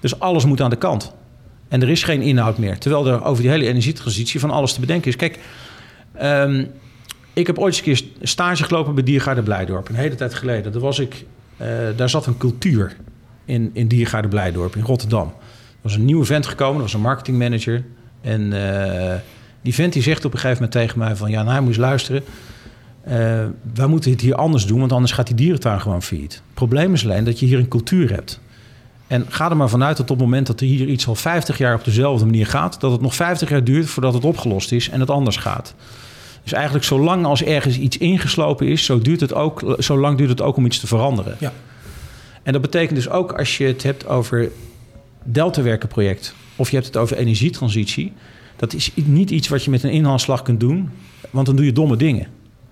Dus 0.00 0.18
alles 0.18 0.44
moet 0.44 0.60
aan 0.60 0.70
de 0.70 0.76
kant. 0.76 1.12
En 1.68 1.82
er 1.82 1.88
is 1.88 2.02
geen 2.02 2.22
inhoud 2.22 2.58
meer. 2.58 2.78
Terwijl 2.78 3.06
er 3.06 3.24
over 3.24 3.42
die 3.42 3.50
hele 3.50 3.66
energietransitie 3.66 4.40
van 4.40 4.50
alles 4.50 4.72
te 4.72 4.80
bedenken 4.80 5.08
is. 5.08 5.16
Kijk, 5.16 5.38
ehm, 6.20 6.64
ik 7.32 7.46
heb 7.46 7.58
ooit 7.58 7.66
eens 7.66 7.78
een 7.78 8.12
keer 8.18 8.28
stage 8.28 8.64
gelopen 8.64 8.94
bij 8.94 9.04
Diergaarde 9.04 9.42
Blijdorp. 9.42 9.88
Een 9.88 9.94
hele 9.94 10.14
tijd 10.14 10.34
geleden. 10.34 10.72
Daar, 10.72 10.80
was 10.80 10.98
ik, 10.98 11.24
eh, 11.56 11.68
daar 11.96 12.08
zat 12.08 12.26
een 12.26 12.36
cultuur 12.36 12.96
in, 13.44 13.70
in 13.72 13.88
Diergaarde 13.88 14.28
Blijdorp 14.28 14.76
in 14.76 14.82
Rotterdam. 14.82 15.26
Er 15.26 15.86
was 15.86 15.94
een 15.94 16.04
nieuwe 16.04 16.24
vent 16.24 16.46
gekomen, 16.46 16.74
dat 16.74 16.82
was 16.82 16.94
een 16.94 17.00
marketingmanager. 17.00 17.84
En 18.20 18.52
eh, 18.52 19.14
die 19.62 19.74
vent 19.74 19.92
die 19.92 20.02
zegt 20.02 20.24
op 20.24 20.32
een 20.32 20.38
gegeven 20.38 20.62
moment 20.62 20.72
tegen 20.72 20.98
mij 20.98 21.16
van... 21.16 21.30
ja, 21.30 21.42
nou, 21.42 21.62
moet 21.62 21.74
je 21.74 21.80
eens 21.80 21.88
luisteren. 21.88 22.22
Eh, 23.02 23.46
wij 23.74 23.86
moeten 23.86 24.10
het 24.10 24.20
hier 24.20 24.34
anders 24.34 24.66
doen, 24.66 24.78
want 24.78 24.92
anders 24.92 25.12
gaat 25.12 25.26
die 25.26 25.36
dierentuin 25.36 25.80
gewoon 25.80 26.02
failliet. 26.02 26.32
Het 26.32 26.54
probleem 26.54 26.92
is 26.92 27.04
alleen 27.04 27.24
dat 27.24 27.40
je 27.40 27.46
hier 27.46 27.58
een 27.58 27.68
cultuur 27.68 28.12
hebt. 28.12 28.40
En 29.06 29.26
ga 29.28 29.50
er 29.50 29.56
maar 29.56 29.68
vanuit 29.68 29.96
dat 29.96 30.10
op 30.10 30.16
het 30.16 30.26
moment 30.26 30.46
dat 30.46 30.60
er 30.60 30.66
hier 30.66 30.86
iets 30.86 31.06
al 31.06 31.14
50 31.14 31.58
jaar 31.58 31.74
op 31.74 31.84
dezelfde 31.84 32.24
manier 32.24 32.46
gaat... 32.46 32.80
dat 32.80 32.92
het 32.92 33.00
nog 33.00 33.14
50 33.14 33.48
jaar 33.48 33.64
duurt 33.64 33.86
voordat 33.86 34.14
het 34.14 34.24
opgelost 34.24 34.72
is 34.72 34.90
en 34.90 35.00
het 35.00 35.10
anders 35.10 35.36
gaat. 35.36 35.74
Dus 36.42 36.52
eigenlijk 36.52 36.84
zolang 36.84 37.24
als 37.24 37.42
ergens 37.42 37.78
iets 37.78 37.98
ingeslopen 37.98 38.66
is... 38.66 38.84
zo, 38.84 38.98
duurt 38.98 39.20
het 39.20 39.34
ook, 39.34 39.76
zo 39.78 39.98
lang 39.98 40.18
duurt 40.18 40.30
het 40.30 40.40
ook 40.40 40.56
om 40.56 40.66
iets 40.66 40.80
te 40.80 40.86
veranderen. 40.86 41.36
Ja. 41.38 41.52
En 42.42 42.52
dat 42.52 42.62
betekent 42.62 42.94
dus 42.94 43.08
ook 43.08 43.32
als 43.32 43.58
je 43.58 43.64
het 43.64 43.82
hebt 43.82 44.06
over 44.06 44.50
deltawerkenproject... 45.24 46.34
of 46.56 46.70
je 46.70 46.74
hebt 46.74 46.86
het 46.86 46.96
over 46.96 47.16
energietransitie... 47.16 48.12
dat 48.56 48.72
is 48.72 48.90
niet 48.94 49.30
iets 49.30 49.48
wat 49.48 49.64
je 49.64 49.70
met 49.70 49.82
een 49.82 49.90
inhaalslag 49.90 50.42
kunt 50.42 50.60
doen... 50.60 50.90
want 51.30 51.46
dan 51.46 51.56
doe 51.56 51.64
je 51.64 51.72
domme 51.72 51.96
dingen. 51.96 52.26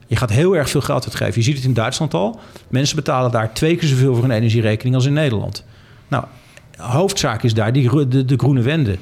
Je 0.06 0.16
gaat 0.16 0.30
heel 0.30 0.56
erg 0.56 0.70
veel 0.70 0.80
geld 0.80 1.04
uitgeven. 1.04 1.34
Je 1.34 1.42
ziet 1.42 1.56
het 1.56 1.64
in 1.64 1.74
Duitsland 1.74 2.14
al. 2.14 2.40
Mensen 2.68 2.96
betalen 2.96 3.30
daar 3.30 3.52
twee 3.52 3.76
keer 3.76 3.88
zoveel 3.88 4.14
voor 4.14 4.24
een 4.24 4.30
energierekening 4.30 4.94
als 4.94 5.06
in 5.06 5.12
Nederland. 5.12 5.64
Nou, 6.08 6.24
hoofdzaak 6.76 7.42
is 7.42 7.54
daar 7.54 7.72
die, 7.72 8.08
de, 8.08 8.24
de 8.24 8.36
groene 8.36 8.62
wende. 8.62 8.96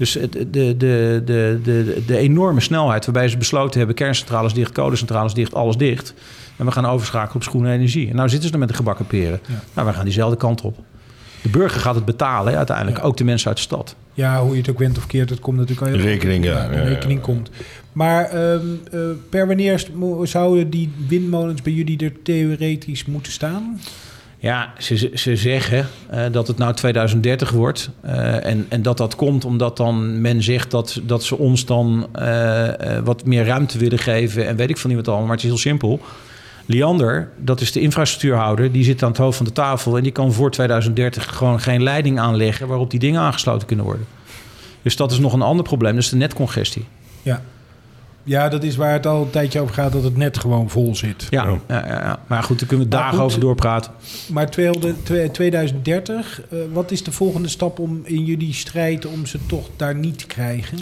Dus 0.00 0.14
het- 0.14 0.32
de, 0.32 0.46
de, 0.76 1.22
de, 1.24 1.60
de, 1.62 2.02
de 2.06 2.16
enorme 2.16 2.60
snelheid 2.60 3.04
waarbij 3.04 3.28
ze 3.28 3.36
besloten 3.36 3.78
hebben... 3.78 3.96
kerncentrales 3.96 4.52
dicht, 4.52 4.72
kolencentrales 4.72 5.34
dicht, 5.34 5.54
alles 5.54 5.76
dicht. 5.76 6.14
En 6.56 6.64
we 6.66 6.72
gaan 6.72 6.86
overschakelen 6.86 7.36
op 7.42 7.48
groene 7.48 7.72
energie. 7.72 8.08
En 8.08 8.16
nou 8.16 8.28
zitten 8.28 8.46
ze 8.48 8.54
er 8.54 8.60
met 8.60 8.68
de 8.68 8.74
gebakken 8.74 9.06
peren. 9.06 9.40
Ja. 9.48 9.54
Nou, 9.74 9.88
we 9.88 9.94
gaan 9.94 10.04
diezelfde 10.04 10.36
kant 10.36 10.60
op. 10.62 10.78
De 11.42 11.48
burger 11.48 11.80
gaat 11.80 11.94
het 11.94 12.04
betalen, 12.04 12.52
hè, 12.52 12.56
uiteindelijk. 12.58 12.96
Ja. 12.96 13.02
Ook 13.02 13.16
de 13.16 13.24
mensen 13.24 13.48
uit 13.48 13.56
de 13.56 13.62
stad. 13.62 13.94
Ja, 14.14 14.42
hoe 14.42 14.52
je 14.52 14.60
het 14.60 14.70
ook 14.70 14.78
went 14.78 14.96
of 14.98 15.06
keert, 15.06 15.30
het 15.30 15.40
komt 15.40 15.56
natuurlijk 15.56 15.86
al 15.86 15.92
heel 15.92 16.06
Rekening, 16.06 16.44
ja. 16.44 16.66
rekening 16.66 17.18
ja. 17.18 17.24
komt. 17.24 17.50
Maar 17.92 18.24
ehm, 18.24 18.60
eh, 18.92 19.00
per 19.30 19.46
wanneer 19.46 19.86
zouden 20.22 20.70
die 20.70 20.90
windmolens 21.08 21.62
bij 21.62 21.72
jullie 21.72 21.98
er 22.04 22.12
theoretisch 22.22 23.04
moeten 23.04 23.32
staan? 23.32 23.80
Ja, 24.42 24.72
ze, 24.78 24.96
ze- 24.96 25.10
ze 25.14 25.36
zeggen 25.36 25.86
eh, 26.10 26.24
dat 26.32 26.46
het 26.46 26.58
nou 26.58 26.74
2030 26.74 27.50
wordt. 27.50 27.90
eh, 28.00 28.44
en, 28.46 28.66
en 28.68 28.82
dat 28.82 28.96
dat 28.96 29.14
komt 29.16 29.44
omdat 29.44 29.76
dan 29.76 30.20
men 30.20 30.42
zegt 30.42 30.70
dat, 30.70 31.00
dat 31.02 31.24
ze 31.24 31.38
ons 31.38 31.64
dan 31.66 32.06
eh, 32.12 32.68
wat 33.04 33.24
meer 33.24 33.44
ruimte 33.44 33.78
willen 33.78 33.98
geven. 33.98 34.46
En 34.46 34.56
weet 34.56 34.70
ik 34.70 34.76
van 34.78 34.94
wat 34.94 35.08
allemaal. 35.08 35.26
Maar 35.26 35.34
het 35.36 35.44
is 35.44 35.50
heel 35.50 35.58
simpel. 35.58 36.00
Liander, 36.66 37.28
dat 37.38 37.60
is 37.60 37.72
de 37.72 37.80
infrastructuurhouder, 37.80 38.72
die 38.72 38.84
zit 38.84 39.02
aan 39.02 39.08
het 39.08 39.18
hoofd 39.18 39.36
van 39.36 39.46
de 39.46 39.52
tafel. 39.52 39.96
En 39.96 40.02
die 40.02 40.12
kan 40.12 40.32
voor 40.32 40.50
2030 40.50 41.36
gewoon 41.36 41.60
geen 41.60 41.82
leiding 41.82 42.18
aanleggen 42.18 42.68
waarop 42.68 42.90
die 42.90 43.00
dingen 43.00 43.20
aangesloten 43.20 43.66
kunnen 43.66 43.84
worden. 43.84 44.06
Dus 44.82 44.96
dat 44.96 45.12
is 45.12 45.18
nog 45.18 45.32
een 45.32 45.42
ander 45.42 45.64
probleem. 45.64 45.98
Is 45.98 46.08
de 46.08 46.16
netcongestie. 46.16 46.84
Ja. 47.22 47.42
Ja, 48.30 48.48
dat 48.48 48.62
is 48.62 48.76
waar 48.76 48.92
het 48.92 49.06
al 49.06 49.22
een 49.22 49.30
tijdje 49.30 49.60
over 49.60 49.74
gaat, 49.74 49.92
dat 49.92 50.02
het 50.02 50.16
net 50.16 50.38
gewoon 50.38 50.70
vol 50.70 50.94
zit. 50.96 51.26
Ja, 51.30 51.58
Ja. 51.68 51.86
ja. 51.86 52.18
Maar 52.26 52.42
goed, 52.42 52.58
daar 52.58 52.68
kunnen 52.68 52.86
we 52.86 52.92
dagen 52.92 53.16
goed, 53.16 53.24
over 53.26 53.40
doorpraten. 53.40 53.92
Maar 54.28 54.50
200 54.50 55.04
twee- 55.04 55.30
2030, 55.30 56.42
eh, 56.50 56.58
wat 56.72 56.90
is 56.90 57.02
de 57.04 57.12
volgende 57.12 57.48
stap 57.48 57.78
om 57.78 58.00
in 58.04 58.24
jullie 58.24 58.52
strijd 58.52 59.06
om 59.06 59.26
ze 59.26 59.38
toch 59.46 59.68
daar 59.76 59.94
niet 59.94 60.18
te 60.18 60.26
krijgen? 60.26 60.78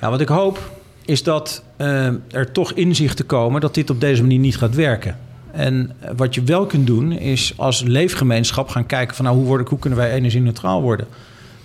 Ja, 0.00 0.10
wat 0.10 0.20
ik 0.20 0.28
hoop 0.28 0.70
is 1.04 1.22
dat 1.22 1.62
eh, 1.76 2.06
er 2.30 2.52
toch 2.52 2.72
inzichten 2.72 3.26
komen 3.26 3.60
dat 3.60 3.74
dit 3.74 3.90
op 3.90 4.00
deze 4.00 4.22
manier 4.22 4.38
niet 4.38 4.56
gaat 4.56 4.74
werken. 4.74 5.18
En 5.52 5.90
wat 6.16 6.34
je 6.34 6.42
wel 6.42 6.66
kunt 6.66 6.86
doen 6.86 7.12
is 7.12 7.52
als 7.56 7.82
leefgemeenschap 7.82 8.68
gaan 8.68 8.86
kijken 8.86 9.16
van 9.16 9.24
nou, 9.24 9.36
hoe, 9.36 9.46
word 9.46 9.60
ik, 9.60 9.68
hoe 9.68 9.78
kunnen 9.78 9.98
wij 9.98 10.12
energie-neutraal 10.12 10.82
worden. 10.82 11.06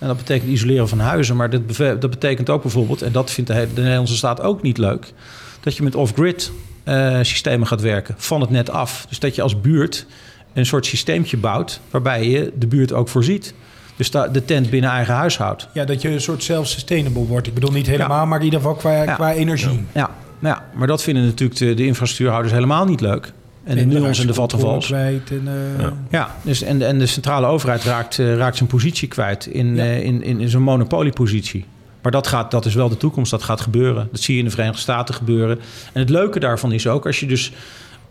En 0.00 0.06
dat 0.06 0.16
betekent 0.16 0.50
isoleren 0.50 0.88
van 0.88 0.98
huizen, 0.98 1.36
maar 1.36 1.50
dat, 1.50 2.10
betekent 2.10 2.50
ook 2.50 2.62
bijvoorbeeld, 2.62 3.02
en 3.02 3.12
dat 3.12 3.30
vindt 3.30 3.50
de, 3.50 3.66
Nederlandse 3.74 4.16
staat 4.16 4.40
ook 4.40 4.62
niet 4.62 4.78
leuk, 4.78 5.12
dat 5.60 5.76
je 5.76 5.82
met 5.82 5.94
off-grid 5.94 6.52
eh, 6.84 7.18
systemen 7.22 7.66
gaat 7.66 7.80
werken 7.80 8.14
van 8.18 8.40
het 8.40 8.50
net 8.50 8.70
af. 8.70 9.06
Dus 9.08 9.18
dat 9.18 9.34
je 9.34 9.42
als 9.42 9.60
buurt 9.60 10.06
een 10.52 10.66
soort 10.66 10.86
systeemtje 10.86 11.36
bouwt 11.36 11.80
waarbij 11.90 12.28
je 12.28 12.52
de 12.58 12.66
buurt 12.66 12.92
ook 12.92 13.08
voorziet. 13.08 13.54
Dus 13.96 14.10
de 14.10 14.44
tent 14.44 14.70
binnen 14.70 14.90
eigen 14.90 15.14
huis 15.14 15.38
houdt. 15.38 15.68
Ja, 15.72 15.84
dat 15.84 16.02
je 16.02 16.08
een 16.08 16.20
soort 16.20 16.42
self-sustainable 16.42 17.26
wordt. 17.26 17.46
Ik 17.46 17.54
bedoel 17.54 17.70
niet 17.70 17.86
helemaal, 17.86 18.26
maar 18.26 18.38
in 18.38 18.44
ieder 18.44 18.60
geval 18.60 18.74
qua, 18.74 19.02
Ja. 19.02 19.14
qua 19.14 19.32
energie. 19.32 19.84
Ja, 19.92 20.10
ja, 20.38 20.64
maar 20.74 20.86
dat 20.86 21.02
vinden 21.02 21.24
natuurlijk 21.24 21.58
de, 21.58 21.74
de 21.74 21.86
infrastructuurhouders 21.86 22.54
helemaal 22.54 22.84
niet 22.84 23.00
leuk. 23.00 23.32
En 23.64 23.76
de 23.76 23.84
nuance 23.84 24.20
en 24.20 24.26
de 24.26 24.34
vattenvals. 24.34 24.86
kwijt 24.86 25.30
en, 25.30 25.48
eh, 25.78 25.86
Ja, 26.10 26.36
dus 26.42 26.62
en, 26.62 26.82
en 26.82 26.98
de 26.98 27.06
centrale 27.06 27.46
overheid 27.46 27.82
raakt, 27.84 28.18
eh, 28.18 28.36
raakt 28.36 28.56
zijn 28.56 28.68
positie 28.68 29.08
kwijt 29.08 29.46
in, 29.46 29.74
Ja. 29.76 29.82
eh, 29.82 30.02
in, 30.02 30.22
in, 30.22 30.40
in 30.40 30.48
zo'n 30.48 30.62
monopoliepositie. 30.62 31.64
Maar 32.02 32.12
dat, 32.12 32.26
gaat, 32.26 32.50
dat 32.50 32.64
is 32.64 32.74
wel 32.74 32.88
de 32.88 32.96
toekomst, 32.96 33.30
dat 33.30 33.42
gaat 33.42 33.60
gebeuren. 33.60 34.08
Dat 34.12 34.20
zie 34.20 34.34
je 34.34 34.38
in 34.40 34.44
de 34.46 34.50
Verenigde 34.50 34.80
Staten 34.80 35.14
gebeuren. 35.14 35.58
En 35.92 36.00
het 36.00 36.10
leuke 36.10 36.40
daarvan 36.40 36.72
is 36.72 36.86
ook, 36.86 37.06
als 37.06 37.20
je 37.20 37.26
dus 37.26 37.52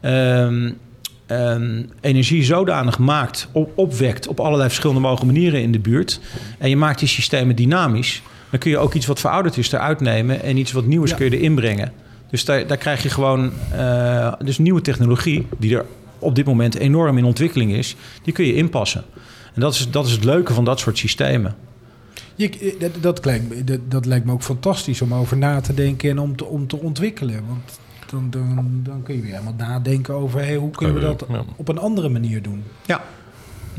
ehm, 0.02 0.72
ehm, 1.26 1.84
energie 2.02 2.44
zodanig 2.44 2.98
maakt, 3.00 3.48
op, 3.52 3.72
opwekt 3.76 4.28
op 4.28 4.40
allerlei 4.40 4.68
verschillende 4.68 5.02
mogelijke 5.02 5.34
manieren 5.34 5.62
in 5.62 5.72
de 5.72 5.80
buurt. 5.80 6.20
En 6.58 6.70
je 6.70 6.78
maakt 6.78 7.00
die 7.00 7.08
systemen 7.08 7.56
dynamisch. 7.56 8.22
Dan 8.50 8.60
kun 8.60 8.72
je 8.72 8.78
ook 8.78 8.94
iets 8.94 9.06
wat 9.06 9.20
verouderd 9.20 9.58
is 9.58 9.72
eruit 9.72 10.00
nemen 10.00 10.44
en 10.44 10.58
iets 10.58 10.72
wat 10.72 10.86
nieuws 10.86 11.10
Ja. 11.10 11.16
kun 11.16 11.26
je 11.30 11.38
erin 11.38 11.56
brengen. 11.56 11.92
Dus 12.30 12.46
daar, 12.46 12.68
daar 12.68 12.78
krijg 12.78 13.04
je 13.04 13.10
gewoon 13.10 13.52
eh, 13.72 14.34
dus 14.44 14.58
nieuwe 14.58 14.82
technologie 14.82 15.48
die 15.58 15.76
er 15.76 15.86
op 16.20 16.36
dit 16.36 16.46
moment 16.46 16.76
enorm 16.76 17.18
in 17.18 17.24
ontwikkeling 17.24 17.72
is, 17.72 17.96
die 18.24 18.34
kun 18.34 18.46
je 18.46 18.54
inpassen. 18.54 19.04
En 19.54 19.62
dat 19.62 19.74
is, 19.74 19.92
dat 19.92 20.06
is 20.06 20.12
het 20.12 20.24
leuke 20.24 20.54
van 20.54 20.66
dat 20.66 20.80
soort 20.80 20.98
systemen. 20.98 21.56
Je, 22.36 22.50
eh, 22.50 22.80
dat, 22.80 22.92
dat, 23.02 23.26
lijkt 23.26 23.50
me, 23.50 23.64
dat, 23.64 23.80
dat 23.88 24.06
lijkt 24.06 24.26
me 24.26 24.32
ook 24.32 24.44
fantastisch 24.44 25.02
om 25.02 25.14
over 25.14 25.38
na 25.38 25.62
te 25.62 25.74
denken 25.74 26.10
en 26.10 26.20
om 26.20 26.36
te, 26.36 26.46
om 26.46 26.68
te 26.68 26.78
ontwikkelen. 26.78 27.44
Want 27.48 27.80
dan, 28.10 28.30
dan, 28.30 28.80
dan 28.84 29.04
kun 29.04 29.16
je 29.16 29.22
weer 29.22 29.32
helemaal 29.32 29.54
nadenken 29.58 30.14
over 30.14 30.40
hey, 30.40 30.56
hoe 30.56 30.72
kunnen 30.72 30.96
we 30.96 31.02
dat 31.02 31.26
op 31.56 31.68
een 31.68 31.78
andere 31.78 32.10
manier 32.10 32.42
doen. 32.42 32.64
Ja. 32.86 33.04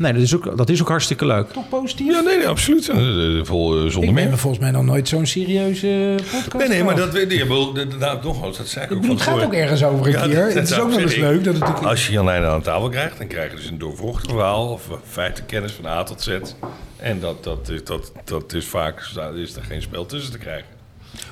Nee, 0.01 0.13
dat 0.13 0.21
is 0.21 0.35
ook, 0.35 0.57
dat 0.57 0.69
is 0.69 0.81
ook 0.81 0.87
hartstikke 0.87 1.25
leuk. 1.25 1.49
Toch 1.51 1.69
positief? 1.69 2.07
Ja, 2.13 2.19
nee, 2.21 2.37
nee, 2.37 2.47
absoluut. 2.47 2.89
Eh, 2.89 2.97
Vol 3.43 3.73
eh, 3.75 3.79
zonder 3.81 4.09
ik 4.09 4.15
ben 4.15 4.23
meer. 4.23 4.31
er 4.31 4.37
volgens 4.37 4.61
mij 4.61 4.71
nog 4.71 4.83
nooit 4.83 5.07
zo'n 5.07 5.25
serieuze 5.25 6.15
podcast 6.31 6.53
Nee, 6.57 6.67
nee, 6.67 6.83
maar 6.83 6.93
gehad. 6.95 7.11
dat 7.11 7.21
weet 7.27 7.31
ik. 7.39 7.47
wel, 7.47 7.73
Nogmaals, 8.23 8.57
dat 8.57 8.67
zei 8.67 8.85
ik 8.85 8.91
ook 8.91 9.05
het 9.05 9.21
gaat 9.21 9.43
ook 9.43 9.53
ergens 9.53 9.83
over 9.83 10.05
een 10.05 10.11
Ja, 10.11 10.25
keer. 10.25 10.35
dat- 10.45 10.53
het 10.53 10.69
is 10.69 10.79
ook 10.79 10.89
wel 10.89 10.99
eens 10.99 11.15
leuk 11.15 11.43
dat 11.43 11.53
het. 11.53 11.85
Als 11.85 12.05
je 12.07 12.11
Jan 12.13 12.27
Heijnen 12.27 12.49
aan 12.49 12.61
tafel 12.61 12.89
krijgt, 12.89 13.17
dan 13.17 13.27
krijg 13.27 13.49
je 13.51 13.55
dus 13.57 13.65
een 13.65 13.77
doorvrocht 13.77 14.27
verhaal 14.29 14.67
of 14.71 14.87
feitenkennis 15.07 15.71
van 15.71 15.85
A 15.85 16.03
tot 16.03 16.21
Z. 16.21 16.37
En 16.97 17.19
dat, 17.19 17.43
dat, 17.43 17.69
is, 17.69 17.83
dat, 17.83 18.11
dat 18.25 18.53
is 18.53 18.65
vaak 18.65 18.99
is 19.35 19.55
er 19.55 19.63
geen 19.63 19.81
spel 19.81 20.05
tussen 20.05 20.31
te 20.31 20.37
krijgen. 20.37 20.65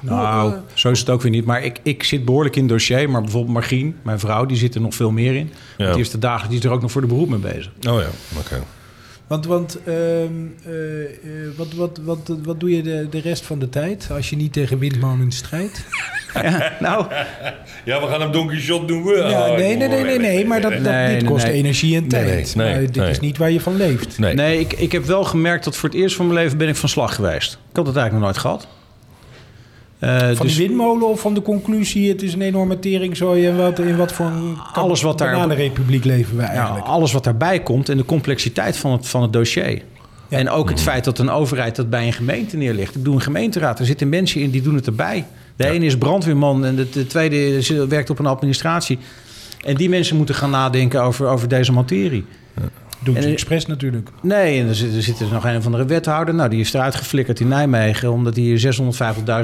Nou, 0.01 0.53
zo 0.73 0.91
is 0.91 0.99
het 0.99 1.09
ook 1.09 1.21
weer 1.21 1.31
niet. 1.31 1.45
Maar 1.45 1.63
ik, 1.63 1.79
ik 1.83 2.03
zit 2.03 2.25
behoorlijk 2.25 2.55
in 2.55 2.61
het 2.61 2.71
dossier. 2.71 3.09
Maar 3.09 3.21
bijvoorbeeld 3.21 3.53
Margien, 3.53 3.95
mijn 4.01 4.19
vrouw, 4.19 4.45
die 4.45 4.57
zit 4.57 4.75
er 4.75 4.81
nog 4.81 4.95
veel 4.95 5.11
meer 5.11 5.35
in. 5.35 5.51
Ja. 5.77 5.83
Want 5.83 5.93
die 5.93 6.03
is 6.03 6.09
de 6.11 6.19
dagen, 6.19 6.49
die 6.49 6.57
is 6.57 6.63
er 6.65 6.71
ook 6.71 6.81
nog 6.81 6.91
voor 6.91 7.01
de 7.01 7.07
beroep 7.07 7.29
mee 7.29 7.39
bezig. 7.39 7.71
Oh 7.89 7.99
ja, 7.99 8.07
oké. 8.39 8.63
Want, 9.27 9.45
want 9.45 9.79
ehm, 9.85 9.95
eh, 9.95 11.03
eh, 11.03 11.09
wat, 11.57 11.73
wat, 11.73 11.99
wat, 12.03 12.37
wat 12.43 12.59
doe 12.59 12.75
je 12.75 12.81
de, 12.81 13.07
de 13.09 13.19
rest 13.19 13.45
van 13.45 13.59
de 13.59 13.69
tijd 13.69 14.07
als 14.11 14.29
je 14.29 14.35
niet 14.35 14.53
tegen 14.53 14.79
windmolens 14.79 15.37
strijdt? 15.37 15.83
Ja, 16.33 16.73
nou, 16.79 17.05
Ja, 17.85 18.01
we 18.01 18.07
gaan 18.07 18.21
hem 18.21 18.31
Don 18.31 18.47
Quixote 18.47 18.85
doen. 18.85 19.03
We. 19.03 19.15
Ja, 19.29 19.49
Oh, 19.49 19.55
nee, 19.57 19.75
nee, 19.77 19.87
nee, 19.87 20.03
nee, 20.03 20.19
nee, 20.19 20.45
maar 20.45 20.61
dat, 20.61 20.71
dat, 20.71 20.81
Nee, 20.81 21.19
dit 21.19 21.27
kost 21.29 21.45
nee. 21.45 21.53
energie 21.53 21.95
en 21.95 22.01
Nee, 22.01 22.09
tijd. 22.09 22.55
nee, 22.55 22.79
dit 22.79 22.95
nee. 22.95 23.09
is 23.09 23.19
niet 23.19 23.37
waar 23.37 23.51
je 23.51 23.59
van 23.61 23.75
leeft. 23.75 24.19
Nee. 24.19 24.33
nee, 24.33 24.59
ik, 24.59 24.73
ik 24.73 24.91
heb 24.91 25.05
wel 25.05 25.23
gemerkt 25.23 25.63
dat 25.63 25.75
voor 25.75 25.89
het 25.89 25.97
eerst 25.97 26.15
van 26.15 26.27
mijn 26.27 26.39
leven 26.39 26.57
ben 26.57 26.67
ik 26.67 26.75
van 26.75 26.89
slag 26.89 27.15
geweest. 27.15 27.51
Ik 27.69 27.75
had 27.75 27.87
het 27.87 27.95
eigenlijk 27.95 28.11
nog 28.13 28.21
nooit 28.21 28.37
gehad. 28.37 28.67
Eh, 29.99 30.17
Van 30.33 30.45
dus 30.45 30.55
die 30.55 30.67
windmolen 30.67 31.07
of 31.07 31.19
van 31.21 31.33
de 31.33 31.41
conclusie... 31.41 32.09
het 32.09 32.21
is 32.21 32.33
een 32.33 32.41
enorme 32.41 32.79
teringzooi 32.79 33.47
en 33.47 33.57
wat, 33.57 33.79
in 33.79 33.97
wat 33.97 34.11
voor 34.13 34.25
een 34.25 34.57
Alles 34.73 35.01
wat 35.01 35.17
daar- 35.17 35.47
republiek 35.51 36.03
leven 36.03 36.35
we 36.35 36.41
ja, 36.41 36.47
eigenlijk. 36.49 36.85
alles 36.85 37.11
wat 37.11 37.23
daarbij 37.23 37.59
komt 37.59 37.89
en 37.89 37.97
de 37.97 38.05
complexiteit 38.05 38.77
van 38.77 38.91
het, 38.91 39.07
van 39.07 39.21
het 39.21 39.33
dossier. 39.33 39.69
Ja. 40.27 40.37
En 40.37 40.49
ook 40.49 40.69
het 40.69 40.81
feit 40.81 41.03
dat 41.03 41.19
een 41.19 41.29
overheid 41.29 41.75
dat 41.75 41.89
bij 41.89 42.05
een 42.05 42.13
gemeente 42.13 42.57
neerlegt. 42.57 42.95
Ik 42.95 43.03
doe 43.03 43.13
een 43.15 43.21
gemeenteraad, 43.21 43.79
er 43.79 43.85
zitten 43.85 44.09
mensen 44.09 44.41
in 44.41 44.49
die 44.49 44.61
doen 44.61 44.75
het 44.75 44.85
erbij. 44.87 45.25
De 45.55 45.67
ene 45.67 45.85
is 45.85 45.97
brandweerman 45.97 46.65
en 46.65 46.75
de, 46.75 46.89
de 46.89 47.07
tweede 47.07 47.87
werkt 47.87 48.09
op 48.09 48.19
een 48.19 48.25
administratie. 48.25 48.97
En 49.65 49.75
die 49.75 49.89
mensen 49.89 50.15
moeten 50.17 50.35
gaan 50.35 50.49
nadenken 50.49 51.01
over, 51.03 51.27
over 51.27 51.47
deze 51.47 51.71
materie. 51.71 52.25
Doen 52.99 53.15
ze 53.15 53.21
en- 53.27 53.31
expres 53.31 53.65
natuurlijk. 53.65 54.09
Nee, 54.21 54.61
en 54.61 54.67
er 54.67 54.75
zit, 54.75 54.95
er 54.95 55.01
zit 55.01 55.17
dus 55.17 55.29
nog 55.29 55.45
een 55.45 55.57
of 55.57 55.65
andere 55.65 55.85
wethouder. 55.85 56.33
Nou, 56.33 56.49
die 56.49 56.59
is 56.59 56.73
eruit 56.73 56.95
geflikkerd 56.95 57.39
in 57.39 57.47
Nijmegen... 57.47 58.11
omdat 58.11 58.35
hij 58.35 58.59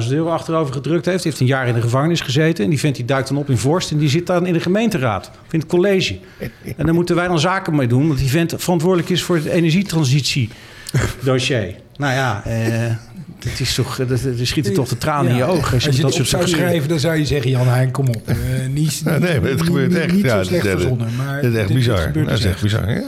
650.000 0.04 0.12
euro 0.12 0.30
achterover 0.30 0.74
gedrukt 0.74 1.06
heeft. 1.06 1.22
Die 1.22 1.30
heeft 1.30 1.40
een 1.40 1.46
jaar 1.48 1.68
in 1.68 1.74
de 1.74 1.80
gevangenis 1.80 2.20
gezeten. 2.20 2.64
En 2.64 2.70
die 2.70 2.78
vindt 2.78 2.96
die 2.96 3.06
duikt 3.06 3.28
dan 3.28 3.36
op 3.36 3.50
in 3.50 3.58
Vorst... 3.58 3.90
en 3.90 3.98
die 3.98 4.08
zit 4.08 4.26
dan 4.26 4.46
in 4.46 4.52
de 4.52 4.60
gemeenteraad 4.60 5.30
of 5.46 5.52
in 5.52 5.58
het 5.58 5.68
college. 5.68 6.18
En 6.76 6.86
daar 6.86 6.94
moeten 6.94 7.16
wij 7.16 7.28
dan 7.28 7.40
zaken 7.40 7.76
mee 7.76 7.86
doen... 7.86 8.06
want 8.06 8.18
die 8.18 8.30
vent 8.30 8.54
verantwoordelijk 8.56 9.10
is 9.10 9.22
voor 9.22 9.36
het 9.36 9.44
energietransitiedossier. 9.44 11.74
nou 11.96 12.14
ja, 12.14 12.42
eh, 12.44 12.84
het 13.44 13.60
is 13.60 13.74
toch, 13.74 13.96
dat, 13.96 14.20
er 14.38 14.46
schieten 14.46 14.72
toch 14.74 14.88
de 14.88 14.98
tranen 14.98 15.30
in 15.30 15.36
je 15.36 15.44
ogen... 15.44 15.56
als 15.56 15.68
je, 15.70 15.74
Als 15.74 15.82
je 15.84 15.90
het 15.90 16.00
dat 16.00 16.10
op 16.10 16.12
soort 16.26 16.28
zou 16.28 16.48
schrijven, 16.48 16.88
dan 16.88 17.00
zou 17.00 17.16
je 17.16 17.24
zeggen... 17.26 17.50
Jan 17.50 17.66
Heijn, 17.68 17.90
kom 17.90 18.08
op. 18.08 18.22
Eh, 18.28 18.36
niet, 18.70 19.02
nee, 19.20 19.40
het 19.40 19.62
gebeurt 19.62 19.88
niet- 19.88 19.98
echt. 19.98 20.12
Niet 20.12 20.24
Ja, 20.24 20.30
zo 20.30 20.36
het- 20.38 20.46
slecht 20.46 20.62
het- 20.62 20.72
verzonnen. 20.72 21.08
Maar 21.16 21.36
Het 21.36 21.44
is 21.44 21.50
echt 21.54 21.58
dit- 21.58 21.66
dit 21.68 21.76
bizar. 21.76 22.12
Dat 22.12 22.30
is 22.32 22.40
dus 22.40 22.44
echt 22.50 22.62
bizar. 22.62 22.90
Ja. 22.92 23.02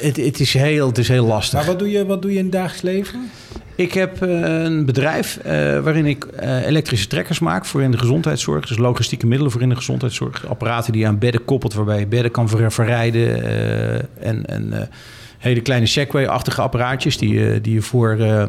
Het, 0.00 0.16
het, 0.16 0.40
is 0.40 0.52
heel, 0.54 0.86
het 0.86 0.98
is 0.98 1.08
heel 1.08 1.26
lastig. 1.26 1.58
Maar 1.58 1.66
wat 1.68 1.78
doe, 1.78 1.90
je, 1.90 2.06
wat 2.06 2.22
doe 2.22 2.30
je 2.32 2.38
in 2.38 2.42
het 2.44 2.52
dagelijks 2.52 2.82
leven? 2.82 3.30
Ik 3.76 3.92
heb 3.92 4.22
eh, 4.22 4.40
een 4.40 4.84
bedrijf 4.84 5.36
eh, 5.36 5.52
waarin 5.80 6.06
ik 6.06 6.24
eh, 6.24 6.66
elektrische 6.66 7.06
trekkers 7.06 7.38
maak 7.38 7.64
voor 7.64 7.82
in 7.82 7.90
de 7.90 7.98
gezondheidszorg. 7.98 8.66
Dus 8.66 8.78
logistieke 8.78 9.26
middelen 9.26 9.52
voor 9.52 9.62
in 9.62 9.68
de 9.68 9.76
gezondheidszorg. 9.76 10.46
Apparaten 10.46 10.92
die 10.92 11.00
je 11.00 11.06
aan 11.06 11.18
bedden 11.18 11.44
koppelt, 11.44 11.74
waarbij 11.74 11.98
je 11.98 12.06
bedden 12.06 12.30
kan 12.30 12.48
ver- 12.48 12.72
verrijden. 12.72 13.44
eh, 13.44 13.94
en 14.28 14.46
en 14.46 14.72
eh, 14.72 14.86
hele 15.38 15.60
kleine 15.60 15.86
Segway-achtige 15.86 16.60
apparaatjes 16.62 17.16
die, 17.18 17.34
je- 17.34 17.58
die 17.60 17.74
je 17.74 17.82
voor 17.82 18.16
eh, 18.18 18.44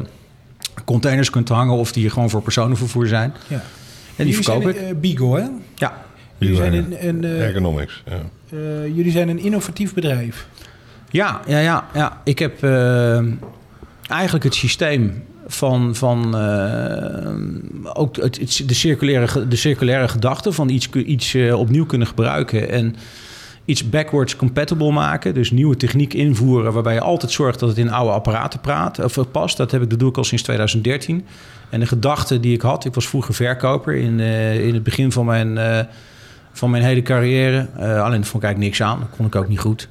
containers 0.84 1.30
kunt 1.30 1.48
hangen 1.48 1.74
of 1.76 1.92
die 1.92 2.10
gewoon 2.10 2.30
voor 2.30 2.42
personenvervoer 2.42 3.06
zijn. 3.06 3.34
Ja. 3.46 3.54
En 3.56 3.62
die 4.16 4.26
Jullie 4.26 4.34
verkoop 4.44 4.62
zijn, 4.62 4.74
ik. 4.76 4.80
eh, 4.90 4.96
Bigo, 5.00 5.34
hè? 5.36 5.44
Ja. 5.74 6.02
Jullie 6.38 6.56
zijn 6.56 6.74
een, 6.74 7.08
een, 7.08 7.24
eh, 7.24 7.42
Ergonomics. 7.46 8.02
Ja. 8.06 8.12
eh, 8.50 8.86
jullie 8.96 9.10
zijn 9.10 9.28
een 9.28 9.38
innovatief 9.38 9.94
bedrijf. 9.94 10.46
Ja, 11.10 11.40
ja, 11.46 11.58
ja, 11.58 11.86
ja. 11.94 12.20
Ik 12.24 12.38
heb 12.38 12.62
eigenlijk 14.08 14.44
het 14.44 14.54
systeem 14.54 15.22
van, 15.46 15.94
van 15.94 16.34
ook 17.94 18.16
het, 18.16 18.38
het- 18.38 18.62
de, 18.66 18.74
circulaire, 18.74 19.48
de 19.48 19.56
circulaire 19.56 20.08
gedachte 20.08 20.52
van 20.52 20.68
iets, 20.68 20.88
iets 20.90 21.34
opnieuw 21.52 21.86
kunnen 21.86 22.06
gebruiken 22.08 22.70
en 22.70 22.96
iets 23.64 23.88
backwards 23.88 24.36
compatible 24.36 24.90
maken. 24.90 25.34
Dus 25.34 25.50
nieuwe 25.50 25.76
techniek 25.76 26.14
invoeren 26.14 26.72
waarbij 26.72 26.94
je 26.94 27.00
altijd 27.00 27.32
zorgt 27.32 27.60
dat 27.60 27.68
het 27.68 27.78
in 27.78 27.90
oude 27.90 28.12
apparaten 28.12 28.60
praat, 28.60 28.98
of 29.04 29.16
eh, 29.16 29.24
past. 29.30 29.56
Dat, 29.56 29.70
heb 29.70 29.82
ik, 29.82 29.90
dat 29.90 29.98
doe 29.98 30.08
ik 30.08 30.16
al 30.16 30.24
sinds 30.24 30.42
2013. 30.42 31.24
En 31.74 31.80
de 31.80 31.86
gedachte 31.86 32.40
die 32.40 32.54
ik 32.54 32.60
had, 32.60 32.84
ik 32.84 32.94
was 32.94 33.08
vroeger 33.08 33.34
verkoper 33.34 33.94
in, 33.94 34.20
eh, 34.20 34.66
in 34.66 34.74
het 34.74 34.82
begin 34.82 35.12
van 35.12 35.26
mijn, 35.26 35.58
eh, 35.58 35.80
van 36.52 36.70
mijn 36.70 36.82
hele 36.82 37.02
carrière. 37.02 37.68
Eh, 37.76 38.02
alleen 38.02 38.24
vond 38.24 38.44
ik 38.44 38.56
niks 38.56 38.82
aan, 38.82 38.98
dat 38.98 39.08
kon 39.16 39.26
ik 39.26 39.34
ook 39.34 39.48
niet 39.48 39.58
goed. 39.58 39.88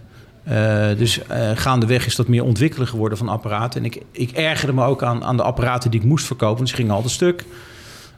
Dus 0.98 1.20
gaandeweg 1.56 2.06
is 2.06 2.16
dat 2.16 2.28
meer 2.28 2.44
ontwikkelen 2.44 2.88
geworden 2.88 3.18
van 3.18 3.30
apparaten. 3.30 3.80
En 3.80 3.86
ik, 3.86 4.02
ik 4.12 4.32
ergerde 4.32 4.74
me 4.74 4.86
ook 4.86 5.04
aan, 5.04 5.24
aan 5.24 5.38
de 5.38 5.44
apparaten 5.44 5.92
die 5.92 6.00
ik 6.00 6.06
moest 6.06 6.26
verkopen. 6.26 6.58
want 6.58 6.70
Ze 6.70 6.76
gingen 6.76 6.94
altijd 6.94 7.14
stuk. 7.14 7.46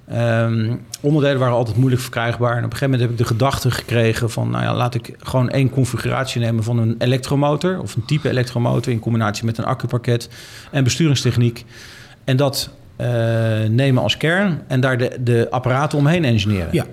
Ehm, 0.08 0.76
onderdelen 1.02 1.40
waren 1.40 1.56
altijd 1.56 1.78
moeilijk 1.78 2.02
verkrijgbaar. 2.02 2.52
En 2.52 2.58
op 2.58 2.64
een 2.64 2.78
gegeven 2.78 2.90
moment 2.90 3.02
heb 3.02 3.12
ik 3.12 3.18
de 3.18 3.34
gedachte 3.34 3.72
gekregen 3.72 4.30
van... 4.30 4.50
nou 4.50 4.64
ja, 4.64 4.76
laat 4.76 4.96
ik 4.96 5.16
gewoon 5.20 5.50
één 5.50 5.70
configuratie 5.70 6.42
nemen 6.42 6.64
van 6.64 6.78
een 6.78 6.96
elektromotor... 6.98 7.80
of 7.82 7.96
een 7.96 8.06
type 8.06 8.30
elektromotor 8.30 8.92
in 8.92 9.00
combinatie 9.00 9.46
met 9.46 9.58
een 9.58 9.66
accupakket 9.66 10.30
en 10.72 10.84
besturingstechniek. 10.84 11.66
En 12.24 12.38
dat 12.38 12.70
eh, 12.96 13.08
nemen 13.70 14.04
als 14.04 14.18
kern 14.18 14.62
en 14.68 14.80
daar 14.80 14.98
de, 14.98 15.18
de 15.20 15.48
apparaten 15.50 15.98
omheen 15.98 16.26
engineeren. 16.26 16.70
Ja, 16.72 16.86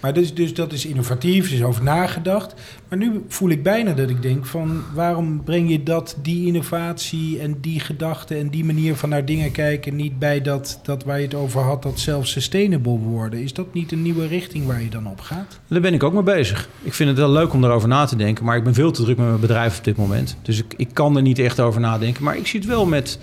maar 0.00 0.14
dus, 0.14 0.34
dus 0.34 0.54
dat 0.54 0.72
is 0.72 0.86
innovatief, 0.86 1.46
er 1.46 1.54
is 1.54 1.62
over 1.62 1.82
nagedacht. 1.82 2.54
Maar 2.88 2.98
nu 2.98 3.24
voel 3.28 3.48
ik 3.48 3.62
bijna 3.62 3.92
dat 3.92 4.10
ik 4.10 4.22
denk 4.22 4.46
van... 4.46 4.82
waarom 4.94 5.42
breng 5.44 5.70
je 5.70 5.82
dat, 5.82 6.16
die 6.22 6.46
innovatie 6.46 7.40
en 7.40 7.56
die 7.60 7.80
gedachte... 7.80 8.36
en 8.36 8.48
die 8.48 8.64
manier 8.64 8.96
van 8.96 9.08
naar 9.08 9.24
dingen 9.24 9.52
kijken... 9.52 9.96
niet 9.96 10.18
bij 10.18 10.40
dat, 10.40 10.80
dat 10.82 11.04
waar 11.04 11.18
je 11.18 11.24
het 11.24 11.34
over 11.34 11.60
had, 11.60 11.82
dat 11.82 11.98
self-sustainable 11.98 12.98
worden? 12.98 13.42
Is 13.42 13.52
dat 13.52 13.74
niet 13.74 13.92
een 13.92 14.02
nieuwe 14.02 14.26
richting 14.26 14.66
waar 14.66 14.82
je 14.82 14.90
dan 14.90 15.06
op 15.06 15.20
gaat? 15.20 15.60
Daar 15.68 15.80
ben 15.80 15.94
ik 15.94 16.02
ook 16.02 16.12
mee 16.12 16.22
bezig. 16.22 16.68
Ik 16.82 16.94
vind 16.94 17.08
het 17.08 17.18
wel 17.18 17.30
leuk 17.30 17.52
om 17.52 17.60
daarover 17.60 17.88
na 17.88 18.04
te 18.04 18.16
denken, 18.16 18.44
maar 18.44 18.56
ik 18.56 18.64
ben 18.64 18.74
veel 18.74 18.90
te 18.90 19.02
druk 19.02 19.16
met 19.16 19.26
mijn 19.26 19.40
bedrijf 19.40 19.78
op 19.78 19.84
dit 19.84 19.96
moment. 19.96 20.36
Dus 20.42 20.58
ik, 20.58 20.74
ik 20.76 20.88
kan 20.92 21.16
er 21.16 21.22
niet 21.22 21.38
echt 21.38 21.60
over 21.60 21.80
nadenken. 21.80 22.24
Maar 22.24 22.36
ik 22.36 22.46
zie 22.46 22.60
het 22.60 22.68
wel 22.68 22.86
met. 22.86 23.18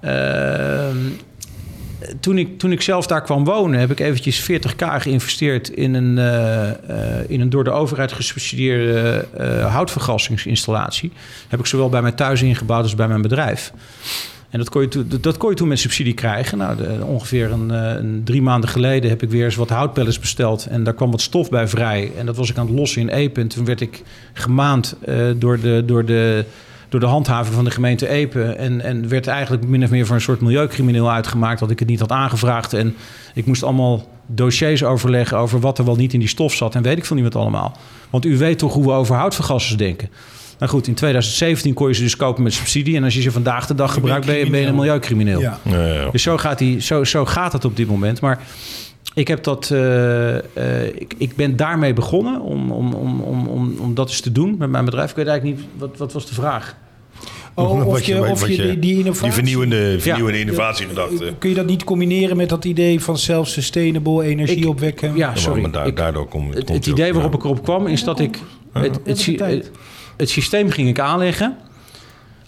ehm, 0.00 0.96
toen, 2.20 2.38
ik, 2.38 2.58
toen 2.58 2.72
ik 2.72 2.80
zelf 2.80 3.06
daar 3.06 3.22
kwam 3.22 3.44
wonen, 3.44 3.80
heb 3.80 3.90
ik 3.90 4.00
eventjes 4.00 4.50
40k 4.50 4.84
geïnvesteerd 4.98 5.68
in 5.68 5.94
een, 5.94 6.18
eh, 6.18 6.68
eh, 6.70 6.76
in 7.28 7.40
een 7.40 7.50
door 7.50 7.64
de 7.64 7.70
overheid 7.70 8.12
gesubsidieerde 8.12 9.24
eh, 9.36 9.72
houtvergassingsinstallatie. 9.74 11.12
Heb 11.48 11.60
ik 11.60 11.66
zowel 11.66 11.88
bij 11.88 12.02
mij 12.02 12.12
thuis 12.12 12.42
ingebouwd 12.42 12.82
als 12.82 12.94
bij 12.94 13.08
mijn 13.08 13.22
bedrijf. 13.22 13.72
En 14.50 14.58
dat 14.58 14.68
kon 14.68 14.82
je, 14.82 14.88
toen- 14.88 15.08
dat, 15.20 15.36
kon 15.36 15.50
je 15.50 15.56
toen 15.56 15.68
met 15.68 15.78
subsidie 15.78 16.14
krijgen. 16.14 16.58
Nou, 16.58 16.76
de- 16.76 17.04
ongeveer 17.04 17.52
een, 17.52 17.70
een 17.70 18.20
drie 18.24 18.42
maanden 18.42 18.70
geleden 18.70 19.10
heb 19.10 19.22
ik 19.22 19.30
weer 19.30 19.44
eens 19.44 19.56
wat 19.56 19.68
houtpellets 19.68 20.18
besteld. 20.18 20.66
En 20.66 20.84
daar 20.84 20.94
kwam 20.94 21.10
wat 21.10 21.20
stof 21.20 21.50
bij 21.50 21.68
vrij. 21.68 22.12
En 22.18 22.26
dat 22.26 22.36
was 22.36 22.50
ik 22.50 22.58
aan 22.58 22.66
het 22.66 22.74
lossen 22.74 23.00
in 23.00 23.08
Epe. 23.08 23.40
En 23.40 23.48
toen 23.48 23.64
werd 23.64 23.80
ik 23.80 24.02
gemaand 24.32 24.96
door, 25.36 25.60
de, 25.60 25.82
door, 25.86 26.04
de, 26.04 26.44
door 26.88 27.00
de 27.00 27.06
handhaver 27.06 27.52
van 27.52 27.64
de 27.64 27.70
gemeente 27.70 28.08
Epe. 28.08 28.42
En, 28.42 28.80
en 28.80 29.08
werd 29.08 29.26
eigenlijk 29.26 29.66
min 29.66 29.84
of 29.84 29.90
meer 29.90 30.06
voor 30.06 30.14
een 30.14 30.20
soort 30.20 30.40
milieucrimineel 30.40 31.10
uitgemaakt. 31.10 31.60
Dat 31.60 31.70
ik 31.70 31.78
het 31.78 31.88
niet 31.88 32.00
had 32.00 32.12
aangevraagd. 32.12 32.72
En 32.72 32.94
ik 33.34 33.46
moest 33.46 33.62
allemaal 33.62 34.06
dossiers 34.26 34.84
overleggen 34.84 35.38
over 35.38 35.60
wat 35.60 35.78
er 35.78 35.84
wel 35.84 35.96
niet 35.96 36.12
in 36.12 36.18
die 36.18 36.28
stof 36.28 36.54
zat. 36.54 36.74
En 36.74 36.82
weet 36.82 36.98
ik 36.98 37.04
veel 37.04 37.16
niet 37.16 37.24
wat 37.24 37.36
allemaal. 37.36 37.76
Want 38.10 38.24
u 38.24 38.38
weet 38.38 38.58
toch 38.58 38.72
hoe 38.72 38.84
we 38.84 38.90
over 38.92 39.16
houtvergassers 39.16 39.76
denken. 39.76 40.08
Nou 40.58 40.70
goed, 40.70 40.86
in 40.86 40.94
2017 40.94 41.74
kon 41.74 41.88
je 41.88 41.94
ze 41.94 42.02
dus 42.02 42.16
kopen 42.16 42.42
met 42.42 42.52
subsidie. 42.52 42.96
En 42.96 43.04
als 43.04 43.14
je 43.14 43.20
ze 43.20 43.30
vandaag 43.32 43.66
de 43.66 43.74
dag 43.74 43.92
gebruikt, 43.92 44.26
ben 44.26 44.36
je, 44.36 44.50
ben 44.50 44.60
je 44.60 44.66
een 44.66 44.72
crimineel. 44.72 44.84
milieucrimineel. 44.84 45.40
Ja. 45.40 45.58
Ja, 45.62 46.02
ja. 46.02 46.10
Dus 46.10 46.22
zo 46.22 46.36
gaat, 46.36 46.58
die, 46.58 46.80
zo, 46.80 47.04
zo 47.04 47.24
gaat 47.24 47.52
het 47.52 47.64
op 47.64 47.76
dit 47.76 47.88
moment. 47.88 48.20
Maar 48.20 48.40
ik, 49.14 49.28
heb 49.28 49.44
dat, 49.44 49.70
eh, 49.70 50.36
eh, 50.36 50.42
ik, 50.94 51.14
ik 51.18 51.36
ben 51.36 51.56
daarmee 51.56 51.92
begonnen 51.92 52.40
om, 52.40 52.70
om, 52.72 52.94
om, 52.94 53.20
om, 53.20 53.46
om, 53.46 53.76
om 53.80 53.94
dat 53.94 54.08
eens 54.08 54.20
te 54.20 54.32
doen 54.32 54.54
met 54.58 54.70
mijn 54.70 54.84
bedrijf. 54.84 55.10
Ik 55.10 55.16
weet 55.16 55.26
eigenlijk 55.26 55.58
niet, 55.58 55.66
wat, 55.76 55.96
wat 55.96 56.12
was 56.12 56.26
de 56.26 56.34
vraag? 56.34 56.76
Oh, 57.54 57.86
of 57.86 58.00
je, 58.02 58.20
of 58.30 58.48
je 58.48 58.56
die, 58.56 58.78
die 58.78 58.98
innovatie... 58.98 59.22
Die 59.24 59.32
vernieuwende, 59.32 60.00
vernieuwende 60.00 60.40
innovatiegedachte. 60.40 61.34
Kun 61.38 61.48
je 61.48 61.54
dat 61.56 61.66
niet 61.66 61.84
combineren 61.84 62.36
met 62.36 62.48
dat 62.48 62.64
idee 62.64 63.00
van 63.00 63.18
self-sustainable 63.18 64.24
energie 64.24 64.56
Ik- 64.56 64.66
opwekken? 64.68 65.08
Ja, 65.16 65.28
Ja, 65.28 65.34
sorry. 65.36 65.70
daar- 65.70 65.94
daardoor 65.94 66.28
kom, 66.28 66.50
het, 66.50 66.68
het 66.68 66.86
idee 66.86 67.12
waarop 67.12 67.32
ja. 67.32 67.38
ik 67.38 67.44
erop 67.44 67.62
kwam 67.62 67.86
is 67.86 68.04
dat 68.04 68.20
ik 68.20 68.38
het, 68.72 69.00
het, 69.04 69.70
het 70.16 70.30
systeem 70.30 70.70
ging 70.70 70.88
ik 70.88 71.00
aanleggen. 71.00 71.56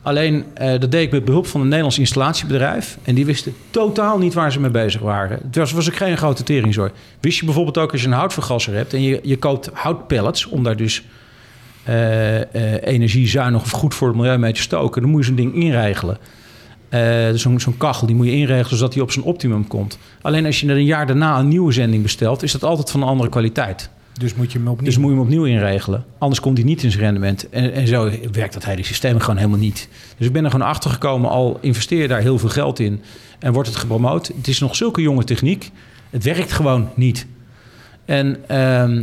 Alleen 0.03 0.45
eh, 0.55 0.81
dat 0.81 0.91
deed 0.91 1.03
ik 1.03 1.11
met 1.11 1.25
behulp 1.25 1.47
van 1.47 1.61
een 1.61 1.67
Nederlands 1.67 1.99
installatiebedrijf. 1.99 2.99
En 3.03 3.15
die 3.15 3.27
wisten 3.27 3.55
totaal 3.71 4.19
niet 4.19 4.35
waar 4.35 4.53
ze 4.53 4.61
mee 4.61 4.71
bezig 4.71 5.01
waren. 5.01 5.39
Het 5.43 5.57
was, 5.57 5.73
was 5.73 5.89
ook 5.89 5.97
geen 5.97 6.17
grote 6.17 6.43
teringzooi. 6.43 6.91
Wist 7.21 7.39
je 7.39 7.45
bijvoorbeeld 7.45 7.79
ook 7.79 7.93
als 7.93 8.01
je 8.01 8.07
een 8.07 8.13
houtvergasser 8.13 8.75
hebt... 8.75 8.95
en 8.95 9.03
je, 9.03 9.21
je 9.23 9.37
koopt 9.37 9.71
houtpellets 9.73 10.47
om 10.47 10.63
daar 10.63 10.77
dus 10.77 11.03
eh, 11.83 12.41
eh, 12.41 12.83
energiezuinig 12.83 13.63
of 13.63 13.71
goed 13.71 13.95
voor 13.95 14.09
het 14.09 14.17
milieu 14.17 14.39
mee 14.39 14.53
te 14.53 14.61
stoken... 14.61 15.03
dan 15.03 15.11
moet 15.11 15.21
je 15.21 15.27
zo'n 15.27 15.37
ding 15.37 15.55
inregelen. 15.55 16.19
Dus 17.31 17.43
zo'n 17.43 17.61
zo'n 17.61 17.77
kachel 17.77 18.07
die 18.07 18.17
moet 18.17 18.27
je 18.27 18.33
inregelen 18.33 18.79
zodat 18.79 18.93
die 18.93 19.03
op 19.03 19.11
zijn 19.11 19.25
optimum 19.25 19.67
komt. 19.67 19.99
Alleen 20.23 20.47
als 20.47 20.61
je 20.61 20.69
er 20.69 20.77
een 20.77 20.85
jaar 20.85 21.07
daarna 21.07 21.39
een 21.39 21.49
nieuwe 21.49 21.73
zending 21.73 22.03
bestelt... 22.03 22.43
is 22.43 22.53
dat 22.53 22.65
altijd 22.65 22.91
van 22.91 23.03
een 23.03 23.09
andere 23.09 23.29
kwaliteit. 23.29 23.91
Dus 24.13 24.35
moet 24.35 24.53
je 24.53 24.59
hem 24.59 24.69
opnieuw... 24.69 24.87
Dus 24.87 24.97
moet 24.99 25.11
je 25.11 25.17
hem 25.17 25.25
opnieuw 25.25 25.45
inregelen. 25.45 26.05
Anders 26.19 26.41
komt 26.41 26.57
hij 26.57 26.67
niet 26.67 26.83
in 26.83 26.91
zijn 26.91 27.03
rendement. 27.03 27.49
En, 27.49 27.73
en 27.73 27.87
zo 27.87 28.11
werkt 28.33 28.53
dat 28.53 28.65
hele 28.65 28.85
systeem 28.85 29.21
gewoon 29.21 29.37
helemaal 29.37 29.59
niet. 29.59 29.89
Dus 30.17 30.27
ik 30.27 30.33
ben 30.33 30.45
er 30.45 30.51
gewoon 30.51 30.67
achter 30.67 30.91
gekomen, 30.91 31.31
al 31.31 31.59
investeer 31.61 32.03
je 32.03 32.09
daar 32.09 32.21
heel 32.21 32.39
veel 32.39 32.49
geld 32.49 32.79
in 32.79 33.03
en 33.39 33.53
wordt 33.53 33.69
het 33.69 33.79
gepromoot. 33.79 34.27
Het 34.37 34.49
is 34.49 34.59
nog 34.61 34.77
zulke 34.77 35.03
jonge 35.03 35.25
techniek. 35.25 35.71
Het 36.11 36.25
werkt 36.25 36.53
gewoon 36.53 36.89
niet. 36.95 37.27
En 38.05 38.49
ehm, 38.49 39.03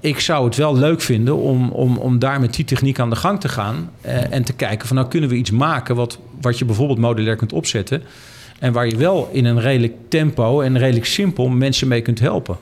ik 0.00 0.20
zou 0.20 0.44
het 0.44 0.56
wel 0.56 0.76
leuk 0.76 1.00
vinden 1.00 1.36
om, 1.36 1.70
om, 1.70 1.96
om 1.96 2.18
daar 2.18 2.40
met 2.40 2.54
die 2.54 2.64
techniek 2.64 2.98
aan 2.98 3.10
de 3.10 3.16
gang 3.16 3.40
te 3.40 3.48
gaan. 3.48 3.90
eh, 4.00 4.32
en 4.32 4.44
te 4.44 4.52
kijken 4.52 4.86
van 4.86 4.96
nou 4.96 5.08
kunnen 5.08 5.28
we 5.28 5.36
iets 5.36 5.50
maken 5.50 5.94
wat, 5.96 6.18
wat 6.40 6.58
je 6.58 6.64
bijvoorbeeld 6.64 6.98
modulair 6.98 7.36
kunt 7.36 7.52
opzetten. 7.52 8.02
En 8.58 8.72
waar 8.72 8.86
je 8.86 8.96
wel 8.96 9.28
in 9.32 9.44
een 9.44 9.60
redelijk 9.60 9.94
tempo 10.08 10.60
en 10.60 10.78
redelijk 10.78 11.06
simpel 11.06 11.48
mensen 11.48 11.88
mee 11.88 12.02
kunt 12.02 12.20
helpen. 12.20 12.56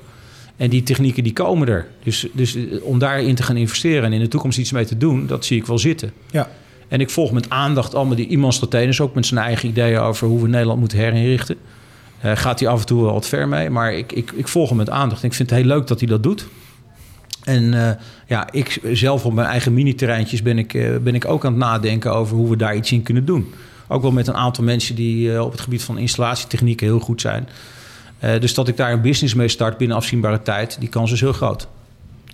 En 0.61 0.71
die 0.71 0.83
technieken 0.83 1.23
die 1.23 1.33
komen 1.33 1.69
er. 1.69 1.87
Dus, 2.03 2.27
dus 2.33 2.55
eh, 2.55 2.63
om 2.83 2.99
daarin 2.99 3.35
te 3.35 3.43
gaan 3.43 3.57
investeren 3.57 4.05
en 4.05 4.13
in 4.13 4.21
de 4.21 4.29
toekomst 4.29 4.59
iets 4.59 4.73
mee 4.73 4.85
te 4.85 4.97
doen, 4.97 5.27
dat 5.27 5.45
zie 5.45 5.59
ik 5.59 5.67
wel 5.67 5.79
zitten. 5.79 6.13
Ja. 6.31 6.49
En 6.89 7.01
ik 7.01 7.11
volg 7.11 7.33
met 7.33 7.51
aandacht 7.51 7.95
allemaal 7.95 8.17
die 8.17 8.27
iemand 8.27 8.55
Stratenes, 8.55 9.01
ook 9.01 9.15
met 9.15 9.27
zijn 9.27 9.41
eigen 9.41 9.69
ideeën 9.69 9.99
over 9.99 10.29
hoe 10.29 10.43
we 10.43 10.49
Nederland 10.49 10.81
moeten 10.81 10.99
herinrichten. 10.99 11.57
Eh, 12.21 12.37
gaat 12.37 12.61
hij 12.61 12.69
af 12.69 12.81
en 12.81 12.87
toe 12.87 13.03
wel 13.03 13.13
wat 13.13 13.29
ver 13.29 13.49
mee, 13.49 13.71
maar 13.71 13.95
ik, 13.95 14.13
ik, 14.13 14.33
ik 14.33 14.49
volg 14.49 14.69
hem 14.69 14.79
met 14.79 14.91
aandacht. 14.91 15.23
En 15.23 15.29
ik 15.29 15.35
vind 15.35 15.51
het 15.51 15.59
heel 15.59 15.69
leuk 15.69 15.87
dat 15.87 15.99
hij 16.01 16.09
dat 16.09 16.23
doet. 16.23 16.47
En 17.45 17.87
eh, 17.87 17.97
ja, 18.27 18.53
ik 18.53 18.81
zelf 18.93 19.25
op 19.25 19.33
mijn 19.33 19.49
eigen 19.49 19.75
mini-terreintjes 19.75 20.43
ben 20.43 20.59
ik, 20.59 20.73
ben 21.03 21.15
ik 21.15 21.25
ook 21.25 21.45
aan 21.45 21.53
het 21.53 21.61
nadenken 21.61 22.15
over 22.15 22.37
hoe 22.37 22.51
we 22.51 22.57
daar 22.57 22.77
iets 22.77 22.93
in 22.93 23.03
kunnen 23.03 23.25
doen. 23.25 23.55
Ook 23.89 24.03
wel 24.03 24.13
met 24.13 24.27
een 24.27 24.37
aantal 24.37 24.65
mensen 24.65 24.95
die 24.95 25.43
op 25.43 25.53
het 25.53 25.61
gebied 25.61 25.83
van 25.83 25.99
installatietechnieken 25.99 26.87
heel 26.87 27.01
goed 27.01 27.21
zijn. 27.21 27.49
Eh, 28.21 28.41
dus 28.41 28.55
dat 28.55 28.69
ik 28.69 28.77
daar 28.77 28.93
een 28.93 29.01
business 29.01 29.35
mee 29.35 29.49
start 29.49 29.77
binnen 29.77 29.97
afzienbare 29.97 30.43
tijd, 30.43 30.77
die 30.81 30.89
kans 30.89 31.13
is 31.13 31.21
heel 31.21 31.33
groot. 31.33 31.69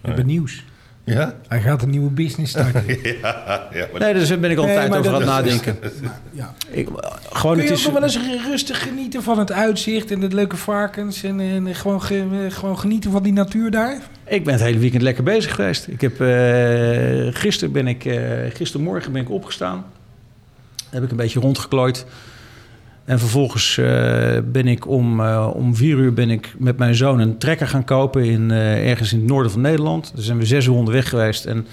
Ik 0.03 0.15
ben 0.15 0.27
nieuws. 0.27 0.65
Ja? 1.05 1.35
Hij 1.49 1.61
gaat 1.61 1.83
een 1.83 1.91
nieuwe 1.91 2.11
business 2.11 2.51
starten. 2.53 2.85
Ja, 3.23 3.69
ja 3.73 3.87
maar 3.93 4.01
Nee, 4.01 4.15
dus 4.15 4.29
daar 4.29 4.39
ben 4.39 4.51
ik 4.51 4.59
altijd 4.59 4.89
Nee, 4.91 4.99
over 4.99 5.11
aan 5.13 5.17
het 5.21 5.25
nadenken. 5.31 5.79
ja. 6.33 6.55
Ik, 6.71 6.89
gewoon, 7.33 7.57
Kun 7.57 7.65
het 7.65 7.69
je 7.69 7.75
is, 7.75 7.87
ook 7.87 7.93
nog 8.01 8.15
wel 8.17 8.25
eens 8.33 8.45
rustig 8.47 8.83
genieten 8.83 9.23
van 9.23 9.39
het 9.39 9.53
uitzicht 9.53 10.11
en 10.11 10.21
de 10.21 10.29
leuke 10.35 10.57
varkens 10.57 11.23
en, 11.23 11.41
en 11.41 11.75
gewoon, 11.75 12.03
ge- 12.03 12.47
gewoon 12.51 12.79
genieten 12.79 13.11
van 13.11 13.23
die 13.23 13.33
natuur 13.33 13.71
daar? 13.71 14.01
ik 14.25 14.45
ben 14.45 14.53
het 14.53 14.63
hele 14.63 14.79
weekend 14.79 15.03
lekker 15.03 15.25
bezig 15.25 15.55
geweest. 15.55 15.87
Ik 15.89 16.01
heb, 16.01 16.21
eh, 16.21 17.35
gisteren 17.41 17.73
ben 17.73 17.87
ik, 17.87 18.05
eh, 18.05 18.21
gistermorgen 18.55 19.13
ben 19.13 19.23
ik 19.23 19.31
opgestaan. 19.31 19.85
Heb 20.91 21.03
ik 21.03 21.11
een 21.11 21.17
beetje 21.17 21.41
rondgeklooid. 21.41 22.07
En 23.07 23.19
vervolgens 23.19 23.79
eh, 23.79 24.39
ben 24.45 24.67
ik 24.67 24.87
om, 24.89 25.21
eh, 25.21 25.51
om 25.55 25.75
vier 25.77 25.97
uur 25.97 26.13
ben 26.13 26.31
ik 26.31 26.55
met 26.59 26.79
mijn 26.79 26.95
zoon 26.95 27.19
een 27.21 27.39
trekker 27.39 27.69
gaan 27.69 27.85
kopen 27.85 28.25
in, 28.25 28.51
eh, 28.51 28.91
ergens 28.91 29.13
in 29.13 29.19
het 29.19 29.29
noorden 29.29 29.53
van 29.53 29.61
Nederland. 29.61 30.13
Daar 30.15 30.25
zijn 30.25 30.39
we 30.39 30.47
zes 30.47 30.67
uur 30.67 30.73
onderweg 30.75 31.09
geweest. 31.09 31.45
En 31.45 31.67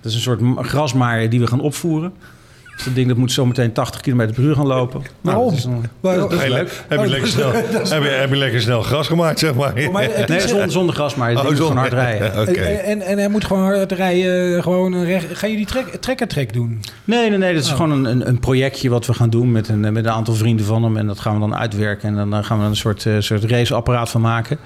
dat 0.00 0.10
is 0.10 0.14
een 0.14 0.20
soort 0.22 0.40
ma- 0.40 0.62
grasmaaier 0.62 1.30
die 1.30 1.40
we 1.40 1.46
gaan 1.46 1.60
opvoeren. 1.60 2.12
Dus 2.80 2.88
dat 2.88 2.98
ding 2.98 3.08
dat 3.08 3.16
moet 3.20 3.32
zometeen 3.32 3.72
80 3.72 4.00
km 4.00 4.16
per 4.16 4.38
uur 4.42 4.54
gaan 4.54 4.66
lopen. 4.66 5.02
Waarom? 5.20 5.48
dat 5.50 5.58
is, 5.58 5.64
een- 5.64 5.84
Waarom? 6.00 6.20
dat 6.28 6.32
is 6.32 6.38
Heb 6.38 6.46
je, 6.48 6.54
leuk. 6.54 6.84
heb, 6.88 7.00
je 7.00 7.08
lekker 7.08 7.28
snel, 7.28 7.52
heb, 7.94 8.02
je, 8.02 8.08
heb 8.08 8.30
je 8.30 8.36
lekker 8.36 8.60
snel 8.60 8.82
gras 8.82 9.06
gemaakt, 9.06 9.38
zeg 9.38 9.54
maar? 9.54 9.72
Oh, 9.78 9.92
maar 9.92 10.02
het 10.12 10.28
Nee, 10.28 10.40
zonder, 10.40 10.70
zonder 10.70 10.94
grasmaaier. 10.94 11.36
Het 11.38 11.46
ding 11.46 11.58
moet 11.58 11.66
gewoon 11.66 11.80
hard 11.82 11.92
rijden. 11.92 12.40
Oké. 12.48 12.60
En, 12.60 12.84
en, 12.84 13.00
en 13.00 13.18
hij 13.18 13.28
moet 13.28 13.44
gewoon 13.44 13.62
hard 13.62 13.92
rijden. 13.92 14.62
Gewoon 14.62 14.92
een 14.92 15.04
recht, 15.04 15.26
ga 15.38 15.46
je 15.46 15.56
die 15.56 15.66
trek, 15.66 15.86
trekkertrek 16.00 16.52
doen? 16.52 16.80
Nee, 17.04 17.28
nee, 17.28 17.38
nee. 17.38 17.54
Dat 17.54 17.62
is 17.64 17.70
Oh. 17.70 17.76
gewoon 17.76 17.90
een, 17.90 18.04
een, 18.04 18.28
een 18.28 18.38
projectje 18.38 18.88
wat 18.90 19.06
we 19.06 19.14
gaan 19.14 19.30
doen 19.30 19.52
met 19.52 19.68
een, 19.68 19.80
met 19.80 19.96
een 20.04 20.10
aantal 20.10 20.34
vrienden 20.34 20.66
van 20.66 20.82
hem. 20.82 20.96
En 20.96 21.06
dat 21.06 21.20
gaan 21.20 21.34
we 21.34 21.40
dan 21.40 21.56
uitwerken. 21.56 22.18
En 22.18 22.30
dan 22.30 22.44
gaan 22.44 22.56
we 22.58 22.62
er 22.64 22.70
een 22.70 22.76
soort, 22.76 23.06
eh, 23.06 23.12
soort 23.18 23.44
raceapparaat 23.44 24.10
van 24.10 24.20
maken. 24.20 24.58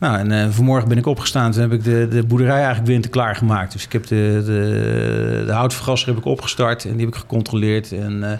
Nou, 0.00 0.18
en 0.18 0.32
eh, 0.32 0.48
vanmorgen 0.50 0.88
ben 0.88 0.98
ik 0.98 1.06
opgestaan. 1.06 1.50
Toen 1.50 1.62
heb 1.62 1.72
ik 1.72 1.84
de, 1.84 2.08
de 2.10 2.22
boerderij 2.22 2.56
eigenlijk 2.56 2.86
winter 2.86 3.10
klaargemaakt. 3.10 3.72
Dus 3.72 3.84
ik 3.84 3.92
heb 3.92 4.06
de, 4.06 4.42
de, 4.44 5.42
de 5.46 5.52
houtvergasser 5.52 6.08
heb 6.08 6.18
ik 6.18 6.24
opgestart 6.24 6.84
en 6.84 6.90
die 6.90 7.00
heb 7.04 7.14
ik 7.14 7.20
gecontroleerd. 7.20 7.92
En 7.92 8.24
eh, 8.24 8.32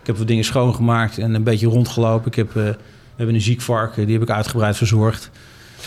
ik 0.00 0.06
heb 0.06 0.16
wat 0.16 0.26
dingen 0.26 0.44
schoongemaakt 0.44 1.18
en 1.18 1.34
een 1.34 1.42
beetje 1.42 1.66
rondgelopen. 1.66 2.26
Ik 2.26 2.34
heb, 2.34 2.48
eh, 2.48 2.54
we 2.54 2.76
hebben 3.16 3.34
een 3.34 3.40
ziek 3.40 3.60
varken, 3.60 4.04
die 4.04 4.18
heb 4.18 4.28
ik 4.28 4.34
uitgebreid 4.34 4.76
verzorgd. 4.76 5.30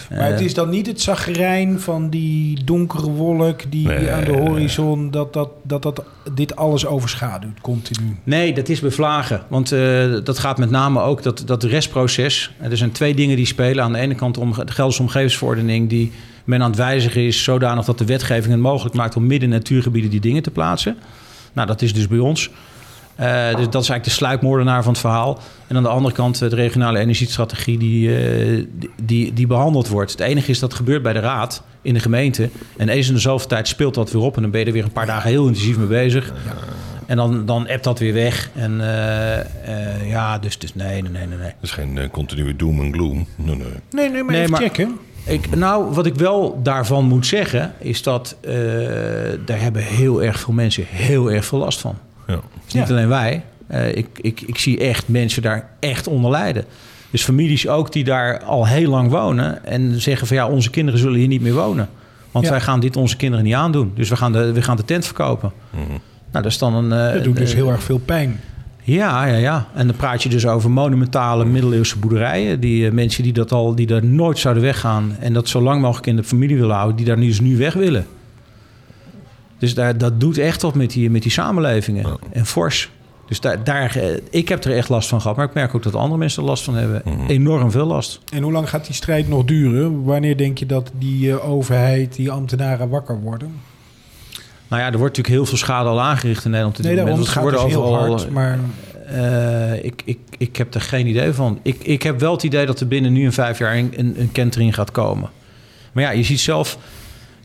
Maar 0.09 0.27
het 0.27 0.39
Eh, 0.39 0.45
is 0.45 0.53
dan 0.53 0.69
niet 0.69 0.87
het 0.87 1.01
zagrijn 1.01 1.79
van 1.79 2.09
die 2.09 2.63
donkere 2.63 3.09
wolk 3.09 3.71
die 3.71 3.87
Nee. 3.87 4.11
aan 4.11 4.23
de 4.23 4.31
horizon, 4.31 5.11
dat 5.11 5.33
dat, 5.33 5.49
dat 5.63 5.81
dat 5.81 6.03
dit 6.33 6.55
alles 6.55 6.85
overschaduwt, 6.85 7.61
continu. 7.61 8.17
Nee, 8.23 8.53
dat 8.53 8.69
is 8.69 8.79
bevlagen. 8.79 9.41
Want 9.47 9.71
eh, 9.71 10.15
dat 10.23 10.39
gaat 10.39 10.57
met 10.57 10.69
name 10.69 11.01
ook 11.01 11.23
dat, 11.23 11.43
dat 11.45 11.63
restproces. 11.63 12.51
Er 12.59 12.77
zijn 12.77 12.91
twee 12.91 13.13
dingen 13.13 13.35
die 13.35 13.45
spelen. 13.45 13.83
Aan 13.83 13.93
de 13.93 13.99
ene 13.99 14.15
kant 14.15 14.37
om, 14.37 14.53
de 14.53 14.71
Gelderse 14.71 15.01
omgevingsverordening... 15.01 15.89
die 15.89 16.11
men 16.43 16.61
aan 16.61 16.69
het 16.69 16.79
wijzigen 16.79 17.21
is... 17.21 17.43
zodanig 17.43 17.85
dat 17.85 17.97
de 17.97 18.05
wetgeving 18.05 18.51
het 18.51 18.61
mogelijk 18.61 18.95
maakt... 18.95 19.15
om 19.15 19.27
midden 19.27 19.49
in 19.49 19.55
natuurgebieden 19.55 20.11
die 20.11 20.19
dingen 20.19 20.43
te 20.43 20.51
plaatsen. 20.51 20.97
Nou, 21.53 21.67
dat 21.67 21.81
is 21.81 21.93
dus 21.93 22.07
bij 22.07 22.19
ons. 22.19 22.49
Eh, 23.19 23.55
dus 23.55 23.69
dat 23.69 23.81
is 23.81 23.89
eigenlijk 23.89 24.03
de 24.03 24.09
sluipmoordenaar 24.09 24.83
van 24.83 24.91
het 24.91 25.01
verhaal. 25.01 25.39
En 25.67 25.75
aan 25.75 25.83
de 25.83 25.89
andere 25.89 26.15
kant 26.15 26.41
eh, 26.41 26.49
de 26.49 26.55
regionale 26.55 26.99
energiestrategie 26.99 27.77
die, 27.77 28.15
eh, 28.17 28.65
die- 29.03 29.33
die, 29.33 29.47
behandeld 29.47 29.87
wordt. 29.87 30.11
Het 30.11 30.19
enige 30.19 30.49
is 30.51 30.59
dat 30.59 30.73
gebeurt 30.73 31.01
bij 31.03 31.13
de 31.13 31.19
raad 31.19 31.63
in 31.81 31.93
de 31.93 31.99
gemeente. 31.99 32.49
En 32.77 32.89
eens 32.89 33.07
in 33.07 33.13
de 33.13 33.19
zoveel 33.19 33.47
tijd 33.47 33.67
speelt 33.67 33.93
dat 33.93 34.11
weer 34.11 34.21
op. 34.21 34.35
En 34.35 34.41
dan 34.41 34.51
ben 34.51 34.59
je 34.59 34.65
er 34.65 34.71
weer 34.73 34.83
een 34.83 34.91
paar 34.91 35.05
dagen 35.05 35.29
heel 35.29 35.47
intensief 35.47 35.77
mee 35.77 35.87
bezig. 35.87 36.33
En 37.05 37.17
dan, 37.17 37.45
dan 37.45 37.67
appt 37.69 37.83
dat 37.83 37.99
weer 37.99 38.13
weg. 38.13 38.49
En 38.55 38.81
eh, 38.81 39.39
eh, 39.39 40.09
ja, 40.09 40.39
dus, 40.39 40.57
dus 40.59 40.75
nee, 40.75 41.01
nee, 41.01 41.11
nee, 41.11 41.27
nee. 41.27 41.37
Dat 41.37 41.53
is 41.61 41.71
geen 41.71 42.09
continue 42.11 42.55
doom 42.55 42.79
en 42.81 42.93
gloom. 42.93 43.27
Nee, 43.35 43.55
nee. 43.55 43.67
Nee, 43.91 44.09
nee, 44.09 44.23
maar 44.23 44.31
Nee, 44.31 44.39
even 44.41 44.51
maar- 44.51 44.61
checken. 44.61 44.97
Ik, 45.25 45.55
nou, 45.55 45.93
wat 45.93 46.05
ik 46.05 46.15
wel 46.15 46.59
daarvan 46.63 47.05
moet 47.05 47.25
zeggen, 47.25 47.73
is 47.79 48.03
dat 48.03 48.35
eh, 48.41 48.53
daar 49.45 49.61
hebben 49.61 49.81
heel 49.83 50.23
erg 50.23 50.39
veel 50.39 50.53
mensen 50.53 50.83
heel 50.87 51.31
erg 51.31 51.45
veel 51.45 51.59
last 51.59 51.79
van. 51.79 51.95
Ja. 52.33 52.39
Is 52.67 52.73
niet 52.73 52.87
Ja. 52.87 52.93
alleen 52.93 53.07
wij. 53.07 53.43
Eh, 53.67 53.95
ik, 53.95 54.07
ik, 54.21 54.41
ik 54.41 54.57
zie 54.57 54.79
echt 54.79 55.07
mensen 55.07 55.41
daar 55.41 55.69
echt 55.79 56.07
onder 56.07 56.31
lijden. 56.31 56.65
Dus 57.11 57.23
families 57.23 57.67
ook 57.67 57.91
die 57.91 58.03
daar 58.03 58.43
al 58.43 58.67
heel 58.67 58.89
lang 58.89 59.09
wonen 59.09 59.65
en 59.65 60.01
zeggen 60.01 60.27
van 60.27 60.35
ja, 60.37 60.47
onze 60.47 60.69
kinderen 60.69 60.99
zullen 60.99 61.17
hier 61.19 61.27
niet 61.27 61.41
meer 61.41 61.53
wonen. 61.53 61.89
Want 62.31 62.45
Ja. 62.45 62.51
wij 62.51 62.61
gaan 62.61 62.79
dit 62.79 62.97
onze 62.97 63.15
kinderen 63.17 63.45
niet 63.45 63.53
aandoen. 63.53 63.91
Dus 63.95 64.09
we 64.09 64.15
gaan 64.15 64.31
de, 64.31 64.53
we 64.53 64.61
gaan 64.61 64.77
de 64.77 64.85
tent 64.85 65.05
verkopen. 65.05 65.51
Nou, 65.71 65.89
dat 66.31 66.45
is 66.45 66.57
dan 66.57 66.73
een... 66.75 66.91
eh, 67.07 67.13
Dat 67.13 67.23
doet 67.23 67.37
dus 67.37 67.49
een- 67.49 67.55
heel 67.55 67.69
erg 67.71 67.83
veel 67.83 67.97
pijn. 67.99 68.39
ja, 68.83 69.25
ja, 69.25 69.35
ja. 69.35 69.67
En 69.75 69.87
dan 69.87 69.95
praat 69.95 70.23
je 70.23 70.29
dus 70.29 70.47
over 70.47 70.71
monumentale 70.71 71.45
middeleeuwse 71.45 71.97
boerderijen. 71.99 72.59
Die 72.59 72.85
eh, 72.85 72.91
mensen 72.91 73.23
die 73.23 73.33
dat 73.33 73.51
al, 73.51 73.75
die 73.75 73.87
daar 73.87 74.05
nooit 74.05 74.37
zouden 74.39 74.63
weggaan 74.63 75.15
en 75.19 75.33
dat 75.33 75.47
zo 75.47 75.61
lang 75.61 75.81
mogelijk 75.81 76.07
in 76.07 76.15
de 76.15 76.23
familie 76.23 76.57
willen 76.57 76.75
houden, 76.75 76.95
die 76.95 77.05
daar 77.05 77.17
nu 77.17 77.27
dus 77.27 77.39
nu 77.41 77.57
weg 77.57 77.73
willen. 77.73 78.05
Dus 79.59 79.73
daar, 79.73 79.97
dat 79.97 80.19
doet 80.19 80.37
echt 80.37 80.61
wat 80.61 80.75
met 80.75 80.89
die, 80.91 81.09
met 81.09 81.21
die 81.21 81.31
samenlevingen. 81.31 82.17
En 82.31 82.45
fors. 82.45 82.89
Dus 83.27 83.39
daar, 83.39 83.63
daar, 83.63 83.95
eh, 83.95 84.03
ik 84.29 84.49
heb 84.49 84.63
er 84.63 84.75
echt 84.75 84.89
last 84.89 85.09
van 85.09 85.21
gehad, 85.21 85.37
maar 85.37 85.45
ik 85.45 85.53
merk 85.53 85.75
ook 85.75 85.83
dat 85.83 85.95
andere 85.95 86.17
mensen 86.19 86.41
er 86.43 86.47
last 86.49 86.63
van 86.63 86.75
hebben. 86.75 87.01
Enorm 87.27 87.71
veel 87.71 87.85
last. 87.85 88.19
En 88.33 88.43
hoe 88.43 88.51
lang 88.51 88.69
gaat 88.69 88.85
die 88.85 88.95
strijd 88.95 89.27
nog 89.29 89.45
duren? 89.45 90.03
Wanneer 90.03 90.37
denk 90.37 90.57
je 90.57 90.65
dat 90.65 90.91
die 90.97 91.31
eh, 91.31 91.49
overheid, 91.49 92.15
die 92.15 92.31
ambtenaren 92.31 92.89
wakker 92.89 93.19
worden? 93.21 93.51
Nou 94.67 94.81
ja, 94.81 94.87
er 94.91 94.97
wordt 94.97 95.17
natuurlijk 95.17 95.35
heel 95.35 95.45
veel 95.45 95.57
schade 95.57 95.89
al 95.89 96.01
aangericht 96.01 96.45
in 96.45 96.51
Nederland. 96.51 96.77
op 96.77 96.83
dit 96.83 96.91
Nee, 96.95 97.03
daarom 97.03 97.19
moment. 97.19 97.35
het 97.35 97.43
Want 97.43 97.53
gaat 97.53 97.59
ze 97.61 97.65
dus 97.67 97.73
worden 97.75 97.93
heel 97.93 97.99
overal, 97.99 98.17
hard. 98.17 98.31
Maar 98.31 98.59
Eh, 99.73 99.83
ik, 99.85 100.01
ik, 100.05 100.19
ik 100.37 100.55
heb 100.55 100.73
er 100.73 100.81
geen 100.81 101.07
idee 101.07 101.33
van. 101.33 101.59
Ik, 101.63 101.83
ik 101.83 102.03
heb 102.03 102.19
wel 102.19 102.31
het 102.31 102.43
idee 102.43 102.65
dat 102.65 102.79
er 102.79 102.87
binnen 102.87 103.13
nu 103.13 103.25
en 103.25 103.33
vijf 103.33 103.57
jaar 103.57 103.75
een, 103.77 103.93
een, 103.97 104.15
een 104.19 104.31
kentering 104.31 104.75
gaat 104.75 104.91
komen. 104.91 105.29
Maar 105.93 106.03
ja, 106.03 106.09
je 106.09 106.23
ziet 106.23 106.39
zelf... 106.39 106.77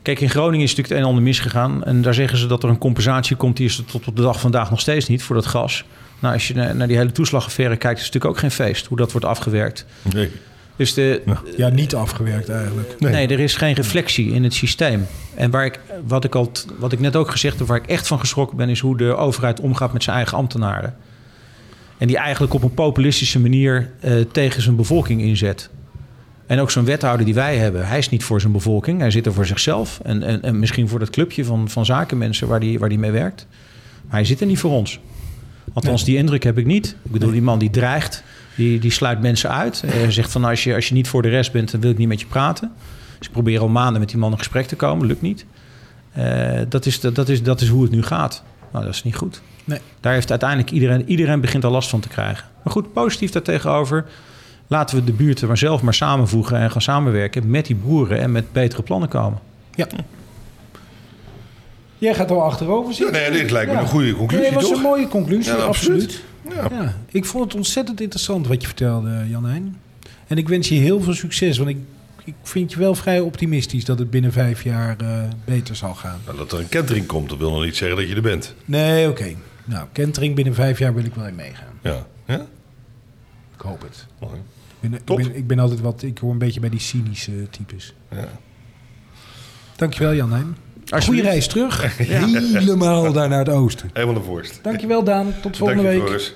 Kijk, 0.05 0.21
in 0.21 0.29
Groningen 0.29 0.65
is 0.65 0.75
natuurlijk 0.75 0.87
het 0.87 0.97
een 0.97 1.03
en 1.03 1.09
ander 1.09 1.23
misgegaan. 1.23 1.83
En 1.83 2.01
daar 2.01 2.13
zeggen 2.13 2.37
ze 2.37 2.47
dat 2.47 2.63
er 2.63 2.69
een 2.69 2.77
compensatie 2.77 3.35
komt. 3.35 3.57
Die 3.57 3.65
is 3.65 3.77
er 3.77 3.85
tot 3.85 4.07
op 4.07 4.15
de 4.15 4.21
dag 4.21 4.31
van 4.31 4.41
vandaag 4.41 4.69
nog 4.69 4.79
steeds 4.79 5.07
niet 5.07 5.23
voor 5.23 5.35
dat 5.35 5.45
gas. 5.45 5.85
Nou, 6.19 6.33
als 6.33 6.47
je 6.47 6.53
naar, 6.53 6.87
die 6.87 6.97
hele 6.97 7.11
toeslagaffaire 7.11 7.77
kijkt... 7.77 7.99
is 7.99 8.05
het 8.05 8.13
natuurlijk 8.13 8.43
ook 8.43 8.49
geen 8.49 8.65
feest 8.65 8.85
hoe 8.85 8.97
dat 8.97 9.11
wordt 9.11 9.27
afgewerkt. 9.27 9.85
Nee. 10.01 10.31
Dus 10.75 10.93
de, 10.93 11.21
ja, 11.57 11.69
niet 11.69 11.95
afgewerkt 11.95 12.49
eigenlijk. 12.49 12.99
Nee. 12.99 13.27
er 13.27 13.39
is 13.39 13.55
geen 13.55 13.73
reflectie 13.73 14.31
in 14.31 14.43
het 14.43 14.53
systeem. 14.53 15.07
En 15.35 15.51
waar 15.51 15.65
ik, 15.65 15.79
wat, 16.07 16.23
ik 16.23 16.35
al, 16.35 16.51
wat 16.77 16.91
ik 16.91 16.99
net 16.99 17.15
ook 17.15 17.31
gezegd 17.31 17.59
heb, 17.59 17.67
waar 17.67 17.77
ik 17.77 17.87
echt 17.87 18.07
van 18.07 18.19
geschrokken 18.19 18.57
ben, 18.57 18.69
is 18.69 18.79
hoe 18.79 18.97
de 18.97 19.15
overheid 19.15 19.59
omgaat 19.59 19.93
met 19.93 20.03
zijn 20.03 20.15
eigen 20.15 20.37
ambtenaren. 20.37 20.95
En 21.97 22.07
die 22.07 22.17
eigenlijk 22.17 22.53
op 22.53 22.63
een 22.63 22.73
populistische 22.73 23.39
manier 23.39 23.91
eh, 23.99 24.13
tegen 24.31 24.61
zijn 24.61 24.75
bevolking 24.75 25.21
inzet. 25.21 25.69
En 26.47 26.59
ook 26.59 26.71
zo'n 26.71 26.85
wethouder 26.85 27.25
die 27.25 27.35
wij 27.35 27.57
hebben, 27.57 27.87
hij 27.87 27.97
is 27.97 28.09
niet 28.09 28.23
voor 28.23 28.41
zijn 28.41 28.53
bevolking, 28.53 28.99
hij 28.99 29.11
zit 29.11 29.25
er 29.25 29.33
voor 29.33 29.45
zichzelf. 29.45 29.99
En, 30.03 30.23
en, 30.23 30.41
en 30.41 30.59
misschien 30.59 30.87
voor 30.87 30.99
dat 30.99 31.09
clubje 31.09 31.45
van, 31.45 31.69
van 31.69 31.85
zakenmensen 31.85 32.47
waar 32.47 32.59
die, 32.59 32.79
waar 32.79 32.89
die 32.89 32.99
mee 32.99 33.11
werkt. 33.11 33.47
Maar 34.05 34.15
hij 34.15 34.25
zit 34.25 34.41
er 34.41 34.47
niet 34.47 34.59
voor 34.59 34.71
ons. 34.71 34.99
Althans, 35.73 36.03
die 36.03 36.17
indruk 36.17 36.43
heb 36.43 36.57
ik 36.57 36.65
niet. 36.65 36.95
Ik 37.03 37.11
bedoel, 37.11 37.31
die 37.31 37.41
man 37.41 37.59
die 37.59 37.69
dreigt, 37.69 38.23
die, 38.55 38.79
die 38.79 38.91
sluit 38.91 39.21
mensen 39.21 39.49
uit. 39.49 39.83
Hij 39.85 40.11
zegt 40.19 40.31
van 40.31 40.43
als 40.43 40.63
je, 40.63 40.75
als 40.75 40.87
je 40.87 40.93
niet 40.93 41.07
voor 41.07 41.21
de 41.21 41.29
rest 41.29 41.51
bent, 41.51 41.71
dan 41.71 41.81
wil 41.81 41.91
ik 41.91 41.97
niet 41.97 42.07
met 42.07 42.19
je 42.19 42.25
praten. 42.25 42.71
Dus 43.17 43.27
ik 43.27 43.33
probeer 43.33 43.59
al 43.59 43.67
maanden 43.67 43.99
met 43.99 44.09
die 44.09 44.17
man 44.17 44.31
in 44.31 44.37
gesprek 44.37 44.65
te 44.65 44.75
komen, 44.75 45.07
lukt 45.07 45.21
niet. 45.21 45.45
Eh, 46.11 46.61
dat, 46.69 46.85
is, 46.85 46.99
dat, 46.99 47.29
is, 47.29 47.43
dat 47.43 47.61
is 47.61 47.67
hoe 47.67 47.83
het 47.83 47.91
nu 47.91 48.03
gaat. 48.03 48.43
Nou, 48.71 48.85
dat 48.85 48.93
is 48.93 49.03
niet 49.03 49.15
goed. 49.15 49.41
Nee. 49.63 49.79
Daar 49.99 50.13
heeft 50.13 50.29
uiteindelijk 50.29 50.71
iedereen, 50.71 51.09
iedereen 51.09 51.41
begint 51.41 51.65
al 51.65 51.71
last 51.71 51.89
van 51.89 51.99
te 51.99 52.07
krijgen. 52.07 52.47
Maar 52.63 52.73
goed, 52.73 52.93
positief 52.93 53.31
daartegenover. 53.31 54.05
Laten 54.67 54.95
we 54.97 55.03
de 55.03 55.11
buurten 55.13 55.47
maar 55.47 55.57
zelf 55.57 55.81
maar 55.81 55.93
samenvoegen 55.93 56.57
en 56.57 56.71
gaan 56.71 56.81
samenwerken 56.81 57.49
met 57.49 57.65
die 57.65 57.75
boeren 57.75 58.19
en 58.19 58.31
met 58.31 58.51
betere 58.51 58.81
plannen 58.83 59.09
komen. 59.09 59.39
Ja. 59.75 59.87
Jij 61.97 62.13
gaat 62.15 62.31
al 62.31 62.43
achterover 62.43 62.89
Ja, 62.89 62.95
zitten. 62.95 63.13
nee, 63.21 63.31
dit 63.41 63.51
lijkt 63.51 63.71
me 63.73 63.77
een 63.79 63.87
goede 63.87 64.15
conclusie, 64.15 64.37
Nee, 64.45 64.53
dat 64.53 64.61
was 64.61 64.69
toch? 64.69 64.77
een 64.77 64.83
mooie 64.89 65.07
conclusie, 65.07 65.53
Ja, 65.53 65.59
absoluut. 65.63 66.21
absoluut. 66.45 66.69
Ja. 66.71 66.77
Ja. 66.83 66.95
ik 67.11 67.25
vond 67.25 67.43
het 67.43 67.55
ontzettend 67.55 68.01
interessant 68.01 68.47
wat 68.47 68.61
je 68.61 68.67
vertelde, 68.67 69.25
Janijn. 69.29 69.77
En 70.27 70.37
ik 70.37 70.47
wens 70.47 70.69
je 70.69 70.75
heel 70.75 71.01
veel 71.01 71.13
succes, 71.13 71.57
want 71.57 71.69
ik, 71.69 71.77
ik 72.23 72.33
vind 72.43 72.71
je 72.71 72.79
wel 72.79 72.95
vrij 72.95 73.19
optimistisch 73.19 73.85
dat 73.85 73.99
het 73.99 74.09
binnen 74.09 74.31
vijf 74.31 74.63
jaar 74.63 74.95
eh, 74.99 75.07
beter 75.45 75.75
zal 75.75 75.93
gaan. 75.93 76.19
Nou, 76.25 76.37
dat 76.37 76.51
er 76.51 76.59
een 76.59 76.69
kentering 76.69 77.05
komt, 77.05 77.29
dat 77.29 77.37
wil 77.37 77.51
nog 77.51 77.63
niet 77.63 77.75
zeggen 77.75 77.97
dat 77.97 78.07
je 78.09 78.15
er 78.15 78.21
bent. 78.21 78.53
Nee, 78.65 79.09
oké. 79.09 79.33
Nou, 79.65 79.87
kentering 79.91 80.35
binnen 80.35 80.53
vijf 80.53 80.79
jaar 80.79 80.93
wil 80.93 81.03
ik 81.05 81.15
wel 81.15 81.25
in 81.27 81.35
meegaan. 81.35 81.73
Ja. 81.81 82.05
ja? 82.25 82.45
Ik 83.55 83.61
hoop 83.61 83.81
het. 83.81 84.05
Mooi. 84.19 84.33
Ik 84.85 84.91
ben, 84.91 85.03
Top. 85.03 85.19
ik 85.19 85.25
ben, 85.27 85.35
ik 85.35 85.47
ben 85.47 85.59
altijd 85.59 85.81
wat, 85.81 86.03
ik 86.03 86.17
hoor 86.17 86.31
een 86.31 86.37
beetje 86.37 86.59
bij 86.59 86.69
die 86.69 86.79
cynische 86.79 87.49
types. 87.49 87.93
Ja. 88.11 88.27
Dankjewel, 89.75 90.13
Janijn. 90.13 90.43
Goeie 90.43 90.93
Alsjeblieft. 90.93 91.25
reis 91.27 91.47
terug. 91.47 91.97
Helemaal 91.97 93.13
daar 93.13 93.29
naar 93.29 93.39
het 93.39 93.49
oosten. 93.49 93.89
Helemaal 93.93 94.15
de 94.15 94.21
voorst. 94.21 94.59
Dankjewel, 94.63 95.03
Daan. 95.03 95.33
Tot 95.41 95.57
volgende 95.57 95.83
week. 95.83 96.33